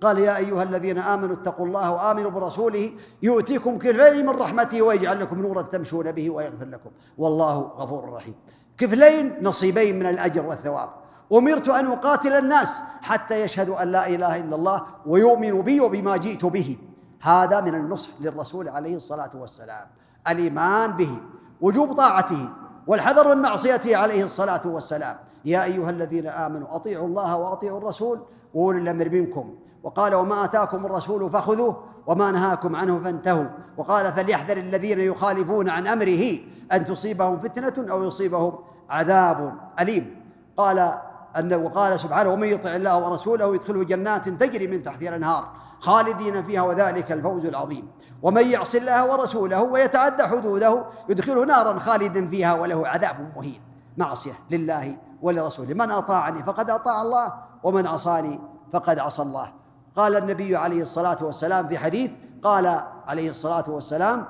قال 0.02 0.20
يا 0.20 0.38
أيها 0.38 0.64
الذين 0.64 0.98
آمنوا 0.98 1.36
اتقوا 1.36 1.66
الله 1.66 1.92
وآمنوا 1.92 2.32
برسوله 2.32 2.92
يؤتيكم 3.24 3.78
كفلين 3.78 4.26
من 4.26 4.30
رحمته 4.30 4.82
ويجعل 4.82 5.20
لكم 5.20 5.42
نورا 5.42 5.62
تمشون 5.62 6.12
به 6.12 6.30
ويغفر 6.30 6.66
لكم. 6.66 6.90
والله 7.18 7.60
غفور 7.60 8.14
رحيم. 8.14 8.36
كفلين 8.80 9.38
نصيبين 9.42 10.00
من 10.00 10.06
الأجر 10.06 10.46
والثواب. 10.46 10.90
أمرت 11.34 11.68
أن 11.68 11.86
أقاتل 11.86 12.32
الناس 12.32 12.84
حتى 13.02 13.42
يشهدوا 13.42 13.84
أن 13.84 13.92
لا 13.92 14.08
إله 14.08 14.36
إلا 14.36 14.56
الله 14.56 14.86
ويؤمنوا 15.06 15.62
بي 15.62 15.80
وبما 15.80 16.18
جئت 16.18 16.46
به. 16.46 16.78
هذا 17.22 17.62
من 17.62 17.76
النصح 17.76 18.10
للرسول 18.20 18.70
عليه 18.70 18.96
الصلاة 18.96 19.32
والسلام. 19.36 19.88
الإيمان 20.28 20.92
به 20.92 21.22
وجوب 21.62 21.94
طاعته 21.94 22.50
والحذر 22.88 23.36
من 23.36 23.42
معصيته 23.42 23.98
عليه 23.98 24.24
الصلاة 24.24 24.62
والسلام. 24.66 25.18
يا 25.46 25.64
أيها 25.64 25.90
الذين 25.90 26.28
آمنوا 26.28 26.76
أطيعوا 26.76 27.08
الله 27.08 27.36
وأطيعوا 27.36 27.78
الرسول 27.78 28.22
وأولي 28.54 28.82
الأمر 28.82 29.10
منكم. 29.10 29.56
وقال 29.84 30.16
وما 30.16 30.44
آتاكم 30.44 30.86
الرسول 30.86 31.32
فخذوه 31.32 31.84
وما 32.08 32.32
نهاكم 32.32 32.76
عنه 32.76 33.00
فانتهوا. 33.00 33.46
وقال 33.78 34.14
فليحذر 34.14 34.58
الذين 34.58 35.00
يخالفون 35.00 35.70
عن 35.70 35.88
أمره 35.88 36.38
أن 36.72 36.86
تصيبهم 36.86 37.40
فتنة 37.40 37.92
أو 37.92 38.04
يصيبهم 38.04 38.60
عذاب 38.90 39.54
أليم. 39.80 40.26
قال 40.58 40.94
أنه 41.38 41.58
وقال 41.58 42.00
سبحانه 42.00 42.30
ومن 42.30 42.48
يطع 42.48 42.76
الله 42.76 42.98
ورسوله 42.98 43.56
يدخله 43.56 43.84
جنات 43.84 44.30
تجري 44.30 44.68
من 44.68 44.82
تحتها 44.82 45.10
الأنهار 45.10 45.52
خالدين 45.80 46.44
فيها 46.44 46.62
وذلك 46.62 47.12
الفوز 47.12 47.46
العظيم. 47.46 47.88
ومن 48.22 48.46
يعص 48.46 48.76
الله 48.76 49.12
ورسوله 49.12 49.62
ويتعدى 49.62 50.24
حدوده 50.24 50.86
يدخله 51.10 51.46
نارا 51.46 51.80
خالدا 51.80 52.28
فيها 52.28 52.54
وله 52.54 52.88
عذاب 52.88 53.32
مهين. 53.36 53.62
معصية 53.98 54.34
لله 54.52 54.98
ولرسوله. 55.22 55.74
من 55.74 55.92
أطاعني 55.92 56.44
فقد 56.44 56.70
أطاع 56.70 57.02
الله 57.02 57.34
ومن 57.64 57.88
عصاني 57.88 58.40
فقد 58.74 59.00
عصى 59.00 59.22
الله. 59.22 59.59
قال 60.00 60.16
النبي 60.16 60.56
عليه 60.56 60.82
الصلاة 60.82 61.18
والسلام 61.22 61.68
في 61.68 61.78
حديث 61.78 62.12
قال 62.42 62.82
عليه 63.08 63.30
الصلاة 63.30 63.64
والسلام 63.68 64.26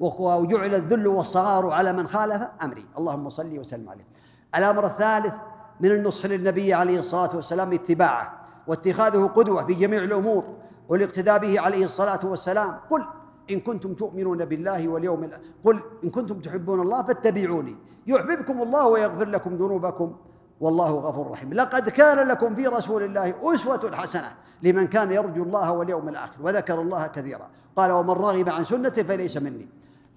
وجعل 0.00 0.74
الذل 0.74 1.06
والصغار 1.06 1.70
على 1.70 1.92
من 1.92 2.06
خالف 2.06 2.42
أمري. 2.62 2.86
اللهم 2.98 3.30
صل 3.30 3.58
وسلم 3.58 3.88
عليه. 3.88 4.06
الأمر 4.54 4.86
الثالث 4.86 5.34
من 5.80 5.90
النصح 5.90 6.26
للنبي 6.26 6.74
عليه 6.74 6.98
الصلاة 6.98 7.36
والسلام 7.36 7.72
اتباعه 7.72 8.40
واتخاذه 8.66 9.26
قدوة 9.26 9.66
في 9.66 9.74
جميع 9.74 10.04
الأمور 10.04 10.44
والاقتداء 10.88 11.38
به 11.38 11.60
عليه 11.60 11.84
الصلاة 11.84 12.20
والسلام. 12.24 12.80
قل 12.90 13.04
إن 13.50 13.60
كنتم 13.60 13.94
تؤمنون 13.94 14.44
بالله 14.44 14.88
واليوم 14.88 15.30
قل 15.64 15.82
إن 16.04 16.10
كنتم 16.10 16.40
تحبون 16.40 16.80
الله 16.80 17.02
فاتبعوني 17.02 17.76
يحببكم 18.06 18.62
الله 18.62 18.86
ويغفر 18.86 19.28
لكم 19.28 19.54
ذنوبكم. 19.54 20.16
والله 20.60 20.90
غفور 20.90 21.30
رحيم. 21.30 21.52
لقد 21.52 21.88
كان 21.88 22.28
لكم 22.28 22.54
في 22.54 22.66
رسول 22.66 23.02
الله 23.02 23.54
أسوة 23.54 23.90
حسنة 23.94 24.32
لمن 24.62 24.86
كان 24.86 25.12
يرجو 25.12 25.42
الله 25.42 25.72
واليوم 25.72 26.08
الآخر 26.08 26.42
وذكر 26.42 26.80
الله 26.80 27.06
كثيرا. 27.06 27.48
قال 27.76 27.90
ومن 27.90 28.10
رغب 28.10 28.48
عن 28.48 28.64
سنته 28.64 29.02
فليس 29.02 29.36
مني. 29.36 29.68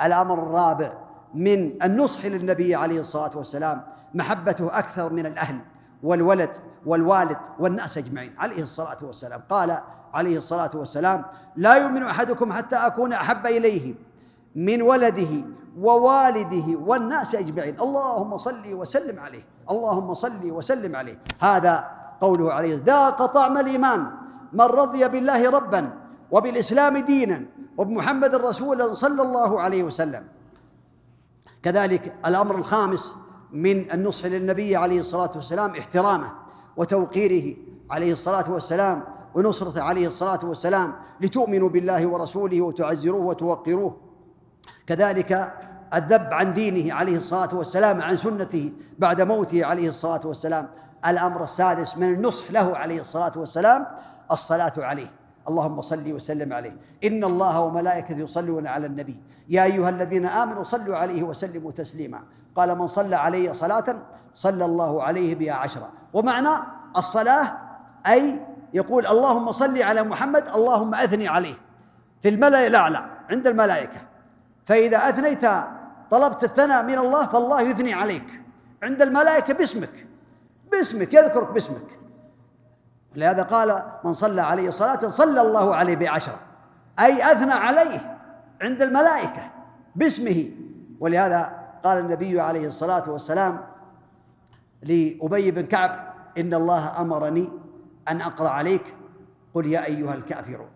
الأمر 0.02 0.44
الرابع 0.44 0.94
من 1.34 1.84
النصح 1.84 2.26
للنبي 2.26 2.76
عليه 2.76 3.00
الصلاة 3.00 3.38
والسلام 3.38 3.84
محبته 4.14 4.78
أكثر 4.80 5.14
من 5.14 5.26
الأهل 5.26 5.60
والولد 6.04 6.58
والوالد 6.86 7.38
والناس 7.60 7.98
أجمعين 7.98 8.36
عليه 8.38 8.64
الصلاة 8.64 8.98
والسلام. 9.02 9.41
قال 9.50 9.82
عليه 10.14 10.38
الصلاة 10.38 10.72
والسلام 10.74 11.26
لا 11.56 11.76
يؤمن 11.76 12.04
أحدكم 12.04 12.54
حتى 12.54 12.76
أكون 12.76 13.14
أحب 13.14 13.48
إليه 13.48 13.96
من 14.56 14.82
ولده 14.82 15.46
ووالده 15.80 16.80
والناس 16.80 17.36
أجمعين. 17.36 17.80
اللهم 17.82 18.38
صل 18.38 18.74
وسلم 18.74 19.20
عليه. 19.20 19.46
اللهم 19.72 20.14
صل 20.14 20.52
وسلم 20.52 20.96
عليه. 20.96 21.20
هذا 21.40 21.90
قوله 22.22 22.54
عليه. 22.54 22.76
ذاق 22.76 23.26
طعم 23.26 23.58
الإيمان. 23.58 24.12
من 24.54 24.62
رضي 24.62 25.08
بالله 25.08 25.50
ربا 25.50 25.94
وبالإسلام 26.32 26.98
دينا 26.98 27.46
وبمحمد 27.78 28.36
رسولا 28.36 28.94
صلى 28.94 29.22
الله 29.22 29.62
عليه 29.62 29.84
وسلم. 29.84 30.24
كذلك 31.64 32.14
الأمر 32.26 32.56
الخامس 32.56 33.16
من 33.52 33.92
النصح 33.92 34.26
للنبي 34.26 34.76
عليه 34.76 35.00
الصلاة 35.00 35.32
والسلام 35.36 35.76
احترامه 35.76 36.32
وتوقيره 36.78 37.56
عليه 37.92 38.14
الصلاة 38.14 38.52
والسلام 38.52 39.04
ونصرته 39.36 39.82
عليه 39.82 40.08
الصلاة 40.08 40.40
والسلام. 40.44 40.94
لتؤمنوا 41.22 41.70
بالله 41.70 42.08
ورسوله 42.08 42.62
وتعزروه 42.62 43.26
وتوقروه. 43.26 44.03
كذلك 44.88 45.53
الذب 45.93 46.34
عن 46.34 46.53
دينه 46.53 46.93
عليه 46.93 47.18
الصلاة 47.18 47.49
والسلام 47.55 48.01
عن 48.01 48.18
سنته 48.18 48.72
بعد 48.99 49.22
موته 49.22 49.66
عليه 49.66 49.89
الصلاة 49.89 50.22
والسلام. 50.26 50.70
الأمر 51.07 51.43
السادس 51.43 51.97
من 51.97 52.14
النصح 52.14 52.51
له 52.51 52.78
عليه 52.78 53.01
الصلاة 53.01 53.32
والسلام 53.36 53.88
الصلاة 54.32 54.74
عليه. 54.78 55.07
اللهم 55.49 55.82
صل 55.82 56.14
وسلم 56.14 56.53
عليه. 56.53 56.78
إن 57.03 57.24
الله 57.24 57.59
وملائكته 57.61 58.18
يصلون 58.18 58.68
على 58.68 58.86
النبي. 58.86 59.24
يا 59.49 59.64
أيها 59.64 59.89
الذين 59.89 60.26
آمنوا 60.26 60.64
صلوا 60.64 60.97
عليه 60.97 61.24
وسلموا 61.24 61.72
تسليما. 61.72 62.24
قال 62.55 62.78
من 62.78 62.88
صلى 62.88 63.16
علي 63.16 63.53
صلاة 63.53 63.95
صلى 64.34 64.66
الله 64.66 65.03
عليه 65.03 65.36
بها 65.36 65.53
عشرة. 65.53 65.89
ومعنى 66.14 66.49
الصلاة 66.97 67.57
أي 68.07 68.41
يقول 68.74 69.07
اللهم 69.07 69.51
صل 69.51 69.82
على 69.82 70.03
محمد 70.03 70.47
اللهم 70.55 70.95
أثني 70.95 71.28
عليه. 71.28 71.55
في 72.22 72.30
الملأ 72.30 72.68
الأعلى 72.68 73.05
عند 73.30 73.47
الملائكة. 73.47 74.12
فإذا 74.66 74.97
أثنيت 74.97 75.45
طلبت 76.09 76.43
الثناء 76.43 76.84
من 76.84 76.97
الله 76.97 77.28
فالله 77.28 77.61
يثني 77.61 77.93
عليك. 77.93 78.41
عند 78.84 79.01
الملائكة 79.01 79.53
باسمك 79.53 80.07
باسمك 80.72 81.14
يذكرك 81.14 81.51
باسمك. 81.51 81.99
لهذا 83.16 83.43
قال 83.43 83.84
من 84.03 84.14
صلى 84.14 84.41
عليه 84.41 84.70
صلاة 84.70 85.07
صلى 85.07 85.41
الله 85.41 85.76
عليه 85.76 85.95
بعشرة. 85.95 86.39
أي 86.99 87.32
أثنى 87.32 87.53
عليه 87.53 88.20
عند 88.61 88.82
الملائكة 88.82 89.51
باسمه. 89.95 90.51
ولهذا 90.99 91.64
قال 91.84 91.97
النبي 91.97 92.41
عليه 92.41 92.68
الصلاة 92.68 93.03
والسلام 93.09 93.66
لأبي 94.82 95.51
بن 95.51 95.61
كعب 95.61 96.14
إن 96.38 96.53
الله 96.53 97.01
أمرني 97.01 97.51
أن 98.07 98.22
أقرأ 98.22 98.49
عليك 98.49 98.95
قل 99.53 99.66
يا 99.66 99.86
أيها 99.86 100.14
الكافرون. 100.14 100.70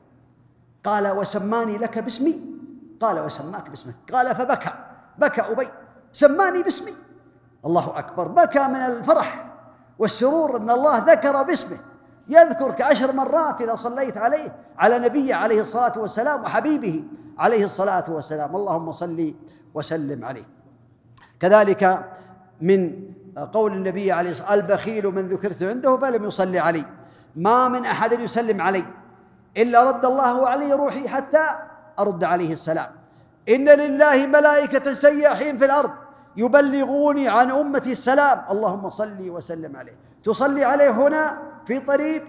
قال 0.84 1.12
وسماني 1.18 1.78
لك 1.78 2.00
باسمي. 2.00 2.57
قال 3.02 3.20
وسماك 3.20 3.70
باسمك. 3.70 3.96
قال 4.14 4.36
فبكى. 4.36 4.74
بكى 5.18 5.42
أبي. 5.42 5.70
سماني 6.12 6.64
باسمي. 6.64 6.96
الله 7.66 8.00
أكبر. 8.00 8.28
بكى 8.28 8.68
من 8.68 8.76
الفرح 8.76 9.54
والسرور 10.00 10.58
أن 10.58 10.70
الله 10.70 10.98
ذكر 10.98 11.44
باسمه. 11.44 11.78
يذكرك 12.30 12.82
عشر 12.82 13.12
مرات 13.12 13.62
إذا 13.62 13.76
صليت 13.76 14.18
عليه 14.18 14.56
على 14.78 15.00
نبيه 15.00 15.36
عليه 15.36 15.62
الصلاة 15.62 15.94
والسلام 15.98 16.44
وحبيبه 16.44 17.04
عليه 17.38 17.66
الصلاة 17.66 18.04
والسلام. 18.10 18.56
اللهم 18.56 18.92
صل 18.92 19.36
وسلم 19.74 20.26
عليه. 20.26 20.48
كذلك 21.40 22.12
من 22.62 23.04
قول 23.54 23.74
النبي 23.74 24.12
عليه 24.12 24.32
الصلاة 24.32 24.52
والسلام 24.52 24.70
البخيل 24.72 25.06
من 25.06 25.28
ذكرت 25.28 25.64
عنده 25.64 25.98
فلم 25.98 26.26
يصلي 26.26 26.60
علي. 26.60 26.86
ما 27.36 27.68
من 27.68 27.86
أحد 27.86 28.20
يسلم 28.20 28.62
علي. 28.62 28.86
إلا 29.58 29.84
رد 29.84 30.06
الله 30.06 30.48
علي 30.50 30.74
روحي 30.74 31.08
حتى 31.08 31.46
أرد 32.00 32.24
عليه 32.24 32.54
السلام. 32.54 32.92
إن 33.50 33.70
لله 33.70 34.28
ملائكة 34.28 34.94
سياحين 34.94 35.58
في 35.58 35.66
الأرض 35.66 35.92
يبلغوني 36.38 37.30
عن 37.30 37.52
أمتي 37.52 37.92
السلام. 37.92 38.46
اللهم 38.52 38.90
صل 38.90 39.30
وسلم 39.30 39.78
عليه. 39.78 39.98
تصلي 40.24 40.64
عليه 40.66 40.90
هنا 40.90 41.38
في 41.66 41.80
طريق 41.80 42.24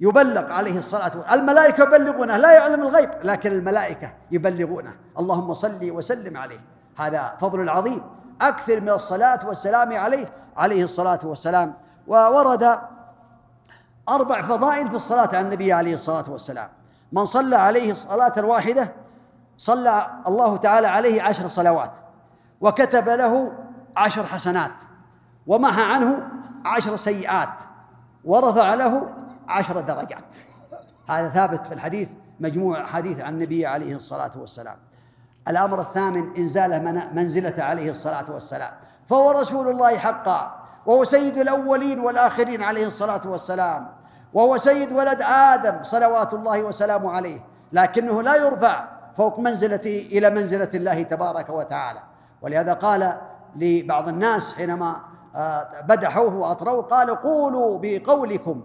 يبلغ 0.00 0.52
عليه 0.52 0.78
الصلاة 0.78 1.04
والسلام. 1.04 1.40
الملائكة 1.40 1.82
يبلغونه 1.82 2.36
لا 2.36 2.52
يعلم 2.52 2.82
الغيب 2.82 3.10
لكن 3.24 3.52
الملائكة 3.52 4.14
يبلغونه. 4.30 4.94
اللهم 5.18 5.54
صل 5.54 5.90
وسلم 5.90 6.36
عليه. 6.36 6.60
هذا 6.96 7.36
فضل 7.40 7.68
عظيم. 7.68 8.02
أكثر 8.40 8.80
من 8.80 8.90
الصلاة 8.90 9.40
والسلام 9.46 9.92
عليه 9.92 10.32
عليه 10.56 10.84
الصلاة 10.84 11.20
والسلام. 11.24 11.74
وورد 12.06 12.78
أربع 14.08 14.42
فضائل 14.42 14.88
في 14.88 14.96
الصلاة 14.96 15.28
على 15.28 15.40
النبي 15.40 15.72
عليه 15.72 15.94
الصلاة 15.94 16.24
والسلام. 16.28 16.68
من 17.12 17.24
صلى 17.24 17.56
عليه 17.56 17.94
صلاة 17.94 18.32
واحدة 18.38 18.92
صلى 19.56 20.06
الله 20.26 20.56
تعالى 20.56 20.88
عليه 20.88 21.22
عشر 21.22 21.48
صلوات 21.48 21.98
وكتب 22.60 23.08
له 23.08 23.52
عشر 23.96 24.26
حسنات 24.26 24.72
ومحى 25.46 25.82
عنه 25.82 26.28
عشر 26.64 26.96
سيئات 26.96 27.62
ورفع 28.24 28.74
له 28.74 29.08
عشر 29.48 29.80
درجات. 29.80 30.36
هذا 31.08 31.28
ثابت 31.28 31.66
في 31.66 31.74
الحديث 31.74 32.08
مجموع 32.40 32.86
حديث 32.86 33.20
عن 33.20 33.34
النبي 33.34 33.66
عليه 33.66 33.96
الصلاة 33.96 34.30
والسلام. 34.36 34.76
الأمر 35.48 35.80
الثامن 35.80 36.36
إنزاله 36.36 36.78
منزلة 37.12 37.64
عليه 37.64 37.90
الصلاة 37.90 38.24
والسلام. 38.28 38.72
فهو 39.08 39.30
رسول 39.30 39.68
الله 39.68 39.98
حقا 39.98 40.62
وهو 40.86 41.04
سيد 41.04 41.36
الأولين 41.36 42.00
والآخرين 42.00 42.62
عليه 42.62 42.86
الصلاة 42.86 43.20
والسلام. 43.24 43.90
وهو 44.34 44.56
سيد 44.56 44.92
ولد 44.92 45.22
آدم 45.22 45.82
صلوات 45.82 46.34
الله 46.34 46.62
وسلامه 46.62 47.10
عليه 47.10 47.44
لكنه 47.72 48.22
لا 48.22 48.36
يرفع 48.36 48.88
فوق 49.14 49.38
منزلته 49.40 50.08
إلى 50.12 50.30
منزلة 50.30 50.68
الله 50.74 51.02
تبارك 51.02 51.50
وتعالى. 51.50 52.00
ولهذا 52.42 52.72
قال 52.72 53.20
لبعض 53.56 54.08
الناس 54.08 54.54
حينما 54.54 55.00
آه، 55.36 55.70
بدحوه 55.88 56.34
وأطروه 56.34 56.82
قال 56.82 57.10
قولوا 57.10 57.78
بقولكم 57.82 58.62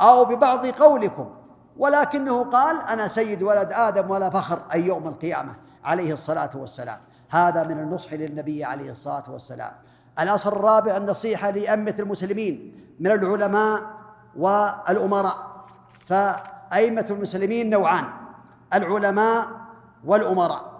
أو 0.00 0.24
ببعض 0.24 0.66
قولكم. 0.66 1.30
ولكنه 1.76 2.44
قال 2.44 2.80
أنا 2.88 3.06
سيد 3.06 3.42
ولد 3.42 3.72
آدم 3.72 4.10
ولا 4.10 4.30
فخر 4.30 4.62
أي 4.74 4.86
يوم 4.86 5.08
القيامة. 5.08 5.54
عليه 5.84 6.12
الصلاة 6.12 6.50
والسلام. 6.54 6.98
هذا 7.30 7.64
من 7.64 7.78
النصح 7.78 8.12
للنبي 8.12 8.64
عليه 8.64 8.90
الصلاة 8.90 9.24
والسلام. 9.28 9.72
الأصل 10.20 10.52
الرابع 10.52 10.96
النصيحة 10.96 11.50
لأئمة 11.50 11.94
المسلمين 11.98 12.74
من 13.00 13.10
العلماء 13.10 13.99
والأمراء. 14.36 15.50
فأئمة 16.06 17.06
المسلمين 17.10 17.70
نوعان 17.70 18.04
العلماء 18.74 19.48
والأمراء. 20.04 20.70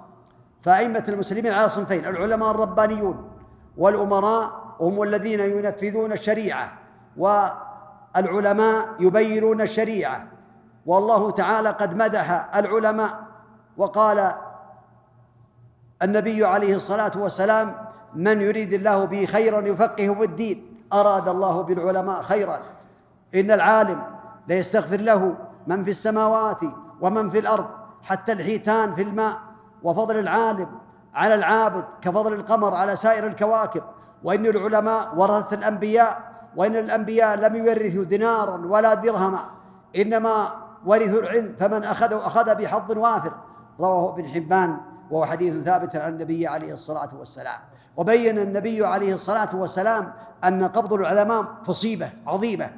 فأئمة 0.62 1.04
المسلمين 1.08 1.52
على 1.52 1.68
صنفين 1.68 2.06
العلماء 2.06 2.50
الربانيون 2.50 3.30
والأمراء 3.76 4.76
هم 4.80 5.02
الذين 5.02 5.40
ينفذون 5.40 6.12
الشريعة 6.12 6.72
والعلماء 7.16 8.88
يبينون 9.00 9.60
الشريعة. 9.60 10.26
والله 10.86 11.30
تعالى 11.30 11.68
قد 11.68 11.96
مدح 11.96 12.56
العلماء 12.56 13.20
وقال 13.76 14.32
النبي 16.02 16.44
عليه 16.44 16.76
الصلاة 16.76 17.12
والسلام 17.16 17.88
من 18.14 18.42
يريد 18.42 18.72
الله 18.72 19.04
به 19.04 19.26
خيرا 19.26 19.68
يفقهه 19.68 20.14
في 20.14 20.24
الدين 20.24 20.84
أراد 20.92 21.28
الله 21.28 21.62
بالعلماء 21.62 22.22
خيرا. 22.22 22.60
إن 23.34 23.50
العالم 23.50 24.02
ليستغفر 24.48 25.00
له 25.00 25.36
من 25.66 25.84
في 25.84 25.90
السماوات 25.90 26.60
ومن 27.00 27.30
في 27.30 27.38
الأرض 27.38 27.66
حتى 28.02 28.32
الحيتان 28.32 28.94
في 28.94 29.02
الماء. 29.02 29.38
وفضل 29.82 30.18
العالم 30.18 30.68
على 31.14 31.34
العابد 31.34 31.84
كفضل 32.02 32.32
القمر 32.32 32.74
على 32.74 32.96
سائر 32.96 33.26
الكواكب. 33.26 33.82
وإن 34.24 34.46
العلماء 34.46 35.14
ورثة 35.16 35.56
الأنبياء 35.56 36.30
وإن 36.56 36.76
الأنبياء 36.76 37.36
لم 37.36 37.56
يورثوا 37.56 38.04
دينارا 38.04 38.66
ولا 38.66 38.94
درهما 38.94 39.38
إنما 39.96 40.50
ورثوا 40.86 41.20
العلم 41.20 41.56
فمن 41.58 41.84
أخذه 41.84 42.26
أخذ 42.26 42.54
بحظ 42.54 42.98
وافر. 42.98 43.32
رواه 43.80 44.14
ابن 44.14 44.28
حبان 44.28 44.76
وهو 45.10 45.24
حديث 45.24 45.62
ثابت 45.62 45.96
عن 45.96 46.12
النبي 46.12 46.46
عليه 46.46 46.74
الصلاة 46.74 47.08
والسلام. 47.18 47.58
وبين 47.96 48.38
النبي 48.38 48.86
عليه 48.86 49.14
الصلاة 49.14 49.56
والسلام 49.56 50.12
أن 50.44 50.64
قبض 50.64 50.92
العلماء 50.92 51.44
مصيبة 51.68 52.12
عظيمة. 52.26 52.70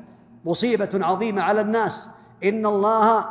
مصيبة 0.44 0.90
عظيمة 0.94 1.42
على 1.42 1.60
الناس. 1.60 2.10
إن 2.44 2.66
الله 2.66 3.26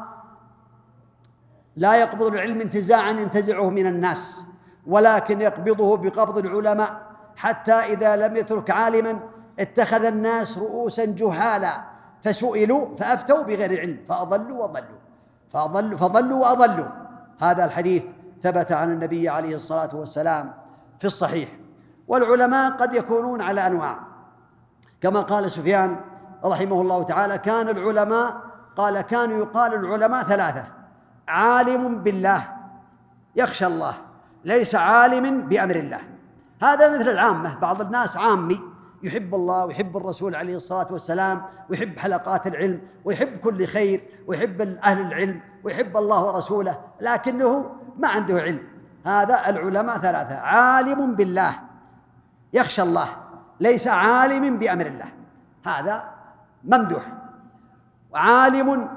لا 1.76 1.96
يقبض 1.96 2.26
العلم 2.26 2.62
انتزاعا 2.62 3.12
ينتزعه 3.12 3.70
من 3.70 3.88
الناس 3.88 4.48
ولكن 4.88 5.42
يقبضه 5.42 5.98
بقبض 5.98 6.38
العلماء. 6.38 7.12
حتى 7.36 7.74
إذا 7.74 8.16
لم 8.16 8.36
يترك 8.36 8.72
عالما 8.72 9.20
اتخذ 9.60 10.06
الناس 10.06 10.58
رؤوسا 10.58 11.06
جهالا 11.06 11.82
فسئلوا 12.22 12.96
فأفتوا 12.96 13.42
بغير 13.42 13.80
علم 13.80 14.00
فأضلوا 14.10 14.64
وضلوا 14.64 15.00
فأضلوا 15.54 15.98
فضلوا 15.98 16.40
وأضلوا. 16.42 16.88
هذا 17.40 17.66
الحديث 17.66 18.04
ثبت 18.42 18.72
عن 18.72 18.92
النبي 18.92 19.30
عليه 19.30 19.56
الصلاة 19.56 19.96
والسلام 19.96 20.54
في 21.00 21.08
الصحيح. 21.08 21.50
والعلماء 22.08 22.72
قد 22.72 22.94
يكونون 22.94 23.42
على 23.42 23.68
أنواع. 23.68 24.00
كما 25.02 25.22
قال 25.22 25.52
سفيان 25.52 25.96
رحمه 26.46 26.82
الله 26.82 27.04
تعالى 27.04 27.38
كان 27.38 27.70
العلماء 27.70 28.42
قال 28.76 29.02
كانوا 29.02 29.40
يقال 29.40 29.74
العلماء 29.74 30.24
ثلاثة 30.24 30.64
عالم 31.28 32.04
بالله 32.04 32.44
يخشى 33.36 33.66
الله 33.66 33.94
ليس 34.46 34.76
عالم 34.76 35.42
بأمر 35.42 35.76
الله. 35.76 36.00
هذا 36.62 37.00
مثل 37.00 37.10
العامة 37.10 37.60
بعض 37.60 37.82
الناس 37.82 38.18
عامي 38.18 38.62
يحب 39.04 39.36
الله 39.36 39.66
ويحب 39.66 39.98
الرسول 39.98 40.36
عليه 40.36 40.56
الصلاة 40.56 40.88
والسلام 40.92 41.42
ويحب 41.70 42.00
حلقات 42.00 42.48
العلم 42.48 42.82
ويحب 43.06 43.38
كل 43.38 43.66
خير 43.66 44.04
ويحب 44.28 44.62
أهل 44.62 45.02
العلم 45.02 45.42
ويحب 45.64 45.98
الله 45.98 46.24
ورسوله 46.24 46.78
لكنه 47.02 47.76
ما 47.98 48.08
عنده 48.08 48.40
علم. 48.40 48.64
هذا 49.06 49.50
العلماء 49.50 49.98
ثلاثة 49.98 50.38
عالم 50.38 51.16
بالله 51.16 51.54
يخشى 52.54 52.82
الله 52.82 53.08
ليس 53.60 53.88
عالم 53.88 54.60
بأمر 54.60 54.86
الله. 54.86 55.08
هذا 55.66 56.11
ممدوح 56.64 57.04
عالم 58.14 58.90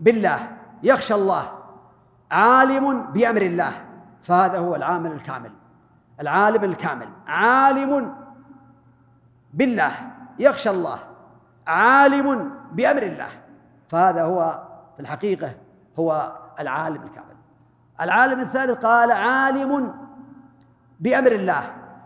بالله 0.00 0.38
يخشى 0.82 1.14
الله 1.14 1.52
عالم 2.30 3.02
بأمر 3.02 3.42
الله 3.42 3.72
فهذا 4.22 4.58
هو 4.58 4.74
العامل 4.76 5.12
الكامل 5.12 5.50
العالم 6.20 6.64
الكامل 6.64 7.08
عالم 7.26 8.14
بالله 9.54 9.92
يخشى 10.38 10.70
الله 10.70 10.98
عالم 11.66 12.50
بأمر 12.72 13.02
الله 13.02 13.28
فهذا 13.88 14.24
هو 14.24 14.62
في 14.96 15.02
الحقيقة 15.02 15.54
هو 15.98 16.32
العالم 16.60 17.02
الكامل. 17.02 17.36
العالم 18.00 18.40
الثالث 18.40 18.84
قال 18.86 19.12
عالم 19.12 19.94
بأمر 21.00 21.32
الله 21.32 21.62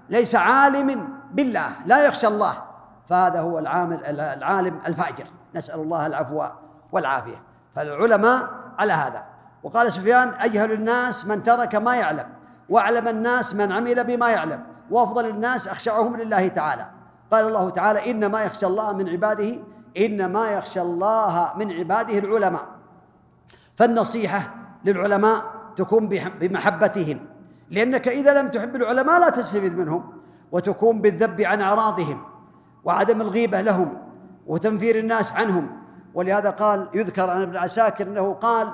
ليس 0.09 0.35
عالم 0.35 1.09
بالله 1.33 1.71
لا 1.87 2.07
يخشى 2.07 2.27
الله 2.27 2.66
فهذا 3.09 3.41
هو 3.41 3.59
العامل 3.59 4.07
العالم 4.21 4.81
الفاجر. 4.87 5.25
نسأل 5.55 5.81
الله 5.81 6.07
العفو 6.07 6.45
والعافية. 6.93 7.43
فالعلماء 7.75 8.49
على 8.79 8.93
هذا. 8.93 9.25
وقال 9.63 9.93
سفيان 9.93 10.35
أجهل 10.39 10.73
الناس 10.73 11.27
من 11.27 11.43
ترك 11.43 11.75
ما 11.75 11.97
يعلم 11.97 12.27
وأعلم 12.69 13.09
الناس 13.09 13.55
من 13.55 13.73
عمل 13.73 14.05
بما 14.05 14.31
يعلم 14.31 14.65
وأفضل 14.91 15.29
الناس 15.29 15.69
أخشعهم 15.69 16.17
لله 16.17 16.49
تعالى. 16.49 16.91
قال 17.31 17.47
الله 17.47 17.71
تعالى 17.71 18.11
إنما 18.11 18.43
يخشى 18.43 18.67
الله 18.67 18.93
من 18.93 19.09
عباده 19.09 19.59
إنما 19.97 20.49
يخشى 20.51 20.81
الله 20.81 21.53
من 21.59 21.73
عباده 21.73 22.19
العلماء. 22.19 22.67
فالنصيحة 23.77 24.55
للعلماء 24.85 25.45
تكون 25.77 26.09
بمحبتهم. 26.09 27.27
لأنك 27.71 28.09
إذا 28.09 28.43
لم 28.43 28.49
تحب 28.49 28.77
العلماء 28.77 29.21
لا 29.21 29.29
تستفيد 29.29 29.79
منهم 29.79 30.13
وتكون 30.53 31.01
بالذب 31.01 31.41
عن 31.41 31.61
أعراضهم. 31.61 32.25
وعدم 32.87 33.21
الغيبة 33.21 33.61
لهم 33.61 33.99
وتنفير 34.47 34.99
الناس 34.99 35.33
عنهم. 35.33 35.83
ولهذا 36.15 36.51
قال 36.51 36.89
يذكر 36.95 37.31
عن 37.31 37.43
ابن 37.43 37.57
عساكر 37.57 38.07
أنه 38.07 38.35
قال 38.35 38.73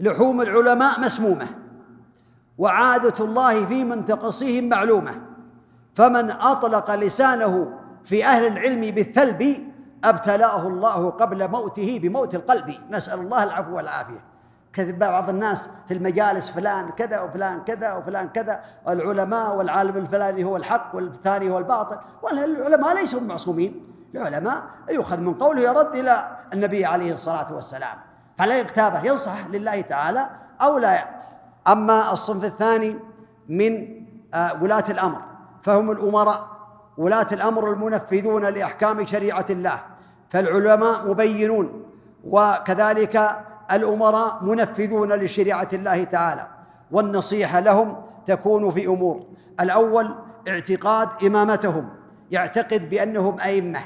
لحوم 0.00 0.40
العلماء 0.40 1.00
مسمومة 1.00 1.46
وعادة 2.58 3.24
الله 3.24 3.66
في 3.66 3.84
من 3.84 4.04
تقصيهم 4.04 4.68
معلومة 4.68 5.20
فمن 5.94 6.30
أطلق 6.30 6.94
لسانه 6.94 7.78
في 8.04 8.24
أهل 8.24 8.46
العلم 8.46 8.80
بالثلب 8.80 9.72
أبتلاه 10.04 10.66
الله 10.66 11.10
قبل 11.10 11.50
موته 11.50 11.98
بموت 12.02 12.34
القلب. 12.34 12.74
نسأل 12.90 13.20
الله 13.20 13.44
العفو 13.44 13.76
والعافية. 13.76 14.33
كذب 14.74 14.98
بعض 14.98 15.28
الناس 15.28 15.68
في 15.88 15.94
المجالس 15.94 16.50
فلان 16.50 16.90
كذا 16.90 17.20
وفلان 17.20 17.64
كذا 17.64 17.92
وفلان 17.92 18.28
كذا 18.28 18.60
والعلماء 18.86 19.56
والعالم 19.56 19.96
الفلاني 19.96 20.44
هو 20.44 20.56
الحق 20.56 20.90
والثاني 20.94 21.50
هو 21.50 21.58
الباطل. 21.58 21.98
والعلماء 22.22 22.94
ليسوا 22.94 23.20
معصومين. 23.20 23.86
العلماء 24.14 24.62
يؤخذ 24.90 25.20
من 25.20 25.34
قوله 25.34 25.62
يرد 25.62 25.96
إلى 25.96 26.36
النبي 26.52 26.84
عليه 26.84 27.12
الصلاة 27.12 27.54
والسلام. 27.54 27.98
فلا 28.38 28.58
يغتابه 28.58 29.06
ينصح 29.06 29.46
لله 29.46 29.80
تعالى 29.80 30.28
أو 30.60 30.78
لا 30.78 31.08
أما 31.68 32.12
الصنف 32.12 32.44
الثاني 32.44 32.96
من 33.48 34.04
آه، 34.34 34.62
ولاة 34.62 34.84
الأمر 34.88 35.20
فهم 35.62 35.90
الأمراء. 35.90 36.48
ولاة 36.98 37.26
الأمر 37.32 37.72
المنفذون 37.72 38.44
لأحكام 38.44 39.06
شريعة 39.06 39.46
الله. 39.50 39.82
فالعلماء 40.30 41.08
مبينون. 41.10 41.84
وكذلك 42.24 43.44
الأمراء 43.72 44.44
منفذون 44.44 45.12
لشريعة 45.12 45.68
الله 45.72 46.04
تعالى 46.04 46.46
والنصيحة 46.90 47.60
لهم 47.60 47.96
تكون 48.26 48.70
في 48.70 48.86
أمور. 48.86 49.26
الأول 49.60 50.14
اعتقاد 50.48 51.08
إمامتهم 51.26 51.88
يعتقد 52.30 52.90
بأنهم 52.90 53.40
أئمة 53.40 53.80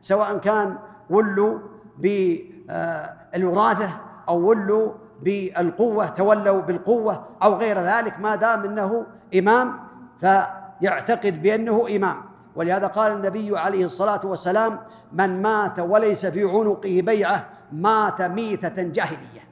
سواء 0.00 0.38
كان 0.38 0.76
ولوا 1.10 1.58
بالوراثه 1.98 3.90
أو 4.28 4.48
ولوا 4.48 4.92
بالقوة 5.22 6.06
تولوا 6.06 6.60
بالقوة 6.60 7.24
أو 7.42 7.54
غير 7.54 7.78
ذلك 7.78 8.20
ما 8.20 8.34
دام 8.34 8.64
أنه 8.64 9.06
إمام 9.38 9.80
فيعتقد 10.20 11.42
بأنه 11.42 11.96
إمام. 11.96 12.31
ولهذا 12.56 12.86
قال 12.86 13.12
النبي 13.12 13.58
عليه 13.58 13.84
الصلاة 13.84 14.20
والسلام 14.24 14.80
من 15.12 15.42
مات 15.42 15.78
وليس 15.78 16.26
في 16.26 16.44
عنقه 16.44 17.02
بيعة 17.02 17.48
مات 17.72 18.22
ميتة 18.22 18.82
جاهلية. 18.82 19.48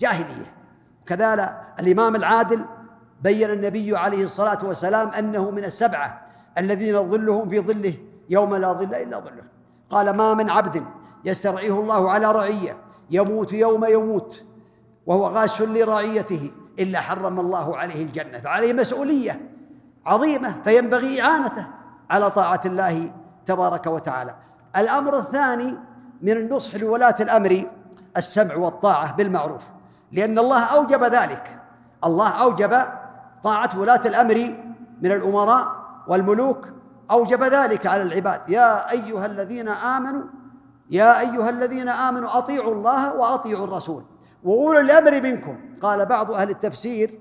جاهلية. 0.00 0.54
كذلك 1.06 1.60
الإمام 1.80 2.16
العادل 2.16 2.64
بين 3.22 3.50
النبي 3.50 3.96
عليه 3.96 4.24
الصلاة 4.24 4.58
والسلام 4.62 5.08
أنه 5.08 5.50
من 5.50 5.64
السبعة 5.64 6.26
الذين 6.58 7.10
ظلهم 7.10 7.48
في 7.48 7.60
ظله 7.60 7.94
يوم 8.30 8.54
لا 8.54 8.72
ظل 8.72 8.94
إلا 8.94 9.18
ظله. 9.18 9.42
قال 9.90 10.10
ما 10.10 10.34
من 10.34 10.50
عبد 10.50 10.84
يسترعيه 11.24 11.80
الله 11.80 12.10
على 12.10 12.32
رعية 12.32 12.76
يموت 13.10 13.52
يوم 13.52 13.84
يموت 13.84 14.44
وهو 15.06 15.26
غاش 15.26 15.62
لرعيته 15.62 16.50
إلا 16.78 17.00
حرم 17.00 17.40
الله 17.40 17.76
عليه 17.76 18.02
الجنة. 18.02 18.40
فعليه 18.40 18.72
مسؤولية 18.72 19.50
عظيمة 20.06 20.62
فينبغي 20.64 21.22
إعانته. 21.22 21.66
على 22.10 22.30
طاعة 22.30 22.60
الله 22.66 23.12
تبارك 23.46 23.86
وتعالى. 23.86 24.34
الأمر 24.76 25.18
الثاني 25.18 25.78
من 26.22 26.32
النصح 26.32 26.74
لولاة 26.74 27.14
الأمر 27.20 27.64
السمع 28.16 28.56
والطاعة 28.56 29.16
بالمعروف. 29.16 29.62
لأن 30.12 30.38
الله 30.38 30.64
أوجب 30.64 31.04
ذلك. 31.04 31.60
الله 32.04 32.28
أوجب 32.28 32.84
طاعة 33.42 33.70
ولاة 33.78 34.00
الأمر 34.06 34.56
من 35.02 35.12
الأمراء 35.12 35.66
والملوك. 36.08 36.68
أوجب 37.10 37.42
ذلك 37.42 37.86
على 37.86 38.02
العباد. 38.02 38.50
يا 38.50 38.90
أيها 38.90 39.26
الذين 39.26 39.68
آمنوا 39.68 40.22
يا 40.90 41.20
أيها 41.20 41.50
الذين 41.50 41.88
آمنوا 41.88 42.38
أطيعوا 42.38 42.74
الله 42.74 43.14
وأطيعوا 43.14 43.64
الرسول. 43.64 44.04
وأولو 44.44 44.80
الأمر 44.80 45.22
منكم. 45.22 45.58
قال 45.82 46.06
بعض 46.06 46.32
أهل 46.32 46.50
التفسير 46.50 47.18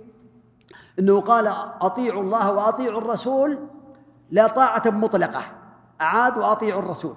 إنه 0.99 1.21
قال 1.21 1.47
أطيعوا 1.81 2.21
الله 2.21 2.51
وأطيعوا 2.51 3.01
الرسول 3.01 3.67
لا 4.32 4.47
طاعة 4.47 4.84
مطلقة. 4.86 5.41
أعاد 6.01 6.38
واطيعوا 6.38 6.82
الرسول. 6.82 7.15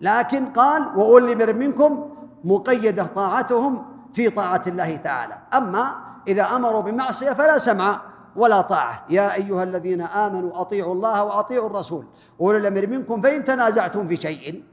لكن 0.00 0.46
قال 0.46 0.82
وأولي 0.96 1.32
الامر 1.32 1.52
منكم 1.52 2.10
مقيدة 2.44 3.04
طاعتهم 3.04 3.86
في 4.12 4.30
طاعة 4.30 4.62
الله 4.66 4.96
تعالى. 4.96 5.38
أما 5.54 5.94
إذا 6.28 6.42
أمروا 6.56 6.80
بمعصية 6.80 7.30
فلا 7.30 7.58
سمع 7.58 8.00
ولا 8.36 8.60
طاعة. 8.60 9.04
يا 9.10 9.34
أيها 9.34 9.62
الذين 9.62 10.02
آمنوا 10.02 10.60
أطيعوا 10.60 10.94
الله 10.94 11.24
وأطيعوا 11.24 11.66
الرسول. 11.66 12.06
أولي 12.40 12.58
الأمر 12.58 12.86
منكم 12.86 13.20
فإن 13.20 13.44
تنازعتم 13.44 14.08
في 14.08 14.16
شيء 14.16 14.64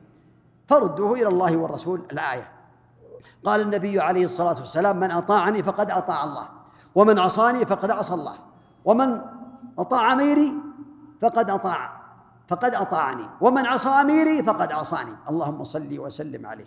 فردوه 0.67 1.13
إلى 1.13 1.27
الله 1.27 1.57
والرسول. 1.57 2.01
الآية. 2.11 2.51
قال 3.43 3.61
النبي 3.61 3.99
عليه 3.99 4.25
الصلاة 4.25 4.59
والسلام 4.59 4.99
من 4.99 5.11
أطاعني 5.11 5.63
فقد 5.63 5.91
أطاع 5.91 6.23
الله 6.23 6.47
ومن 6.95 7.19
عصاني 7.19 7.65
فقد 7.65 7.91
عصى 7.91 8.13
الله 8.13 8.35
ومن 8.85 9.21
أطاع 9.79 10.13
أميري 10.13 10.53
فقد 11.23 11.49
أطاع. 11.49 12.03
فقد 12.47 12.75
أطاعني. 12.75 13.23
ومن 13.41 13.65
عصى 13.65 13.89
أميري 13.89 14.43
فقد 14.43 14.71
عصاني. 14.71 15.15
اللهم 15.29 15.63
صل 15.63 15.99
وسلم 15.99 16.45
عليه. 16.45 16.65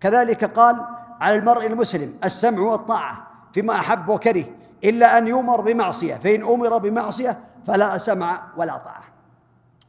كذلك 0.00 0.44
قال 0.44 0.86
على 1.20 1.34
المرء 1.38 1.66
المسلم 1.66 2.18
السمع 2.24 2.60
والطاعة 2.60 3.26
فيما 3.52 3.74
أحب 3.74 4.08
وكره 4.08 4.44
إلا 4.84 5.18
أن 5.18 5.28
يؤمر 5.28 5.60
بمعصية. 5.60 6.14
فإن 6.14 6.42
أمر 6.42 6.78
بمعصية 6.78 7.40
فلا 7.66 7.98
سمع 7.98 8.42
ولا 8.56 8.76
طاعة. 8.76 9.02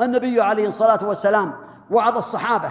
النبي 0.01 0.41
عليه 0.41 0.67
الصلاة 0.67 0.99
والسلام 1.07 1.53
وعظ 1.91 2.17
الصحابة 2.17 2.69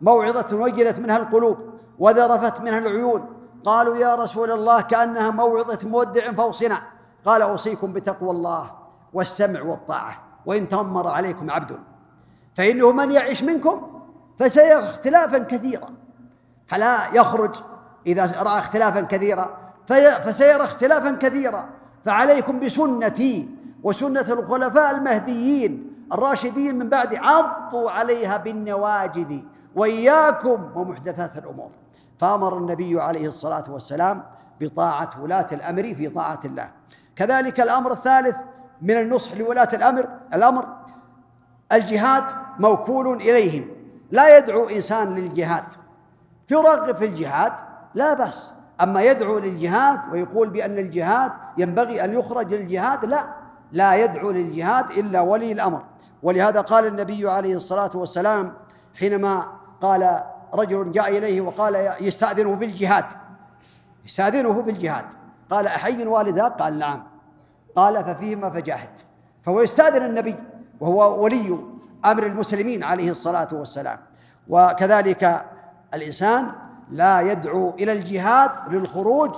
موعظة 0.00 0.56
وجلت 0.56 0.98
منها 1.00 1.16
القلوب 1.16 1.58
وذرفت 1.98 2.60
منها 2.60 2.78
العيون. 2.78 3.34
قالوا 3.64 3.96
يا 3.96 4.14
رسول 4.14 4.50
الله 4.50 4.80
كأنها 4.80 5.30
موعظة 5.30 5.88
مودع 5.88 6.32
فوصنا 6.32 6.82
قال 7.24 7.42
أوصيكم 7.42 7.92
بتقوى 7.92 8.30
الله 8.30 8.70
والسمع 9.12 9.62
والطاعة. 9.62 10.27
وإن 10.48 10.68
تأمر 10.68 11.08
عليكم 11.08 11.50
عبد. 11.50 11.78
فإنه 12.54 12.92
من 12.92 13.10
يعيش 13.10 13.42
منكم 13.42 14.00
فسيرى 14.38 14.78
اختلافا 14.78 15.38
كثيرا. 15.38 15.88
فلا 16.66 17.14
يخرج 17.14 17.54
إذا 18.06 18.42
رأى 18.42 18.58
اختلافا 18.58 19.00
كثيرا. 19.00 19.72
فسيرى 20.24 20.64
اختلافا 20.64 21.10
كثيرا. 21.10 21.68
فعليكم 22.04 22.60
بسنتي 22.60 23.48
وسنة 23.82 24.24
الخلفاء 24.28 24.96
المهديين 24.96 26.04
الراشدين 26.12 26.78
من 26.78 26.88
بعد 26.88 27.14
عضوا 27.14 27.90
عليها 27.90 28.36
بالنواجذ 28.36 29.40
وإياكم 29.76 30.70
ومحدثات 30.74 31.38
الأمور. 31.38 31.70
فأمر 32.18 32.58
النبي 32.58 33.00
عليه 33.00 33.28
الصلاة 33.28 33.64
والسلام 33.68 34.24
بطاعة 34.60 35.10
ولاة 35.22 35.46
الأمر 35.52 35.94
في 35.94 36.08
طاعة 36.08 36.40
الله. 36.44 36.70
كذلك 37.16 37.60
الأمر 37.60 37.92
الثالث 37.92 38.36
من 38.82 38.96
النصح 38.96 39.32
لولاة 39.36 39.68
الأمر 39.72 40.08
الأمر 40.34 40.66
الجهاد 41.72 42.24
موكول 42.58 43.16
إليهم. 43.16 43.70
لا 44.10 44.38
يدعو 44.38 44.68
إنسان 44.68 45.14
للجهاد. 45.14 45.64
يرغب 46.50 46.96
في 46.96 47.04
الجهاد 47.04 47.52
لا 47.94 48.14
بأس. 48.14 48.54
أما 48.80 49.02
يدعو 49.02 49.38
للجهاد 49.38 50.00
ويقول 50.12 50.50
بأن 50.50 50.78
الجهاد 50.78 51.32
ينبغي 51.58 52.04
أن 52.04 52.12
يخرج 52.14 52.54
للجهاد 52.54 53.04
لا. 53.04 53.34
لا 53.72 53.94
يدعو 53.94 54.30
للجهاد 54.30 54.90
إلا 54.90 55.20
ولي 55.20 55.52
الأمر. 55.52 55.84
ولهذا 56.22 56.60
قال 56.60 56.86
النبي 56.86 57.30
عليه 57.30 57.54
الصلاة 57.54 57.90
والسلام 57.94 58.52
حينما 58.98 59.48
قال 59.80 60.20
رجل 60.54 60.92
جاء 60.92 61.18
إليه 61.18 61.40
وقال 61.40 61.94
يستأذنه 62.00 62.56
في 62.56 62.64
الجهاد. 62.64 63.04
يستأذنه 64.04 64.62
في 64.62 64.70
الجهاد. 64.70 65.04
قال 65.50 65.66
أحي 65.66 66.06
والداك؟ 66.06 66.52
قال 66.52 66.78
نعم. 66.78 67.17
قال 67.78 68.04
ففيهما 68.04 68.50
فجاهد. 68.50 68.90
فهو 69.42 69.60
يستأذن 69.60 70.04
النبي 70.04 70.36
وهو 70.80 71.24
ولي 71.24 71.58
أمر 72.04 72.26
المسلمين 72.26 72.84
عليه 72.84 73.10
الصلاة 73.10 73.48
والسلام. 73.52 73.98
وكذلك 74.48 75.44
الإنسان 75.94 76.52
لا 76.90 77.20
يدعو 77.20 77.70
إلى 77.70 77.92
الجهاد 77.92 78.50
للخروج 78.70 79.30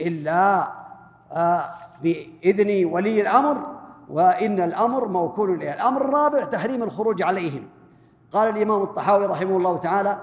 إلا 0.00 0.72
آه، 1.32 1.70
بإذن 2.02 2.84
ولي 2.84 3.20
الأمر 3.20 3.66
وإن 4.10 4.60
الأمر 4.60 5.08
موكول 5.08 5.50
إليه. 5.50 5.74
الأمر 5.74 6.04
الرابع 6.04 6.44
تحريم 6.44 6.82
الخروج 6.82 7.22
عليهم. 7.22 7.68
قال 8.32 8.56
الإمام 8.56 8.82
الطحاوي 8.82 9.26
رحمه 9.26 9.56
الله 9.56 9.76
تعالى 9.76 10.18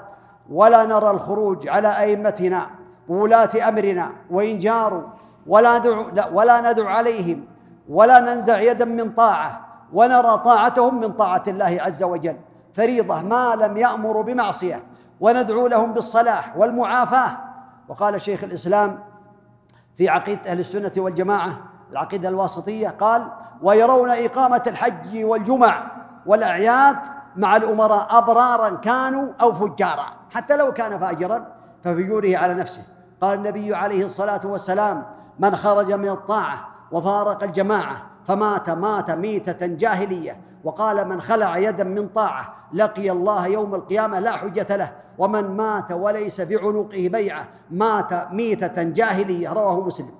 ولا 0.49 0.86
نرى 0.86 1.11
الخروج 1.11 1.68
على 1.68 1.88
أئمتنا 1.88 2.70
وولاة 3.09 3.70
أمرنا 3.70 4.11
وإن 4.32 4.59
جاروا 4.59 5.03
ولا 5.47 5.80
ندعو 5.80 6.09
لا 6.09 6.30
ولا 6.30 6.72
ندعو 6.72 6.88
عليهم 6.88 7.45
ولا 7.89 8.19
ننزع 8.19 8.59
يدا 8.59 8.85
من 8.85 9.11
طاعة 9.13 9.67
ونرى 9.93 10.38
طاعتهم 10.38 10.99
من 10.99 11.11
طاعة 11.11 11.43
الله 11.47 11.77
عز 11.81 12.03
وجل. 12.03 12.38
فريضة 12.73 13.21
ما 13.21 13.55
لم 13.55 13.77
يأمروا 13.77 14.23
بمعصية 14.23 14.83
وندعو 15.19 15.67
لهم 15.67 15.93
بالصلاح 15.93 16.57
والمعافاة. 16.57 17.38
وقال 17.89 18.21
شيخ 18.21 18.43
الإسلام 18.43 18.99
في 19.97 20.09
عقيدة 20.09 20.51
أهل 20.51 20.59
السنة 20.59 20.91
والجماعة 20.97 21.59
العقيدة 21.91 22.29
الواسطية 22.29 22.89
قال 22.89 23.27
ويرون 23.61 24.09
إقامة 24.09 24.63
الحج 24.67 25.23
والجمع 25.23 25.91
والأعياد 26.25 26.97
مع 27.35 27.55
الأمراء 27.55 28.17
أبرارا 28.17 28.69
كانوا 28.69 29.33
أو 29.41 29.53
فجارا 29.53 30.05
حتى 30.35 30.57
لو 30.57 30.73
كان 30.73 30.99
فاجرا 30.99 31.45
ففجوره 31.83 32.38
على 32.38 32.53
نفسه. 32.53 32.81
قال 33.21 33.33
النبي 33.33 33.75
عليه 33.75 34.05
الصلاة 34.05 34.41
والسلام 34.45 35.05
من 35.39 35.55
خرج 35.55 35.93
من 35.93 36.09
الطاعة 36.09 36.76
وفارق 36.91 37.43
الجماعة. 37.43 38.05
فمات 38.25 38.69
مات 38.69 39.11
ميتة 39.11 39.65
جاهلية. 39.65 40.41
وقال 40.63 41.07
من 41.07 41.21
خلع 41.21 41.57
يدا 41.57 41.83
من 41.83 42.07
طاعة 42.07 42.53
لقي 42.73 43.11
الله 43.11 43.47
يوم 43.47 43.75
القيامة 43.75 44.19
لا 44.19 44.31
حجة 44.31 44.75
له. 44.75 44.91
ومن 45.17 45.57
مات 45.57 45.91
وليس 45.91 46.41
في 46.41 46.55
عنقه 46.55 47.09
بيعة 47.09 47.47
مات 47.71 48.31
ميتة 48.31 48.83
جاهلية. 48.83 49.53
رواه 49.53 49.81
مسلم. 49.81 50.11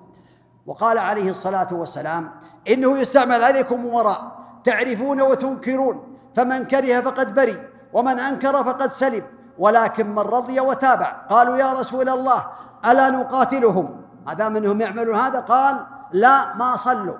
وقال 0.66 0.98
عليه 0.98 1.30
الصلاة 1.30 1.68
والسلام 1.72 2.30
إنه 2.70 2.98
يستعمل 2.98 3.44
عليكم 3.44 3.86
أمراء 3.86 4.32
تعرفون 4.64 5.20
وتنكرون. 5.20 6.16
فمن 6.34 6.64
كره 6.64 7.00
فقد 7.00 7.34
بري 7.34 7.68
ومن 7.92 8.18
أنكر 8.18 8.64
فقد 8.64 8.92
سلم. 8.92 9.22
ولكن 9.58 10.10
من 10.10 10.18
رضي 10.18 10.60
وتابع 10.60 11.12
قالوا 11.30 11.56
يا 11.56 11.72
رسول 11.72 12.08
الله 12.08 12.46
ألا 12.86 13.10
نقاتلهم؟ 13.10 14.00
هذا 14.28 14.48
منهم 14.48 14.80
يعملون 14.80 15.14
هذا 15.16 15.40
قال 15.40 15.86
لا 16.12 16.56
ما 16.56 16.76
صلوا. 16.76 17.16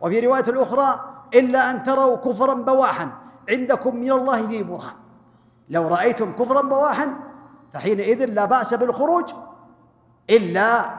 وفي 0.00 0.20
رواية 0.20 0.44
الأخرى 0.48 1.00
إلا 1.34 1.70
أن 1.70 1.82
تروا 1.82 2.16
كفرا 2.16 2.54
بواحا. 2.54 3.08
عندكم 3.50 3.96
من 3.96 4.12
الله 4.12 4.40
ذي 4.40 4.62
برهان. 4.62 4.96
لو 5.68 5.88
رأيتم 5.88 6.32
كفرا 6.32 6.62
بواحا 6.62 7.14
فحينئذ 7.72 8.24
لا 8.24 8.44
بأس 8.44 8.74
بالخروج 8.74 9.30
إلا 10.30 10.90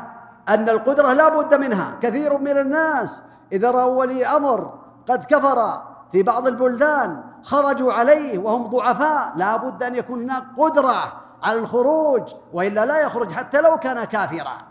أن 0.50 0.70
القدرة 0.70 1.14
لا 1.14 1.30
بد 1.30 1.56
منها. 1.56 1.98
كثير 2.02 2.38
من 2.38 2.58
الناس 2.58 3.24
إذا 3.52 3.72
رأوا 3.72 4.00
ولي 4.00 4.26
أمر 4.26 4.74
قد 5.08 5.24
كفر 5.24 5.82
في 6.12 6.24
بعض 6.24 6.48
البلدان 6.48 7.24
خرجوا 7.44 7.94
عليه 7.94 8.40
وهم 8.40 8.68
ضعفاء 8.68 9.34
لا 9.36 9.58
بد 9.58 9.84
أن 9.84 9.96
يكون 9.96 10.24
هناك 10.24 10.44
قدرة 10.58 11.22
على 11.44 11.60
الخروج 11.60 12.34
وإلا 12.54 12.86
لا 12.86 13.02
يخرج 13.02 13.32
حتى 13.32 13.62
لو 13.62 13.78
كان 13.78 14.04
كافرا. 14.04 14.71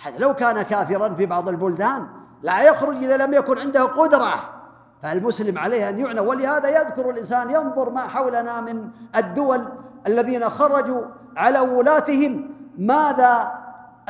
حتى 0.00 0.18
لو 0.18 0.34
كان 0.34 0.62
كافرا 0.62 1.08
في 1.14 1.26
بعض 1.26 1.48
البلدان 1.48 2.06
لا 2.42 2.62
يخرج 2.62 2.96
إذا 2.96 3.16
لم 3.16 3.34
يكن 3.34 3.58
عنده 3.58 3.82
قدرة. 3.84 4.60
فالمسلم 5.02 5.58
عليه 5.58 5.88
أن 5.88 5.98
يعنى 5.98 6.20
ولهذا 6.20 6.68
يذكر 6.68 7.10
الإنسان 7.10 7.50
ينظر 7.50 7.90
ما 7.90 8.00
حولنا 8.00 8.60
من 8.60 8.90
الدول 9.16 9.68
الذين 10.06 10.48
خرجوا 10.50 11.02
على 11.36 11.60
ولاتهم 11.60 12.50
ماذا 12.78 13.52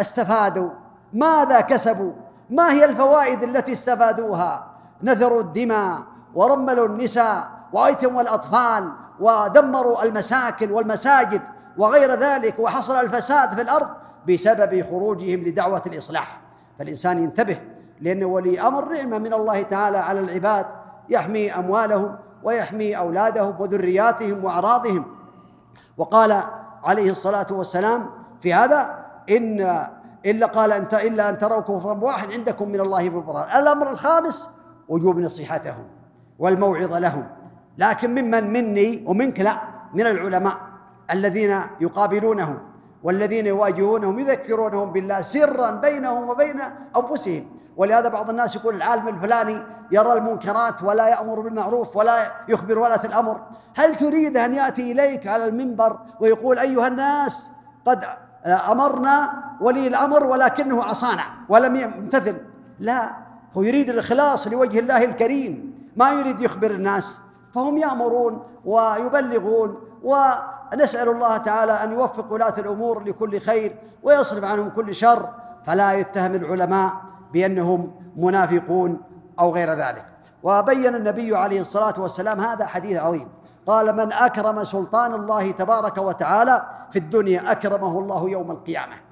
استفادوا؟ 0.01 0.71
ماذا 1.13 1.61
كسبوا؟ 1.61 2.13
ما 2.51 2.73
هي 2.73 2.85
الفوائد 2.85 3.43
التي 3.43 3.73
استفادوها؟ 3.73 4.67
نثروا 5.03 5.41
الدماء 5.41 6.03
ورملوا 6.35 6.87
النساء 6.87 7.51
وايتموا 7.73 8.23
الأطفال 8.23 8.93
ودمروا 9.21 10.03
المساكن 10.03 10.71
والمساجد 10.71 11.43
وغير 11.79 12.15
ذلك 12.15 12.59
وحصل 12.59 12.95
الفساد 12.97 13.55
في 13.55 13.63
الأرض. 13.63 13.89
بسبب 14.29 14.83
خروجهم 14.83 15.41
لدعوة 15.41 15.83
الإصلاح. 15.87 16.41
فالإنسان 16.79 17.19
ينتبه 17.19 17.61
لأن 18.01 18.25
ولي 18.25 18.61
أمر 18.61 18.93
نعمة 18.93 19.19
من 19.19 19.33
الله 19.33 19.63
تعالى 19.63 19.99
على 19.99 20.21
العباد 20.21 20.67
يحمي 21.09 21.55
أموالهم 21.55 22.17
ويحمي 22.43 22.97
أولادهم 22.97 23.61
وذرياتهم 23.61 24.45
وأعراضهم. 24.45 25.05
وقال 25.97 26.43
عليه 26.85 27.11
الصلاة 27.11 27.47
والسلام 27.51 28.11
في 28.41 28.55
هذا 28.55 29.05
إن 29.31 29.87
إلا 30.27 30.47
قال 30.47 30.73
أنت 30.73 30.95
إلا 30.95 31.29
أن 31.29 31.39
تروا 31.39 31.61
كفرا 31.61 31.93
واحد 31.93 32.33
عندكم 32.33 32.69
من 32.69 32.81
الله 32.81 33.09
ببرهان 33.09 33.61
الأمر 33.63 33.91
الخامس 33.91 34.49
وجوب 34.89 35.19
نصيحتهم 35.19 35.85
والموعظة 36.39 36.99
لهم. 36.99 37.27
لكن 37.79 38.11
ممن 38.11 38.53
مني 38.53 39.05
ومنك 39.07 39.41
لا 39.41 39.63
من 39.95 40.07
العلماء 40.07 40.57
الذين 41.11 41.61
يقابلونهم. 41.81 42.59
والذين 43.03 43.47
يواجهونهم 43.47 44.19
يذكرونهم 44.19 44.93
بالله 44.93 45.21
سرا 45.21 45.71
بينهم 45.71 46.29
وبين 46.29 46.61
أنفسهم. 46.97 47.61
ولهذا 47.77 48.09
بعض 48.09 48.31
الناس 48.31 48.57
يقول 48.57 48.75
العالم 48.75 49.09
الفلاني 49.09 49.63
يرى 49.93 50.13
المنكرات 50.13 50.83
ولا 50.83 51.09
يأمر 51.09 51.41
بالمعروف 51.41 51.97
ولا 51.97 52.33
يخبر 52.49 52.79
ولاة 52.79 53.01
الأمر. 53.05 53.41
هل 53.77 53.97
تريد 53.97 54.37
أن 54.37 54.55
يأتي 54.55 54.93
إليك 54.93 55.27
على 55.27 55.47
المنبر 55.47 55.99
ويقول 56.21 56.59
أيها 56.59 56.87
الناس 56.87 57.53
قد 57.87 58.05
أمرنا 58.47 59.43
ولي 59.61 59.87
الأمر 59.87 60.25
ولكنه 60.25 60.85
عصانا 60.85 61.25
ولم 61.49 61.77
يمتثل؟ 61.77 62.37
لا 62.79 63.11
هو 63.57 63.63
يريد 63.63 63.89
الإخلاص 63.89 64.47
لوجه 64.47 64.79
الله 64.79 65.05
الكريم. 65.05 65.81
ما 65.97 66.11
يريد 66.11 66.41
يخبر 66.41 66.71
الناس. 66.71 67.21
فهم 67.55 67.79
يأمرون 67.79 68.43
ويبلغون 68.65 69.81
ونسأل 70.03 71.09
الله 71.09 71.37
تعالى 71.37 71.73
أن 71.73 71.93
يوفق 71.93 72.33
ولاة 72.33 72.55
الأمور 72.59 73.03
لكل 73.03 73.41
خير 73.41 73.79
ويصرف 74.03 74.45
عنهم 74.45 74.71
كل 74.71 74.95
شر 74.95 75.29
فلا 75.65 75.93
يتهم 75.93 76.35
العلماء 76.35 76.93
بأنهم 77.33 77.93
منافقون 78.17 79.01
أو 79.41 79.55
غير 79.55 79.71
ذلك. 79.71 80.07
وبين 80.43 80.95
النبي 80.95 81.37
عليه 81.37 81.61
الصلاة 81.61 81.95
والسلام 81.99 82.41
هذا 82.41 82.67
حديث 82.67 82.99
عظيم. 82.99 83.29
قال 83.67 83.97
من 83.97 84.13
أكرم 84.13 84.65
سلطان 84.65 85.15
الله 85.15 85.51
تبارك 85.51 85.99
وتعالى 85.99 86.67
في 86.91 86.99
الدنيا 86.99 87.53
أكرمه 87.53 87.99
الله 87.99 88.31
يوم 88.31 88.51
القيامة. 88.51 89.10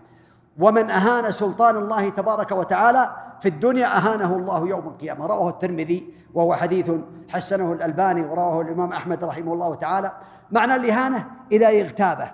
ومن 0.59 0.91
أهان 0.91 1.33
سلطان 1.33 1.77
الله 1.77 2.09
تبارك 2.09 2.53
وتعالى 2.53 3.17
في 3.41 3.49
الدنيا 3.49 3.87
أهانه 3.97 4.37
الله 4.37 4.69
يوم 4.69 4.89
القيامة. 4.89 5.27
رواه 5.27 5.49
الترمذي 5.49 6.15
وهو 6.35 6.55
حديث 6.55 6.91
حسنه 7.31 7.73
الألباني 7.73 8.23
ورواه 8.23 8.61
الإمام 8.61 8.93
أحمد 8.93 9.25
رحمه 9.25 9.53
الله 9.53 9.75
تعالى. 9.75 10.13
معنى 10.51 10.75
الإهانة 10.75 11.27
إذا 11.53 11.69
اغتابه 11.69 12.31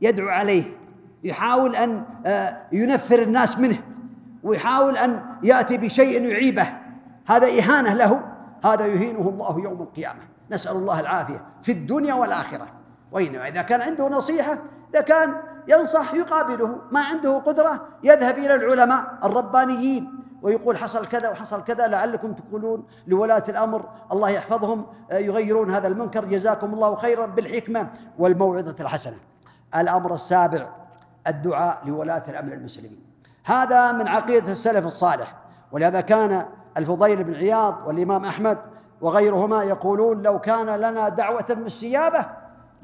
يدعو 0.00 0.28
عليه 0.28 0.64
يحاول 1.24 1.76
أن 1.76 2.04
آه، 2.26 2.56
ينفر 2.72 3.22
الناس 3.22 3.58
منه 3.58 3.78
ويحاول 4.42 4.96
أن 4.96 5.22
يأتي 5.42 5.78
بشيء 5.78 6.22
يعيبه. 6.22 6.66
هذا 7.26 7.46
إهانة 7.46 7.92
له 7.92 8.22
هذا 8.64 8.86
يهينه 8.86 9.28
الله 9.28 9.60
يوم 9.60 9.82
القيامة. 9.82 10.20
نسأل 10.50 10.76
الله 10.76 11.00
العافية 11.00 11.44
في 11.62 11.72
الدنيا 11.72 12.14
والآخرة. 12.14 12.66
وإنما 13.14 13.48
إذا 13.48 13.62
كان 13.62 13.80
عنده 13.80 14.08
نصيحة 14.08 14.58
إذا 14.94 15.00
كان 15.00 15.34
ينصح 15.68 16.14
يقابله. 16.14 16.78
ما 16.90 17.00
عنده 17.04 17.38
قدرة 17.38 17.88
يذهب 18.04 18.38
إلى 18.38 18.54
العلماء 18.54 19.18
الربانيين 19.24 20.24
ويقول 20.42 20.76
حصل 20.76 21.06
كذا 21.06 21.28
وحصل 21.28 21.64
كذا 21.64 21.86
لعلكم 21.86 22.32
تقولون 22.32 22.86
لولاة 23.06 23.44
الأمر. 23.48 23.88
الله 24.12 24.30
يحفظهم 24.30 24.86
آه، 25.10 25.18
يغيرون 25.18 25.70
هذا 25.70 25.88
المنكر. 25.88 26.24
جزاكم 26.24 26.74
الله 26.74 26.96
خيرا 26.96 27.26
بالحكمة 27.26 27.90
والموعظة 28.18 28.76
الحسنة. 28.80 29.16
الأمر 29.76 30.14
السابع 30.14 30.68
الدعاء 31.26 31.82
لولاة 31.86 32.22
الأمر 32.28 32.52
المسلمين. 32.52 33.04
هذا 33.44 33.92
من 33.92 34.08
عقيدة 34.08 34.52
السلف 34.52 34.86
الصالح. 34.86 35.34
ولهذا 35.72 36.00
كان 36.00 36.46
الفضيل 36.76 37.24
بن 37.24 37.34
عياض 37.34 37.86
والإمام 37.86 38.24
أحمد 38.24 38.58
وغيرهما 39.00 39.62
يقولون 39.62 40.22
لو 40.22 40.38
كان 40.38 40.66
لنا 40.66 41.08
دعوة 41.08 41.46
مستجابة 41.50 42.26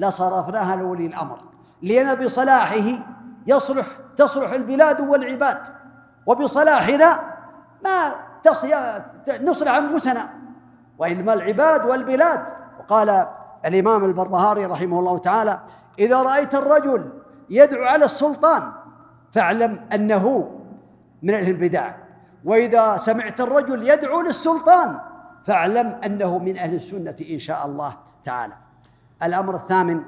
لصرفناها 0.01 0.76
لولي 0.76 1.07
الأمر 1.07 1.38
لأن 1.82 2.14
بصلاحه 2.14 2.86
يصلح 3.46 3.86
تصلح 4.16 4.51
البلاد 4.53 5.01
والعباد 5.01 5.59
وبصلاحنا 6.26 7.20
ما 7.84 8.14
نصلح 9.40 9.72
أنفسنا. 9.72 10.30
وإنما 10.98 11.32
العباد 11.32 11.86
والبلاد. 11.86 12.46
وقال 12.80 13.26
الإمام 13.66 14.05
البربهاري 14.05 14.66
رحمه 14.66 14.98
الله 14.98 15.18
تعالى 15.18 15.61
إذا 15.98 16.22
رأيت 16.22 16.55
الرجل 16.55 17.12
يدعو 17.51 17.84
على 17.84 18.05
السلطان 18.05 18.72
فاعلم 19.32 19.88
أنه 19.94 20.51
من 21.22 21.34
أهل 21.34 21.51
البدع. 21.51 21.94
وإذا 22.44 22.96
سمعت 22.96 23.40
الرجل 23.40 23.88
يدعو 23.88 24.20
للسلطان 24.20 24.98
فاعلم 25.44 25.98
أنه 26.07 26.38
من 26.38 26.57
أهل 26.57 26.74
السنة 26.74 27.16
إن 27.30 27.38
شاء 27.38 27.66
الله 27.66 27.96
تعالى. 28.24 28.55
الأمر 29.22 29.56
الثامن 29.56 30.02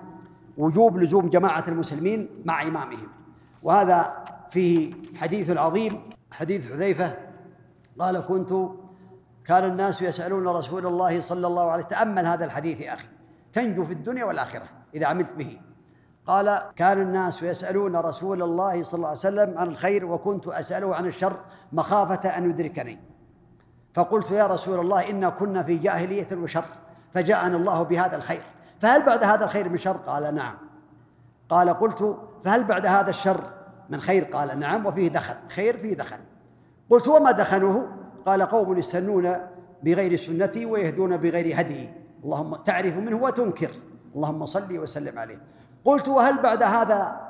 وجوب 0.56 0.98
لزوم 0.98 1.28
جماعة 1.30 1.64
المسلمين 1.68 2.28
مع 2.44 2.62
إمامهم. 2.62 3.08
وهذا 3.62 4.24
فيه 4.50 4.94
حديث 5.16 5.50
عظيم 5.50 6.10
حديث 6.30 6.72
حذيفة. 6.72 7.16
قال 7.98 8.20
كنت 8.20 8.52
كان 9.44 9.64
الناس 9.64 10.02
يسألون 10.02 10.48
رسول 10.48 10.86
الله 10.86 11.20
صلى 11.20 11.46
الله 11.46 11.70
عليه 11.70 11.82
تأمل 11.82 12.26
هذا 12.26 12.44
الحديث 12.44 12.80
يا 12.80 12.94
أخي 12.94 13.08
تنجو 13.52 13.84
في 13.84 13.92
الدنيا 13.92 14.24
والآخرة 14.24 14.64
إذا 14.94 15.06
عملت 15.06 15.34
به. 15.34 15.60
قال 16.26 16.58
كان 16.76 17.00
الناس 17.00 17.42
يسألون 17.42 17.96
رسول 17.96 18.42
الله 18.42 18.82
صلى 18.82 18.98
الله 18.98 19.08
عليه 19.08 19.18
وسلم 19.18 19.58
عن 19.58 19.68
الخير 19.68 20.04
وكنت 20.04 20.48
أسأله 20.48 20.94
عن 20.94 21.06
الشر 21.06 21.36
مخافة 21.72 22.28
أن 22.38 22.50
يدركني. 22.50 23.00
فقلت 23.94 24.30
يا 24.30 24.46
رسول 24.46 24.80
الله 24.80 25.10
إنا 25.10 25.28
كنا 25.28 25.62
في 25.62 25.76
جاهلية 25.76 26.28
وشر 26.32 26.64
فجاءنا 27.14 27.56
الله 27.56 27.82
بهذا 27.82 28.16
الخير. 28.16 28.42
فهل 28.83 29.03
بعد 29.03 29.24
هذا 29.24 29.45
الخير 29.45 29.68
من 29.68 29.78
شر؟ 29.78 29.97
قال 29.97 30.35
نعم. 30.35 30.55
قال 31.49 31.70
قلت 31.70 32.18
فهل 32.45 32.64
بعد 32.64 32.87
هذا 32.87 33.11
الشر 33.11 33.51
من 33.91 34.01
خير؟ 34.01 34.24
قال 34.24 34.61
نعم 34.61 34.87
وفيه 34.87 35.09
دخن 35.09 35.35
خير 35.49 35.76
فيه 35.76 35.95
دخن 35.95 36.18
قلت 36.91 37.09
وما 37.09 37.30
دخنوه 37.30 37.89
قال 38.26 38.43
قوم 38.43 38.78
يستنون 38.78 39.37
بغير 39.83 40.16
سنتي 40.16 40.66
ويهدون 40.66 41.16
بغير 41.16 41.61
هدي. 41.61 41.91
اللهم 42.24 42.55
تعرف 42.55 42.97
منه 42.97 43.16
وتنكر. 43.16 43.70
اللهم 44.14 44.47
صل 44.47 44.78
وسلم 44.78 45.18
عليه. 45.18 45.41
قلت 45.85 46.09
وهل 46.09 46.43
بعد 46.43 46.62
هذا 46.62 47.20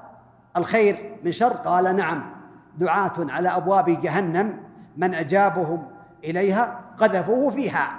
الخير 0.57 1.19
من 1.25 1.33
شر؟ 1.33 1.53
قال 1.53 1.97
نعم. 1.97 2.35
دعاة 2.79 3.13
على 3.19 3.49
أبواب 3.49 3.85
جهنم 3.85 4.63
من 4.97 5.15
أجابهم 5.15 5.89
إليها 6.25 6.81
قذفوه 6.99 7.51
فيها. 7.51 7.99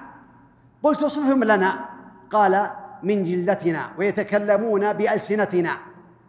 قلت 0.83 1.03
اصفهم 1.03 1.43
لنا. 1.43 1.85
قال 2.29 2.69
من 3.03 3.23
جلدتنا 3.23 3.91
ويتكلمون 3.97 4.93
بألسنتنا 4.93 5.77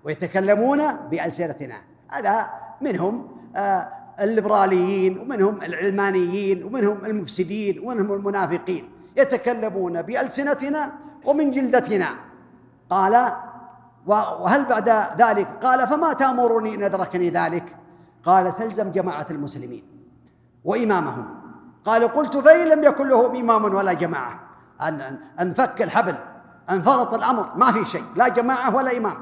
ويتكلمون 0.05 0.97
بألسنتنا. 1.11 1.75
هذا 2.09 2.51
منهم 2.81 3.29
آه 3.57 3.89
الليبراليين 4.21 5.19
ومنهم 5.19 5.59
العلمانيين 5.63 6.65
ومنهم 6.65 7.05
المفسدين 7.05 7.79
ومنهم 7.79 8.13
المنافقين. 8.13 8.91
يتكلمون 9.17 10.03
بألسنتنا 10.03 10.93
ومن 11.25 11.51
جلدتنا. 11.51 12.09
قال 12.91 13.33
وهل 14.07 14.65
بعد 14.65 14.89
ذلك؟ 15.23 15.49
قال 15.63 15.89
فما 15.89 16.13
تأمرني 16.13 16.75
أن 16.75 16.83
أدركني 16.83 17.31
ذلك؟ 17.31 17.77
قال 18.23 18.57
تلزم 18.57 18.93
جماعة 18.93 19.27
المسلمين 19.31 19.85
وإمامهم. 20.65 21.27
قال 21.85 22.09
قلت 22.09 22.37
فإن 22.37 22.69
لم 22.69 22.85
يكن 22.85 23.09
لهم 23.09 23.37
إمام 23.37 23.75
ولا 23.75 23.93
جماعة. 23.93 24.41
ان 24.83 25.19
انفك 25.41 25.83
الحبل. 25.83 26.15
انفرط 26.71 27.15
الامر 27.15 27.57
ما 27.57 27.73
في 27.73 27.85
شيء 27.85 28.05
لا 28.17 28.29
جماعة 28.29 28.77
ولا 28.77 28.97
امام. 28.97 29.17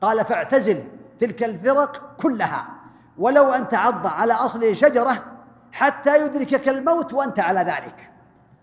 قال 0.00 0.24
فاعتزل 0.24 0.84
تلك 1.18 1.44
الفرق 1.44 2.16
كلها 2.16 2.68
ولو 3.18 3.50
أن 3.50 3.68
تعض 3.68 4.06
على 4.06 4.32
أصل 4.32 4.76
شجرة 4.76 5.24
حتى 5.72 6.26
يدركك 6.26 6.68
الموت 6.68 7.12
وأنت 7.12 7.40
على 7.40 7.60
ذلك. 7.60 8.10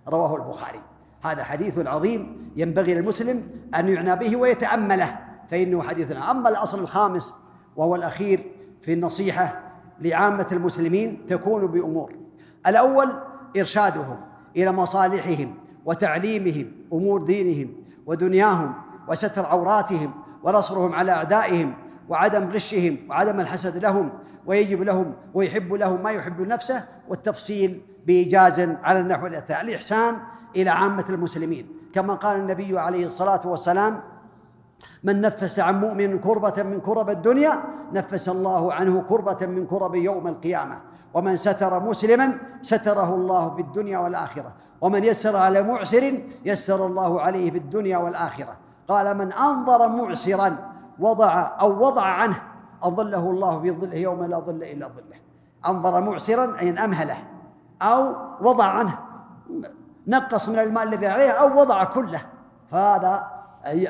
رواه 0.07 0.35
البخاري. 0.35 0.81
هذا 1.23 1.43
حديث 1.43 1.87
عظيم 1.87 2.51
ينبغي 2.55 2.93
للمسلم 2.93 3.49
أن 3.75 3.89
يعنى 3.89 4.15
به 4.15 4.35
ويتأمله 4.35 5.19
فإنه 5.47 5.83
حديث 5.83 6.11
أما 6.11 6.49
الأصل 6.49 6.79
الخامس 6.79 7.33
وهو 7.75 7.95
الأخير 7.95 8.51
في 8.81 8.93
النصيحة 8.93 9.59
لعامة 9.99 10.47
المسلمين 10.51 11.25
تكون 11.25 11.67
بأمور. 11.67 12.15
الأول 12.67 13.13
إرشادهم 13.57 14.21
إلى 14.57 14.71
مصالحهم 14.71 15.55
وتعليمهم 15.85 16.71
أمور 16.93 17.21
دينهم 17.21 17.82
ودنياهم 18.05 18.73
وستر 19.09 19.45
عوراتهم 19.45 20.13
ونصرهم 20.43 20.93
على 20.93 21.11
أعدائهم 21.11 21.73
وعدم 22.09 22.49
غشهم 22.49 22.97
وعدم 23.09 23.39
الحسد 23.39 23.77
لهم 23.77 24.09
ويجب 24.45 24.81
لهم 24.81 25.13
ويحب 25.33 25.73
لهم 25.73 26.03
ما 26.03 26.11
يحب 26.11 26.41
نفسه 26.41 26.85
والتفصيل 27.09 27.81
بإيجاز 28.07 28.59
على 28.59 28.99
النحو 28.99 29.27
الأتى 29.27 29.61
الإحسان 29.61 30.17
إلى 30.55 30.69
عامة 30.69 31.05
المسلمين. 31.09 31.67
كما 31.93 32.13
قال 32.13 32.37
النبي 32.37 32.79
عليه 32.79 33.05
الصلاة 33.05 33.47
والسلام 33.47 34.01
من 35.03 35.21
نفس 35.21 35.59
عن 35.59 35.79
مؤمن 35.79 36.19
كربة 36.19 36.63
من 36.63 36.79
كرب 36.79 37.09
الدنيا 37.09 37.63
نفس 37.93 38.29
الله 38.29 38.73
عنه 38.73 39.01
كربة 39.01 39.45
من 39.47 39.65
كرب 39.65 39.95
يوم 39.95 40.27
القيامة. 40.27 40.81
ومن 41.13 41.35
ستر 41.35 41.79
مسلما 41.83 42.37
ستره 42.61 43.15
الله 43.15 43.55
في 43.55 43.61
الدنيا 43.61 43.97
والآخرة. 43.97 44.53
ومن 44.81 45.03
يسر 45.03 45.37
على 45.37 45.63
معسر 45.63 46.23
يسر 46.45 46.85
الله 46.85 47.21
عليه 47.21 47.51
في 47.51 47.57
الدنيا 47.57 47.97
والآخرة. 47.97 48.57
قال 48.87 49.17
من 49.17 49.33
أنظر 49.33 49.87
معسرا 49.87 50.57
وضع 50.99 51.57
أو 51.61 51.85
وضع 51.85 52.03
عنه 52.03 52.41
أظله 52.83 53.29
الله 53.29 53.61
في 53.61 53.71
ظله 53.71 53.95
يوم 53.95 54.23
لا 54.23 54.39
ظل 54.39 54.63
إلا 54.63 54.87
ظله. 54.87 55.19
أنظر 55.65 56.01
معسرا 56.01 56.59
أي 56.59 56.69
أمهله 56.69 57.17
أو 57.81 58.15
وضع 58.41 58.65
عنه 58.65 58.99
نقص 60.07 60.49
من 60.49 60.59
المال 60.59 60.87
الذي 60.87 61.07
عليه 61.07 61.31
أو 61.31 61.59
وضع 61.59 61.83
كله. 61.83 62.21
فهذا 62.67 63.32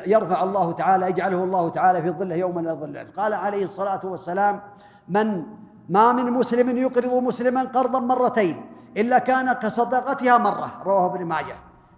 يرفع 0.05 0.43
الله 0.43 0.71
تعالى 0.71 1.09
يجعله 1.09 1.43
الله 1.43 1.69
تعالى 1.69 2.01
في 2.01 2.09
ظله 2.09 2.35
يوم 2.35 2.59
لا 2.59 2.73
ظل 2.73 3.07
قال 3.17 3.33
عليه 3.33 3.65
الصلاة 3.65 3.99
والسلام 4.03 4.61
من 5.07 5.43
ما 5.89 6.13
من 6.13 6.31
مسلم 6.31 6.77
يقرض 6.77 7.13
مسلما 7.13 7.63
قرضا 7.63 7.99
مرتين 7.99 8.65
إلا 8.97 9.17
كان 9.17 9.53
كصدقتها 9.53 10.37
مرة. 10.37 10.81
رواه 10.85 11.05
ابن 11.05 11.25
ماجه. 11.25 11.55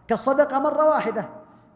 كالصدقة 0.08 0.60
مرة 0.60 0.90
واحدة 0.90 1.30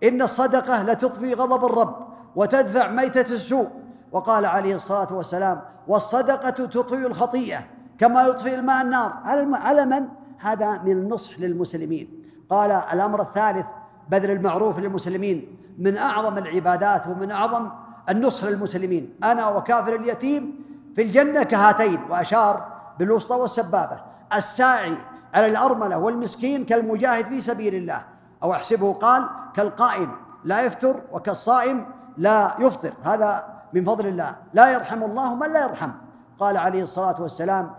إن 0.04 0.22
الصدقة 0.22 0.84
لتطفي 0.84 1.34
غضب 1.34 1.66
الرب 1.66 2.00
وتدفع 2.36 2.88
ميتة 2.88 3.34
السوء. 3.34 3.70
وقال 4.12 4.46
عليه 4.46 4.76
الصلاة 4.76 5.08
والسلام 5.12 5.62
والصدقة 5.88 6.50
تطفئ 6.50 7.08
الخطيئة 7.08 7.60
كما 7.98 8.22
يطفئ 8.22 8.56
الماء 8.56 8.82
النار. 8.82 9.14
على 9.54 9.86
من؟ 9.86 10.08
هذا 10.40 10.78
من 10.78 10.92
النصح 10.92 11.40
للمسلمين. 11.40 12.24
قال 12.50 12.72
الأمر 12.72 13.22
الثالث 13.22 13.66
بذل 14.10 14.32
المعروف 14.32 14.80
للمسلمين 14.80 15.58
من 15.78 15.98
أعظم 15.98 16.38
العبادات 16.38 17.08
ومن 17.08 17.32
أعظم 17.32 17.70
النصح 18.10 18.44
للمسلمين. 18.44 19.16
أنا 19.24 19.48
وكافر 19.50 19.96
اليتيم 19.96 20.66
في 20.96 21.02
الجنة 21.02 21.44
كهاتين 21.44 22.00
وأشار 22.10 22.66
بالوسطى 23.00 23.36
والسبابة. 23.36 24.02
الساعي 24.34 24.98
على 25.34 25.48
الأرملة 25.48 25.98
والمسكين 25.98 26.66
كالمجاهد 26.66 27.26
في 27.26 27.40
سبيل 27.40 27.76
الله. 27.76 28.04
أو 28.44 28.54
أحسبه 28.54 28.94
قال 28.94 29.30
كالقائم 29.54 30.12
لا 30.44 30.62
يفطر 30.62 31.02
وكالصائم 31.12 31.86
لا 32.18 32.56
يفطر. 32.60 32.94
هذا 33.04 33.46
من 33.74 33.84
فضل 33.86 34.08
الله. 34.08 34.36
لا 34.54 34.72
يرحم 34.74 35.04
الله 35.04 35.36
من 35.36 35.54
لا 35.54 35.64
يرحم. 35.64 35.92
قال 36.40 36.58
عليه 36.58 36.84
الصلاة 36.84 37.22
والسلام 37.22 37.72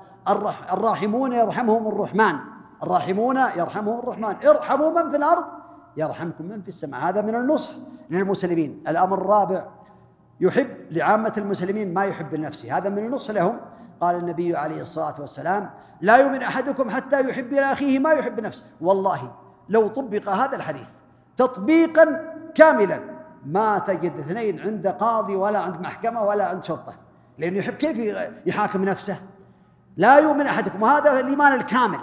الراحمون 0.72 1.32
يرحمهم 1.32 1.88
الرحمن. 1.88 2.38
الراحمون 2.82 3.36
يرحمهم 3.36 3.98
الرحمن. 3.98 4.34
ارحموا 4.48 5.02
من 5.02 5.10
في 5.10 5.16
الأرض. 5.16 5.44
يرحمكم 5.97 6.45
من 6.45 6.62
في 6.62 6.68
السماء. 6.68 7.01
هذا 7.01 7.22
من 7.22 7.34
النصح 7.34 7.70
للمسلمين. 8.11 8.84
الأمر 8.88 9.18
الرابع 9.18 9.66
يحب 10.41 10.68
لعامة 10.91 11.32
المسلمين 11.38 11.95
ما 11.95 12.05
يحب 12.05 12.34
لنفسه. 12.34 12.76
هذا 12.76 12.88
من 12.88 12.99
النصح 12.99 13.30
لهم. 13.30 13.61
قال 14.01 14.16
النبي 14.16 14.57
عليه 14.57 14.80
الصلاة 14.80 15.14
والسلام 15.20 15.70
لا 16.01 16.16
يؤمن 16.16 16.43
أحدكم 16.43 16.91
حتى 16.91 17.28
يحب 17.28 17.53
لأخيه 17.53 17.99
ما 17.99 18.12
يحب 18.12 18.41
نفسه. 18.41 18.62
والله 18.80 19.32
لو 19.68 19.88
طبق 19.88 20.28
هذا 20.28 20.57
الحديث 20.57 20.88
تطبيقا 21.36 22.34
كاملا 22.55 23.01
ما 23.47 23.78
تجد 23.78 24.18
اثنين 24.18 24.61
عند 24.61 24.86
قاضي 24.86 25.36
ولا 25.36 25.59
عند 25.59 25.80
محكمة 25.80 26.22
ولا 26.22 26.45
عند 26.45 26.62
شرطة. 26.62 26.95
لأنه 27.38 27.59
يحب 27.59 27.74
كيف 27.74 28.16
يحاكم 28.47 28.84
نفسه؟ 28.84 29.20
لا 29.97 30.18
يؤمن 30.18 30.47
أحدكم. 30.47 30.82
وهذا 30.82 31.20
الإيمان 31.20 31.53
الكامل. 31.53 32.01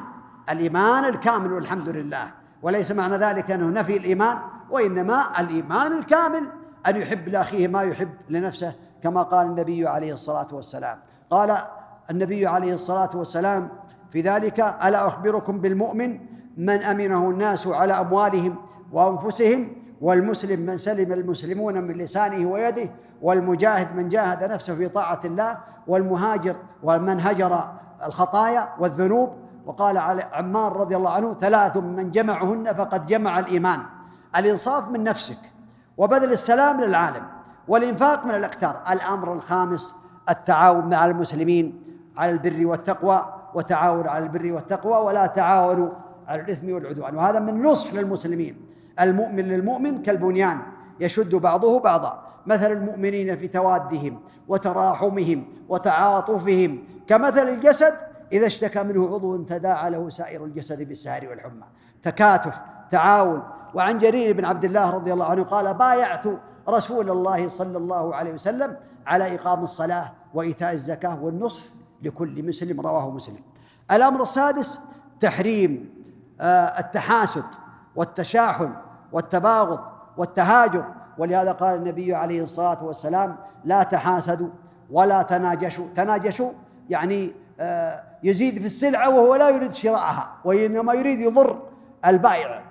الإيمان 0.50 1.06
الكامل 1.06 1.54
والحمد 1.54 1.90
لله. 1.90 2.32
وليس 2.68 2.92
معنى 2.92 3.16
ذلك 3.16 3.52
أنه 3.52 3.68
نفي 3.68 3.98
الإيمان 3.98 4.38
وإنما 4.70 5.40
الإيمان 5.40 5.98
الكامل 5.98 6.50
أن 6.88 6.96
يحب 6.96 7.28
لأخيه 7.28 7.68
ما 7.68 7.82
يحب 7.82 8.10
لنفسه 8.30 8.76
كما 9.04 9.24
قال 9.24 9.48
النبي 9.48 9.88
عليه 9.88 10.14
الصلاة 10.14 10.48
والسلام. 10.52 11.00
قال 11.30 11.58
النبي 12.12 12.48
عليه 12.48 12.74
الصلاة 12.74 13.10
والسلام 13.16 13.70
في 14.10 14.22
ذلك 14.22 14.60
ألا 14.60 15.08
أخبركم 15.08 15.62
بالمؤمن 15.62 16.20
من 16.58 16.84
أمنه 16.84 17.30
الناس 17.30 17.68
على 17.68 17.94
أموالهم 17.94 18.56
وأنفسهم 18.92 19.76
والمسلم 20.02 20.60
من 20.60 20.78
سلم 20.78 21.14
المسلمون 21.14 21.84
من 21.84 21.98
لسانه 21.98 22.50
ويده 22.50 22.90
والمجاهد 23.22 23.96
من 23.96 24.10
جاهد 24.10 24.44
نفسه 24.44 24.76
في 24.76 24.88
طاعة 24.88 25.20
الله 25.26 25.58
والمهاجر 25.88 26.56
ومن 26.84 27.20
هجر 27.20 27.70
الخطايا 28.06 28.70
والذنوب 28.80 29.47
وقال 29.68 29.98
عمار 30.34 30.78
رضي 30.78 30.96
الله 30.96 31.12
عنه 31.12 31.34
ثلاث 31.34 31.78
من 31.78 32.12
جمعهن 32.12 32.74
فقد 32.74 33.06
جمع 33.06 33.40
الإيمان. 33.40 33.80
الإنصاف 34.36 34.90
من 34.90 35.04
نفسك 35.04 35.40
وبذل 35.98 36.32
السلام 36.32 36.82
للعالم 36.82 37.24
والإنفاق 37.68 38.26
من 38.26 38.36
الأكثر 38.36 38.82
الأمر 38.92 39.34
الخامس 39.34 39.96
التعاون 40.30 40.90
مع 40.90 41.06
المسلمين 41.06 41.84
على 42.18 42.32
البر 42.32 42.68
والتقوى 42.68 43.26
وتعاونوا 43.54 44.12
على 44.12 44.24
البر 44.24 44.54
والتقوى 44.54 45.06
ولا 45.06 45.26
تعاونوا 45.26 45.90
على 46.28 46.42
الإثم 46.42 46.72
والعدوان. 46.72 47.16
وهذا 47.16 47.40
من 47.40 47.62
نصح 47.62 47.94
للمسلمين. 47.94 48.66
المؤمن 49.00 49.46
للمؤمن 49.46 50.02
كالبنيان 50.02 50.62
يشد 51.00 51.36
بعضه 51.36 51.80
بعضا. 51.80 52.24
مثل 52.46 52.72
المؤمنين 52.72 53.38
في 53.38 53.48
توادهم 53.48 54.20
وتراحمهم 54.48 55.46
وتعاطفهم 55.70 56.84
كمثل 57.08 57.48
الجسد 57.48 57.94
إذا 58.32 58.48
اشتكى 58.48 58.84
منه 58.84 59.14
عضو 59.14 59.44
تداعى 59.44 59.90
له 59.90 60.10
سائر 60.10 60.46
الجسد 60.46 60.84
بالسهر 60.84 61.28
والحمى. 61.30 61.66
تكاتف 62.02 62.60
تعاون. 62.90 63.44
وعن 63.74 63.98
جرير 63.98 64.38
بن 64.38 64.46
عبد 64.46 64.66
الله 64.66 64.90
رضي 64.90 65.14
الله 65.14 65.26
عنه 65.26 65.44
قال 65.44 65.74
بايعت 65.74 66.26
رسول 66.70 67.10
الله 67.10 67.48
صلى 67.48 67.78
الله 67.78 68.16
عليه 68.16 68.34
وسلم 68.34 68.78
على 69.08 69.36
إقام 69.36 69.64
الصلاة 69.64 70.14
وإيتاء 70.34 70.74
الزكاة 70.74 71.24
والنصح 71.24 71.62
لكل 72.02 72.44
مسلم 72.48 72.82
رواه 72.82 73.10
مسلم. 73.10 73.40
الأمر 73.92 74.22
السادس 74.22 74.80
تحريم 75.20 75.98
آه، 76.42 76.80
التحاسد 76.80 77.46
والتشاحن 77.96 78.74
والتباغض 79.12 79.80
والتهاجر. 80.18 80.86
ولهذا 81.18 81.52
قال 81.52 81.76
النبي 81.76 82.16
عليه 82.16 82.44
الصلاة 82.44 82.84
والسلام 82.84 83.38
لا 83.66 83.84
تحاسدوا 83.84 84.50
ولا 84.92 85.22
تناجشوا. 85.22 85.88
تناجشوا 85.96 86.52
يعني 86.90 87.34
آه، 87.60 88.04
يزيد 88.28 88.60
في 88.60 88.66
السلعة 88.66 89.10
وهو 89.10 89.36
لا 89.36 89.50
يريد 89.50 89.74
شراءها 89.74 90.24
وإنما 90.46 90.94
يريد 90.94 91.20
يضر 91.20 91.50
البائع 92.06 92.64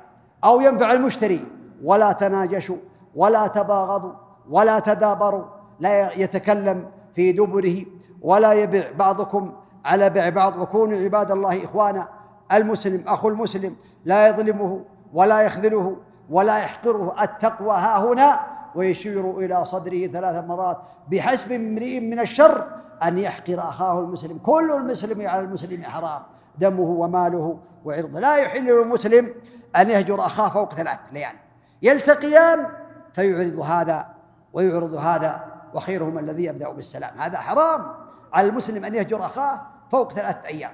أو 0.45 0.61
ينفع 0.61 0.93
المشتري. 0.93 1.41
ولا 1.85 2.13
تناجشوا 2.13 2.77
ولا 3.15 3.47
تباغضوا 3.47 4.13
ولا 4.51 4.79
تدابروا 4.79 5.45
لا 5.81 6.13
يتكلم 6.13 6.89
في 7.15 7.33
دبره 7.33 7.77
ولا 8.23 8.53
يبيع 8.53 8.93
بعضكم 8.93 9.53
على 9.85 10.11
بيع 10.11 10.29
بعض. 10.29 10.57
وكونوا 10.57 10.99
عباد 10.99 11.31
الله 11.31 11.65
إخوانا 11.65 12.09
المسلم 12.53 13.05
أخو 13.09 13.29
المسلم 13.29 13.77
لا 14.05 14.29
يظلمه 14.29 14.85
ولا 15.15 15.41
يخذله 15.41 15.97
ولا 16.31 16.59
يحقره. 16.59 17.15
التقوى 17.23 17.77
ها 17.77 17.99
هنا 17.99 18.41
ويشير 18.77 19.39
إلى 19.39 19.65
صدره 19.65 20.07
ثلاث 20.07 20.45
مرات 20.45 20.79
بحسب 21.11 21.53
امرئ 21.53 22.01
من 22.01 22.19
الشر 22.21 22.69
أن 23.03 23.19
يحقر 23.19 23.59
أخاه 23.59 23.99
المسلم. 23.99 24.39
كل 24.39 24.73
المسلم 24.73 25.29
على 25.29 25.43
المسلم 25.43 25.83
حرام 25.83 26.23
دمه 26.59 26.81
وماله 26.81 27.59
وعرضه. 27.85 28.21
لا 28.21 28.37
يحل 28.37 28.65
للمسلم 28.65 29.35
أن 29.77 29.91
يهجر 29.91 30.21
أخاه 30.21 30.49
فوق 30.49 30.75
ثلاث 30.75 30.99
ليال. 31.13 31.35
يلتقيان 31.83 32.67
فيعرض 33.13 33.61
هذا 33.61 34.07
ويعرض 34.53 34.95
هذا 34.95 35.45
وخيرهم 35.75 36.19
الذي 36.19 36.45
يبدأ 36.45 36.71
بالسلام. 36.71 37.19
هذا 37.19 37.39
حرام. 37.39 37.95
على 38.33 38.49
المسلم 38.49 38.85
أن 38.85 38.95
يهجر 38.95 39.27
أخاه 39.27 39.61
فوق 39.91 40.13
ثلاثة 40.13 40.49
أيام. 40.49 40.73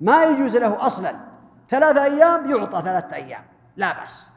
ما 0.00 0.24
يجوز 0.24 0.56
له 0.56 0.86
أصلا. 0.86 1.16
ثلاثة 1.68 2.04
أيام 2.04 2.50
يعطى 2.50 2.82
ثلاثة 2.82 3.16
أيام. 3.16 3.42
لا 3.76 4.00
بأس. 4.00 4.32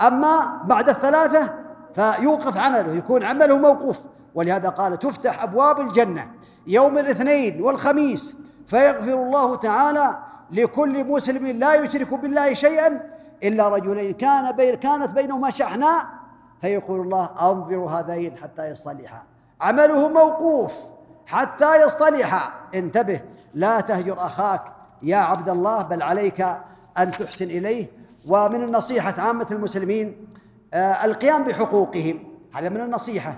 أما 0.00 0.62
بعد 0.64 0.88
الثلاثة 0.88 1.54
فيوقف 1.94 2.56
عمله 2.56 2.92
يكون 2.92 3.22
عمله 3.22 3.58
موقوف. 3.58 4.00
ولهذا 4.34 4.68
قال 4.68 4.98
تفتح 4.98 5.42
أبواب 5.42 5.80
الجنة 5.80 6.30
يوم 6.66 6.98
الاثنين 6.98 7.62
والخميس 7.62 8.36
فيغفر 8.66 9.14
الله 9.14 9.56
تعالى 9.56 10.18
لكل 10.50 11.04
مسلم 11.04 11.46
لا 11.46 11.74
يشرك 11.74 12.14
بالله 12.14 12.54
شيئا 12.54 13.00
إلا 13.42 13.68
رجلين 13.68 14.14
كان 14.14 14.52
بين 14.52 14.74
كانت 14.74 15.14
بينهما 15.14 15.50
شحناء. 15.50 16.06
فيقول 16.60 17.00
الله 17.00 17.30
أنظروا 17.40 17.90
هذين 17.90 18.36
حتى 18.36 18.70
يصطلحا 18.70 19.22
عمله 19.60 20.08
موقوف 20.08 20.72
حتى 21.26 21.82
يصطلحا. 21.82 22.52
انتبه 22.74 23.20
لا 23.54 23.80
تهجر 23.80 24.26
أخاك 24.26 24.62
يا 25.02 25.16
عبد 25.16 25.48
الله 25.48 25.82
بل 25.82 26.02
عليك 26.02 26.40
أن 26.98 27.12
تحسن 27.12 27.44
إليه. 27.44 27.90
ومن 28.26 28.64
النصيحة 28.64 29.14
عامة 29.18 29.46
المسلمين 29.50 30.27
القيام 30.74 31.44
بحقوقهم. 31.44 32.24
هذا 32.54 32.68
من 32.68 32.80
النصيحة. 32.80 33.36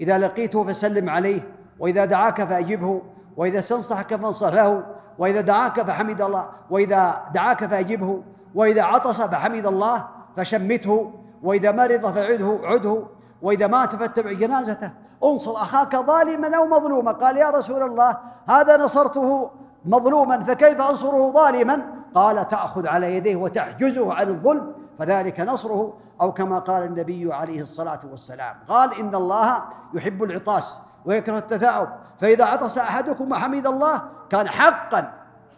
إذا 0.00 0.18
لقيته 0.18 0.64
فسلم 0.64 1.10
عليه 1.10 1.54
وإذا 1.78 2.04
دعاك 2.04 2.48
فأجبه 2.48 3.02
وإذا 3.36 3.58
استنصحك 3.58 4.14
فانصح 4.14 4.52
له 4.52 4.84
وإذا 5.18 5.40
دعاك 5.40 5.80
فحمد 5.80 6.22
الله 6.22 6.48
وإذا 6.70 7.24
دعاك 7.34 7.66
فأجبه 7.66 8.22
وإذا 8.54 8.82
عطس 8.82 9.22
فحمد 9.22 9.66
الله 9.66 10.08
فشمته 10.36 11.12
وإذا 11.42 11.72
مرض 11.72 12.14
فعده 12.14 12.60
عده 12.62 13.04
وإذا 13.42 13.66
مات 13.66 13.96
فاتبع 13.96 14.32
جنازته. 14.32 14.90
انصر 15.24 15.52
أخاك 15.52 15.96
ظالما 15.96 16.56
أو 16.56 16.66
مظلوما. 16.66 17.12
قال 17.12 17.36
يا 17.36 17.50
رسول 17.50 17.82
الله 17.82 18.16
هذا 18.48 18.76
نصرته 18.76 19.50
مظلوما 19.84 20.44
فكيف 20.44 20.80
أنصره 20.80 21.32
ظالما؟ 21.32 22.01
قال 22.14 22.48
تأخذ 22.48 22.86
على 22.86 23.16
يديه 23.16 23.36
وتحجزه 23.36 24.14
عن 24.14 24.28
الظلم 24.28 24.74
فذلك 24.98 25.40
نصره 25.40 25.94
أو 26.20 26.32
كما 26.32 26.58
قال 26.58 26.82
النبي 26.82 27.34
عليه 27.34 27.62
الصلاة 27.62 28.00
والسلام. 28.10 28.56
قال 28.68 29.00
إن 29.00 29.14
الله 29.14 29.62
يحب 29.94 30.22
العطاس 30.22 30.80
ويكره 31.04 31.38
التثاؤب 31.38 31.88
فإذا 32.18 32.44
عطس 32.44 32.78
أحدكم 32.78 33.32
وحمد 33.32 33.66
الله 33.66 34.02
كان 34.30 34.48
حقا 34.48 35.12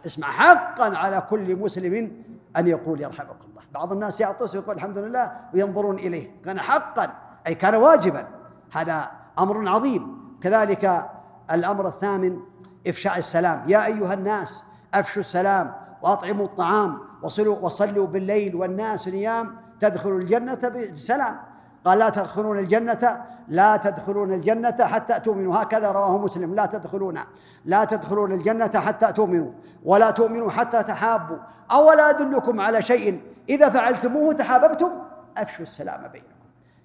اسمع 0.06 0.26
حقا 0.26 0.96
على 0.96 1.20
كل 1.20 1.56
مسلم 1.56 2.24
أن 2.56 2.66
يقول 2.66 3.00
يرحمك 3.00 3.28
الله. 3.50 3.62
بعض 3.74 3.92
الناس 3.92 4.20
يعطس 4.20 4.54
ويقول 4.54 4.76
الحمد 4.76 4.98
لله 4.98 5.32
وينظرون 5.54 5.94
إليه 5.94 6.42
كان 6.44 6.60
حقا 6.60 7.12
أي 7.46 7.54
كان 7.54 7.74
واجبا. 7.74 8.26
هذا 8.74 9.10
أمر 9.38 9.68
عظيم. 9.68 10.24
كذلك 10.42 11.10
الأمر 11.50 11.86
الثامن 11.88 12.38
إفشاء 12.86 13.18
السلام. 13.18 13.62
يا 13.66 13.86
أيها 13.86 14.14
الناس 14.14 14.64
أفشوا 14.94 15.22
السلام. 15.22 15.83
وأطعموا 16.04 16.44
الطعام 16.44 16.98
وصلوا 17.22 17.58
وصلوا 17.58 18.06
بالليل 18.06 18.56
والناس 18.56 19.08
نيام 19.08 19.56
تدخلوا 19.80 20.18
الجنة 20.18 20.60
بسلام. 20.94 21.40
قال 21.84 21.98
لا 21.98 22.08
تدخلون 22.08 22.58
الجنة 22.58 23.24
لا 23.48 23.76
تدخلون 23.76 24.32
الجنة 24.32 24.76
حتى 24.80 25.20
تؤمنوا. 25.20 25.62
هكذا 25.62 25.90
رواه 25.90 26.18
مسلم. 26.18 26.54
لا 26.54 26.66
تدخلون 26.66 27.18
لا 27.64 27.84
تدخلون 27.84 28.32
الجنة 28.32 28.70
حتى 28.74 29.12
تؤمنوا 29.12 29.52
ولا 29.84 30.10
تؤمنوا 30.10 30.50
حتى 30.50 30.82
تحابوا. 30.82 31.38
أولا 31.70 32.10
أدلكم 32.10 32.60
على 32.60 32.82
شيء 32.82 33.22
إذا 33.48 33.68
فعلتموه 33.68 34.32
تحاببتم 34.32 34.90
أفشوا 35.36 35.62
السلام 35.62 36.02
بينكم. 36.08 36.33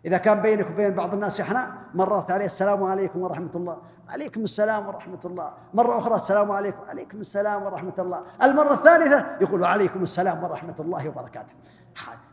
إذا 0.06 0.18
كان 0.18 0.42
بينك 0.42 0.70
وبين 0.72 0.94
بعض 0.94 1.14
الناس 1.14 1.38
شحناء 1.38 1.72
مرات 1.94 2.32
عليه 2.32 2.46
السلام 2.46 2.84
عليكم 2.84 3.22
ورحمة 3.22 3.52
الله. 3.56 3.78
عليكم 4.10 4.42
السلام 4.42 4.88
ورحمة 4.88 5.20
الله. 5.26 5.54
مرة 5.74 5.98
أخرى 5.98 6.16
السلام 6.16 6.52
عليكم. 6.52 6.80
عليكم 6.90 7.18
السلام 7.18 7.64
ورحمة 7.64 7.94
الله. 8.00 8.24
المرة 8.44 8.74
الثالثة 8.74 9.26
يقول 9.42 9.66
عليكم 9.66 10.04
السلام 10.04 10.44
ورحمة 10.44 10.76
الله 10.80 11.10
وبركاته. 11.10 11.54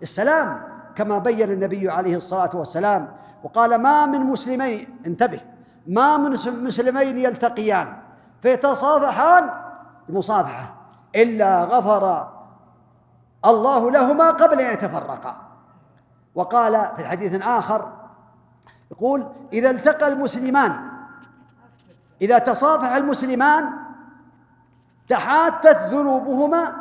السلام 0.03 0.63
كما 0.95 1.19
بين 1.19 1.51
النبي 1.51 1.91
عليه 1.91 2.17
الصلاة 2.17 2.51
والسلام 2.55 3.09
وقال 3.45 3.75
ما 3.75 4.07
من 4.07 4.21
مسلمين 4.21 5.01
انتبه 5.07 5.41
ما 5.87 6.17
من 6.17 6.31
مسلمين 6.47 7.19
يلتقيان. 7.19 7.97
فيتصافحان 8.41 9.51
المصافحة. 10.09 10.75
إلا 11.17 11.65
غفر 11.65 12.33
الله 13.45 13.91
لهما 13.91 14.31
قبل 14.31 14.61
أن 14.61 14.73
يتفرقا. 14.73 15.46
وقال 16.37 16.73
في 16.97 17.03
الحديث 17.03 17.43
آخر 17.43 17.93
يقول 18.91 19.33
إذا 19.53 19.71
التقى 19.71 20.09
المسلمان 20.09 20.81
إذا 22.21 22.39
تصافح 22.39 22.93
المسلمان 22.93 23.71
تحاتت 25.09 25.77
ذنوبهما 25.77 26.75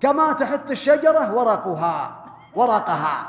كما 0.00 0.32
تحت 0.32 0.70
الشجرة 0.70 1.34
ورقها 1.34 2.24
ورقها. 2.56 3.28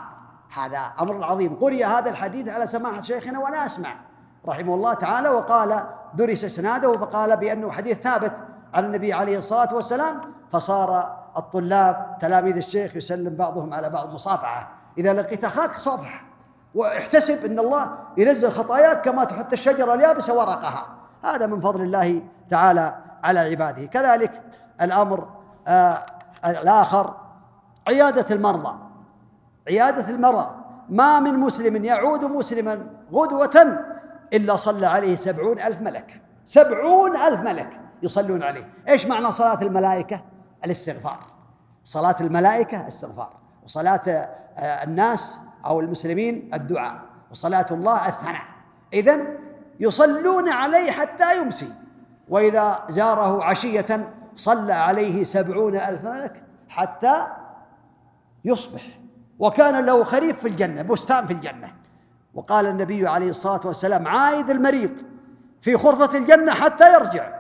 هذا 0.54 0.94
أمر 1.00 1.24
عظيم. 1.24 1.56
قرئ 1.56 1.86
هذا 1.86 2.10
الحديث 2.10 2.50
على 2.50 2.68
سماحة 2.68 3.02
شيخنا 3.02 3.40
وأنا 3.40 3.66
أسمع. 3.66 3.96
رحمه 4.48 4.76
الله 4.76 4.94
تعالى 4.94 5.30
وقال 5.30 5.84
درس 6.14 6.44
إسناده 6.44 6.98
فقال 6.98 7.38
بأنه 7.38 7.72
حديث 7.72 8.00
ثابت 8.00 8.34
عن 8.74 8.86
النبي 8.86 9.14
عليه 9.14 9.38
الصلاة 9.38 9.76
والسلام 9.76 10.22
فصار 10.52 11.18
الطلاب 11.38 12.18
تلاميذ 12.22 12.58
الشيخ 12.58 12.96
يسلم 12.96 13.36
بعضهم 13.36 13.74
على 13.74 13.90
بعض 13.90 14.14
مصافحة. 14.14 14.77
إذا 14.98 15.14
لقيت 15.14 15.46
أخاك 15.46 15.74
صافح. 15.74 16.26
واحتسب 16.76 17.46
أن 17.46 17.60
الله 17.60 17.98
ينزل 18.18 18.52
خطاياك 18.52 19.02
كما 19.02 19.24
تحط 19.24 19.54
الشجرة 19.54 19.94
اليابسة 19.94 20.34
ورقها. 20.34 20.88
هذا 21.24 21.46
من 21.46 21.60
فضل 21.60 21.82
الله 21.82 22.22
تعالى 22.50 22.96
على 23.24 23.40
عباده. 23.40 23.86
كذلك 23.86 24.42
الأمر 24.82 25.30
آه 25.68 26.06
الآخر 26.46 27.16
عيادة 27.88 28.36
المرضى. 28.36 28.76
عيادة 29.68 30.10
المرضى. 30.10 30.50
ما 30.90 31.20
من 31.20 31.34
مسلم 31.34 31.86
يعود 31.86 32.26
مسلما 32.26 32.90
غدوة 33.14 33.80
إلا 34.34 34.56
صلى 34.56 34.86
عليه 34.86 35.16
سبعون 35.16 35.60
ألف 35.60 35.82
ملك. 35.82 36.22
سبعون 36.46 37.18
ألف 37.18 37.42
ملك 37.42 37.82
يصلون 38.04 38.44
عليه. 38.44 38.74
إيش 38.90 39.06
معنى 39.06 39.32
صلاة 39.32 39.60
الملائكة؟ 39.62 40.22
الاستغفار. 40.66 41.20
صلاة 41.84 42.16
الملائكة 42.22 42.88
استغفار. 42.88 43.34
وصلاة 43.68 44.02
آه، 44.08 44.84
الناس 44.84 45.40
أو 45.66 45.80
المسلمين 45.80 46.52
الدعاء 46.54 47.00
وصلاة 47.32 47.66
الله 47.72 48.08
الثناء. 48.08 48.46
إذن 48.94 49.38
يصلون 49.80 50.50
عليه 50.50 50.92
حتى 50.92 51.38
يمسي. 51.38 51.74
وإذا 52.30 52.80
زاره 52.90 53.44
عشية 53.44 54.14
صلى 54.36 54.74
عليه 54.74 55.24
سبعون 55.24 55.76
ألف 55.76 56.06
ملك 56.06 56.44
حتى 56.70 57.28
يصبح. 58.46 58.82
وكان 59.40 59.86
له 59.86 60.04
خريف 60.04 60.40
في 60.40 60.48
الجنة 60.48 60.82
بستان 60.82 61.26
في 61.26 61.34
الجنة. 61.34 61.74
وقال 62.34 62.66
النبي 62.66 63.08
عليه 63.08 63.30
الصلاة 63.30 63.62
والسلام 63.66 64.08
عايد 64.08 64.50
المريض 64.50 65.00
في 65.62 65.78
خرفة 65.78 66.18
الجنة 66.18 66.54
حتى 66.54 66.94
يرجع. 66.94 67.40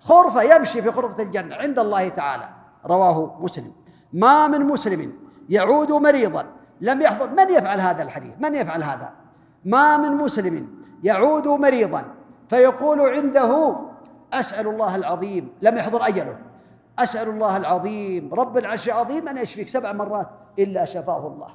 خرفة 0.00 0.42
يمشي 0.42 0.82
في 0.82 0.92
خرفة 0.92 1.22
الجنة 1.22 1.56
عند 1.56 1.78
الله 1.78 2.08
تعالى. 2.08 2.48
رواه 2.86 3.38
مسلم. 3.40 3.72
ما 4.12 4.48
من 4.48 4.60
مسلم 4.60 5.23
يعود 5.48 5.92
مريضا. 5.92 6.46
لم 6.80 7.02
يحضر. 7.02 7.30
من 7.30 7.50
يفعل 7.50 7.80
هذا 7.80 8.02
الحديث؟ 8.02 8.34
من 8.40 8.54
يفعل 8.54 8.82
هذا؟ 8.82 9.10
ما 9.64 9.96
من 9.96 10.10
مسلم 10.10 10.68
يعود 11.02 11.48
مريضا 11.48 12.04
فيقول 12.48 13.00
عنده 13.00 13.76
أسأل 14.32 14.66
الله 14.66 14.96
العظيم. 14.96 15.52
لم 15.62 15.76
يحضر 15.76 16.06
أجله. 16.06 16.38
أسأل 16.98 17.28
الله 17.28 17.56
العظيم. 17.56 18.34
رب 18.34 18.58
العرش 18.58 18.88
العظيم 18.88 19.28
أن 19.28 19.36
يشفيك 19.38 19.68
سبع 19.68 19.92
مرات 19.92 20.28
إلا 20.58 20.84
شفاه 20.84 21.26
الله. 21.26 21.48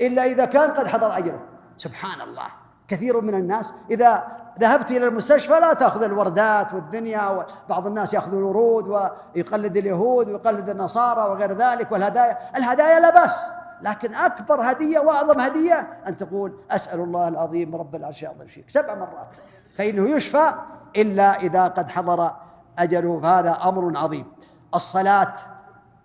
إلا 0.00 0.24
إذا 0.24 0.44
كان 0.44 0.70
قد 0.70 0.86
حضر 0.86 1.18
أجله. 1.18 1.40
سبحان 1.76 2.20
الله. 2.20 2.46
كثير 2.90 3.20
من 3.20 3.34
الناس 3.34 3.74
إذا 3.90 4.22
ذهبت 4.60 4.90
إلى 4.90 5.06
المستشفى 5.06 5.52
لا 5.52 5.72
تأخذ 5.72 6.02
الوردات 6.02 6.74
والدنيا 6.74 7.28
وبعض 7.68 7.86
الناس 7.86 8.14
يأخذ 8.14 8.34
الورود 8.34 8.88
ويقلد 8.88 9.76
اليهود 9.76 10.28
ويقلد 10.28 10.68
النصارى 10.68 11.20
وغير 11.20 11.52
ذلك 11.52 11.92
والهدايا 11.92 12.38
الهدايا 12.56 13.00
لا 13.00 13.10
بأس 13.10 13.52
لكن 13.82 14.14
أكبر 14.14 14.60
هدية 14.60 14.98
وأعظم 14.98 15.40
هدية 15.40 16.02
أن 16.08 16.16
تقول 16.16 16.52
أسأل 16.70 17.00
الله 17.00 17.28
العظيم 17.28 17.76
رب 17.76 17.94
العرش 17.94 18.22
يعظم 18.22 18.46
فيك 18.46 18.70
سبع 18.70 18.94
مرات 18.94 19.36
فإنه 19.76 20.10
يشفى 20.10 20.54
إلا 20.96 21.36
إذا 21.36 21.64
قد 21.64 21.90
حضر 21.90 22.32
أجله 22.78 23.20
فهذا 23.20 23.58
أمر 23.64 23.98
عظيم. 23.98 24.26
الصلاة 24.74 25.34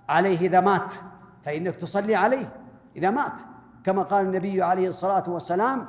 عليه 0.10 0.40
إذا 0.40 0.60
مات 0.60 0.94
فإنك 1.44 1.76
تصلي 1.76 2.16
عليه 2.16 2.50
إذا 2.96 3.10
مات 3.10 3.42
كما 3.84 4.04
قال 4.04 4.26
النبي 4.26 4.64
عليه 4.64 4.90
الصلاة 4.90 5.24
والسلام 5.28 5.88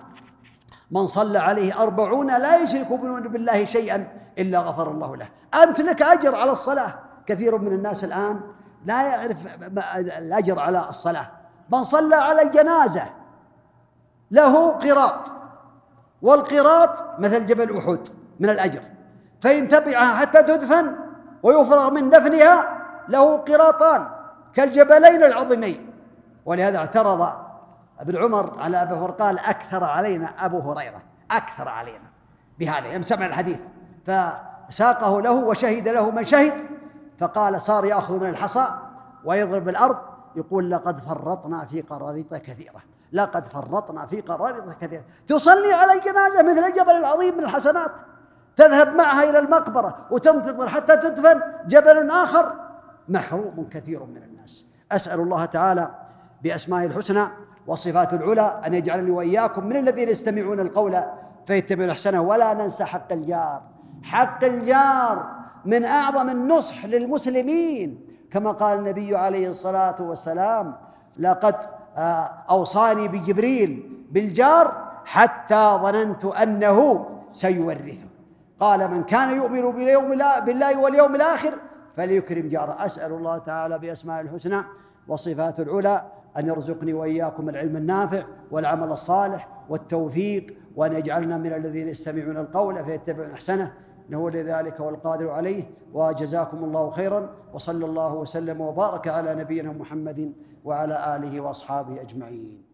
من 0.90 1.06
صلى 1.06 1.38
عليه 1.38 1.82
أربعون 1.82 2.26
لا 2.26 2.56
يشرك 2.56 2.92
بالله 3.28 3.64
شيئا 3.64 4.08
إلا 4.38 4.58
غفر 4.58 4.90
الله 4.90 5.16
له. 5.16 5.28
أنت 5.62 5.80
لك 5.80 6.02
أجر 6.02 6.34
على 6.34 6.52
الصلاة. 6.52 6.94
كثير 7.26 7.58
من 7.58 7.72
الناس 7.72 8.04
الآن 8.04 8.40
لا 8.84 9.02
يعرف 9.02 9.38
الأجر 10.18 10.58
على 10.58 10.88
الصلاة. 10.88 11.30
من 11.72 11.84
صلى 11.84 12.16
على 12.16 12.42
الجنازة 12.42 13.02
له 14.30 14.70
قراط. 14.70 15.32
والقراط 16.22 17.20
مثل 17.20 17.46
جبل 17.46 17.78
أحد 17.78 18.08
من 18.40 18.50
الأجر. 18.50 18.82
فإن 19.40 19.68
تبعها 19.68 20.14
حتى 20.14 20.42
تدفن 20.42 20.96
ويفرغ 21.42 21.90
من 21.90 22.10
دفنها 22.10 22.78
له 23.08 23.36
قراطان 23.36 24.08
كالجبلين 24.54 25.24
العظيمين. 25.24 25.92
ولهذا 26.46 26.78
اعترض 26.78 27.45
ابن 28.00 28.24
عمر 28.24 28.60
على 28.60 28.82
أبي 28.82 28.94
هريرة 28.94 29.12
قال 29.12 29.38
أكثر 29.38 29.84
علينا 29.84 30.26
أبو 30.26 30.72
هريرة 30.72 31.02
أكثر 31.30 31.68
علينا 31.68 32.10
بهذا 32.58 32.86
يوم 32.86 33.02
سمع 33.02 33.26
الحديث. 33.26 33.60
فساقه 34.04 35.22
له 35.22 35.32
وشهد 35.32 35.88
له 35.88 36.10
من 36.10 36.24
شهد 36.24 36.66
فقال 37.18 37.60
صار 37.60 37.84
يأخذ 37.84 38.20
من 38.20 38.28
الحصى 38.28 38.70
ويضرب 39.24 39.68
الأرض 39.68 39.96
يقول 40.36 40.70
لقد 40.70 41.00
فرطنا 41.00 41.64
في 41.64 41.82
قراريط 41.82 42.34
كثيرة 42.34 42.80
لقد 43.12 43.48
فرطنا 43.48 44.06
في 44.06 44.20
قراريط 44.20 44.76
كثيرة. 44.84 45.04
تصلي 45.26 45.72
على 45.72 45.92
الجنازة 45.92 46.42
مثل 46.42 46.64
الجبل 46.64 46.90
العظيم 46.90 47.38
من 47.38 47.44
الحسنات 47.44 47.92
تذهب 48.56 48.94
معها 48.94 49.30
إلى 49.30 49.38
المقبرة 49.38 50.06
وتنتظر 50.10 50.68
حتى 50.68 50.96
تدفن 50.96 51.42
جبل 51.66 52.10
آخر. 52.10 52.54
محروم 53.08 53.68
كثير 53.70 54.04
من 54.04 54.22
الناس. 54.22 54.66
أسأل 54.92 55.20
الله 55.20 55.44
تعالى 55.44 55.90
باسمائه 56.42 56.86
الحسنى 56.86 57.28
وصفات 57.66 58.14
العلى 58.14 58.60
أن 58.66 58.74
يجعلني 58.74 59.10
وإياكم 59.10 59.66
من 59.66 59.76
الذين 59.76 60.08
يستمعون 60.08 60.60
القول 60.60 61.02
فيتبعون 61.46 61.90
أحسنه. 61.90 62.20
ولا 62.20 62.54
ننسى 62.54 62.84
حق 62.84 63.12
الجار. 63.12 63.62
حق 64.02 64.44
الجار 64.44 65.36
من 65.64 65.84
أعظم 65.84 66.30
النصح 66.30 66.84
للمسلمين. 66.84 68.06
كما 68.30 68.50
قال 68.50 68.78
النبي 68.78 69.16
عليه 69.16 69.48
الصلاة 69.48 69.96
والسلام 70.00 70.76
لقد 71.18 71.56
آه، 71.96 72.44
أوصاني 72.50 73.08
بجبريل 73.08 74.02
بالجار 74.10 74.86
حتى 75.04 75.78
ظننت 75.82 76.24
أنه 76.24 77.06
سيورثه. 77.32 78.08
قال 78.60 78.90
من 78.90 79.02
كان 79.02 79.36
يؤمن 79.36 79.72
باليوم 79.72 80.08
بالله 80.46 80.78
واليوم 80.78 81.14
الآخر 81.14 81.58
فليكرم 81.96 82.48
جاره. 82.48 82.76
أسأل 82.86 83.12
الله 83.12 83.38
تعالى 83.38 83.78
بأسماء 83.78 84.20
الحسنى 84.20 84.62
وصفات 85.08 85.60
العلى 85.60 86.04
أن 86.38 86.46
يرزقني 86.46 86.92
وإياكم 86.92 87.48
العلم 87.48 87.76
النافع 87.76 88.24
والعمل 88.50 88.92
الصالح 88.92 89.48
والتوفيق 89.68 90.46
وأن 90.76 90.92
يجعلنا 90.92 91.36
من 91.36 91.52
الذين 91.52 91.88
يستمعون 91.88 92.36
القول 92.36 92.84
فيتبعون 92.84 93.30
أحسنه. 93.30 93.72
إنه 94.08 94.30
لذلك 94.30 94.80
والقادر 94.80 95.30
عليه. 95.30 95.64
وجزاكم 95.92 96.64
الله 96.64 96.90
خيرا. 96.90 97.30
وصلى 97.54 97.86
الله 97.86 98.14
وسلم 98.14 98.60
وبارك 98.60 99.08
على 99.08 99.34
نبينا 99.34 99.72
محمد 99.72 100.32
وعلى 100.64 101.16
آله 101.16 101.40
وأصحابه 101.40 102.00
أجمعين. 102.00 102.65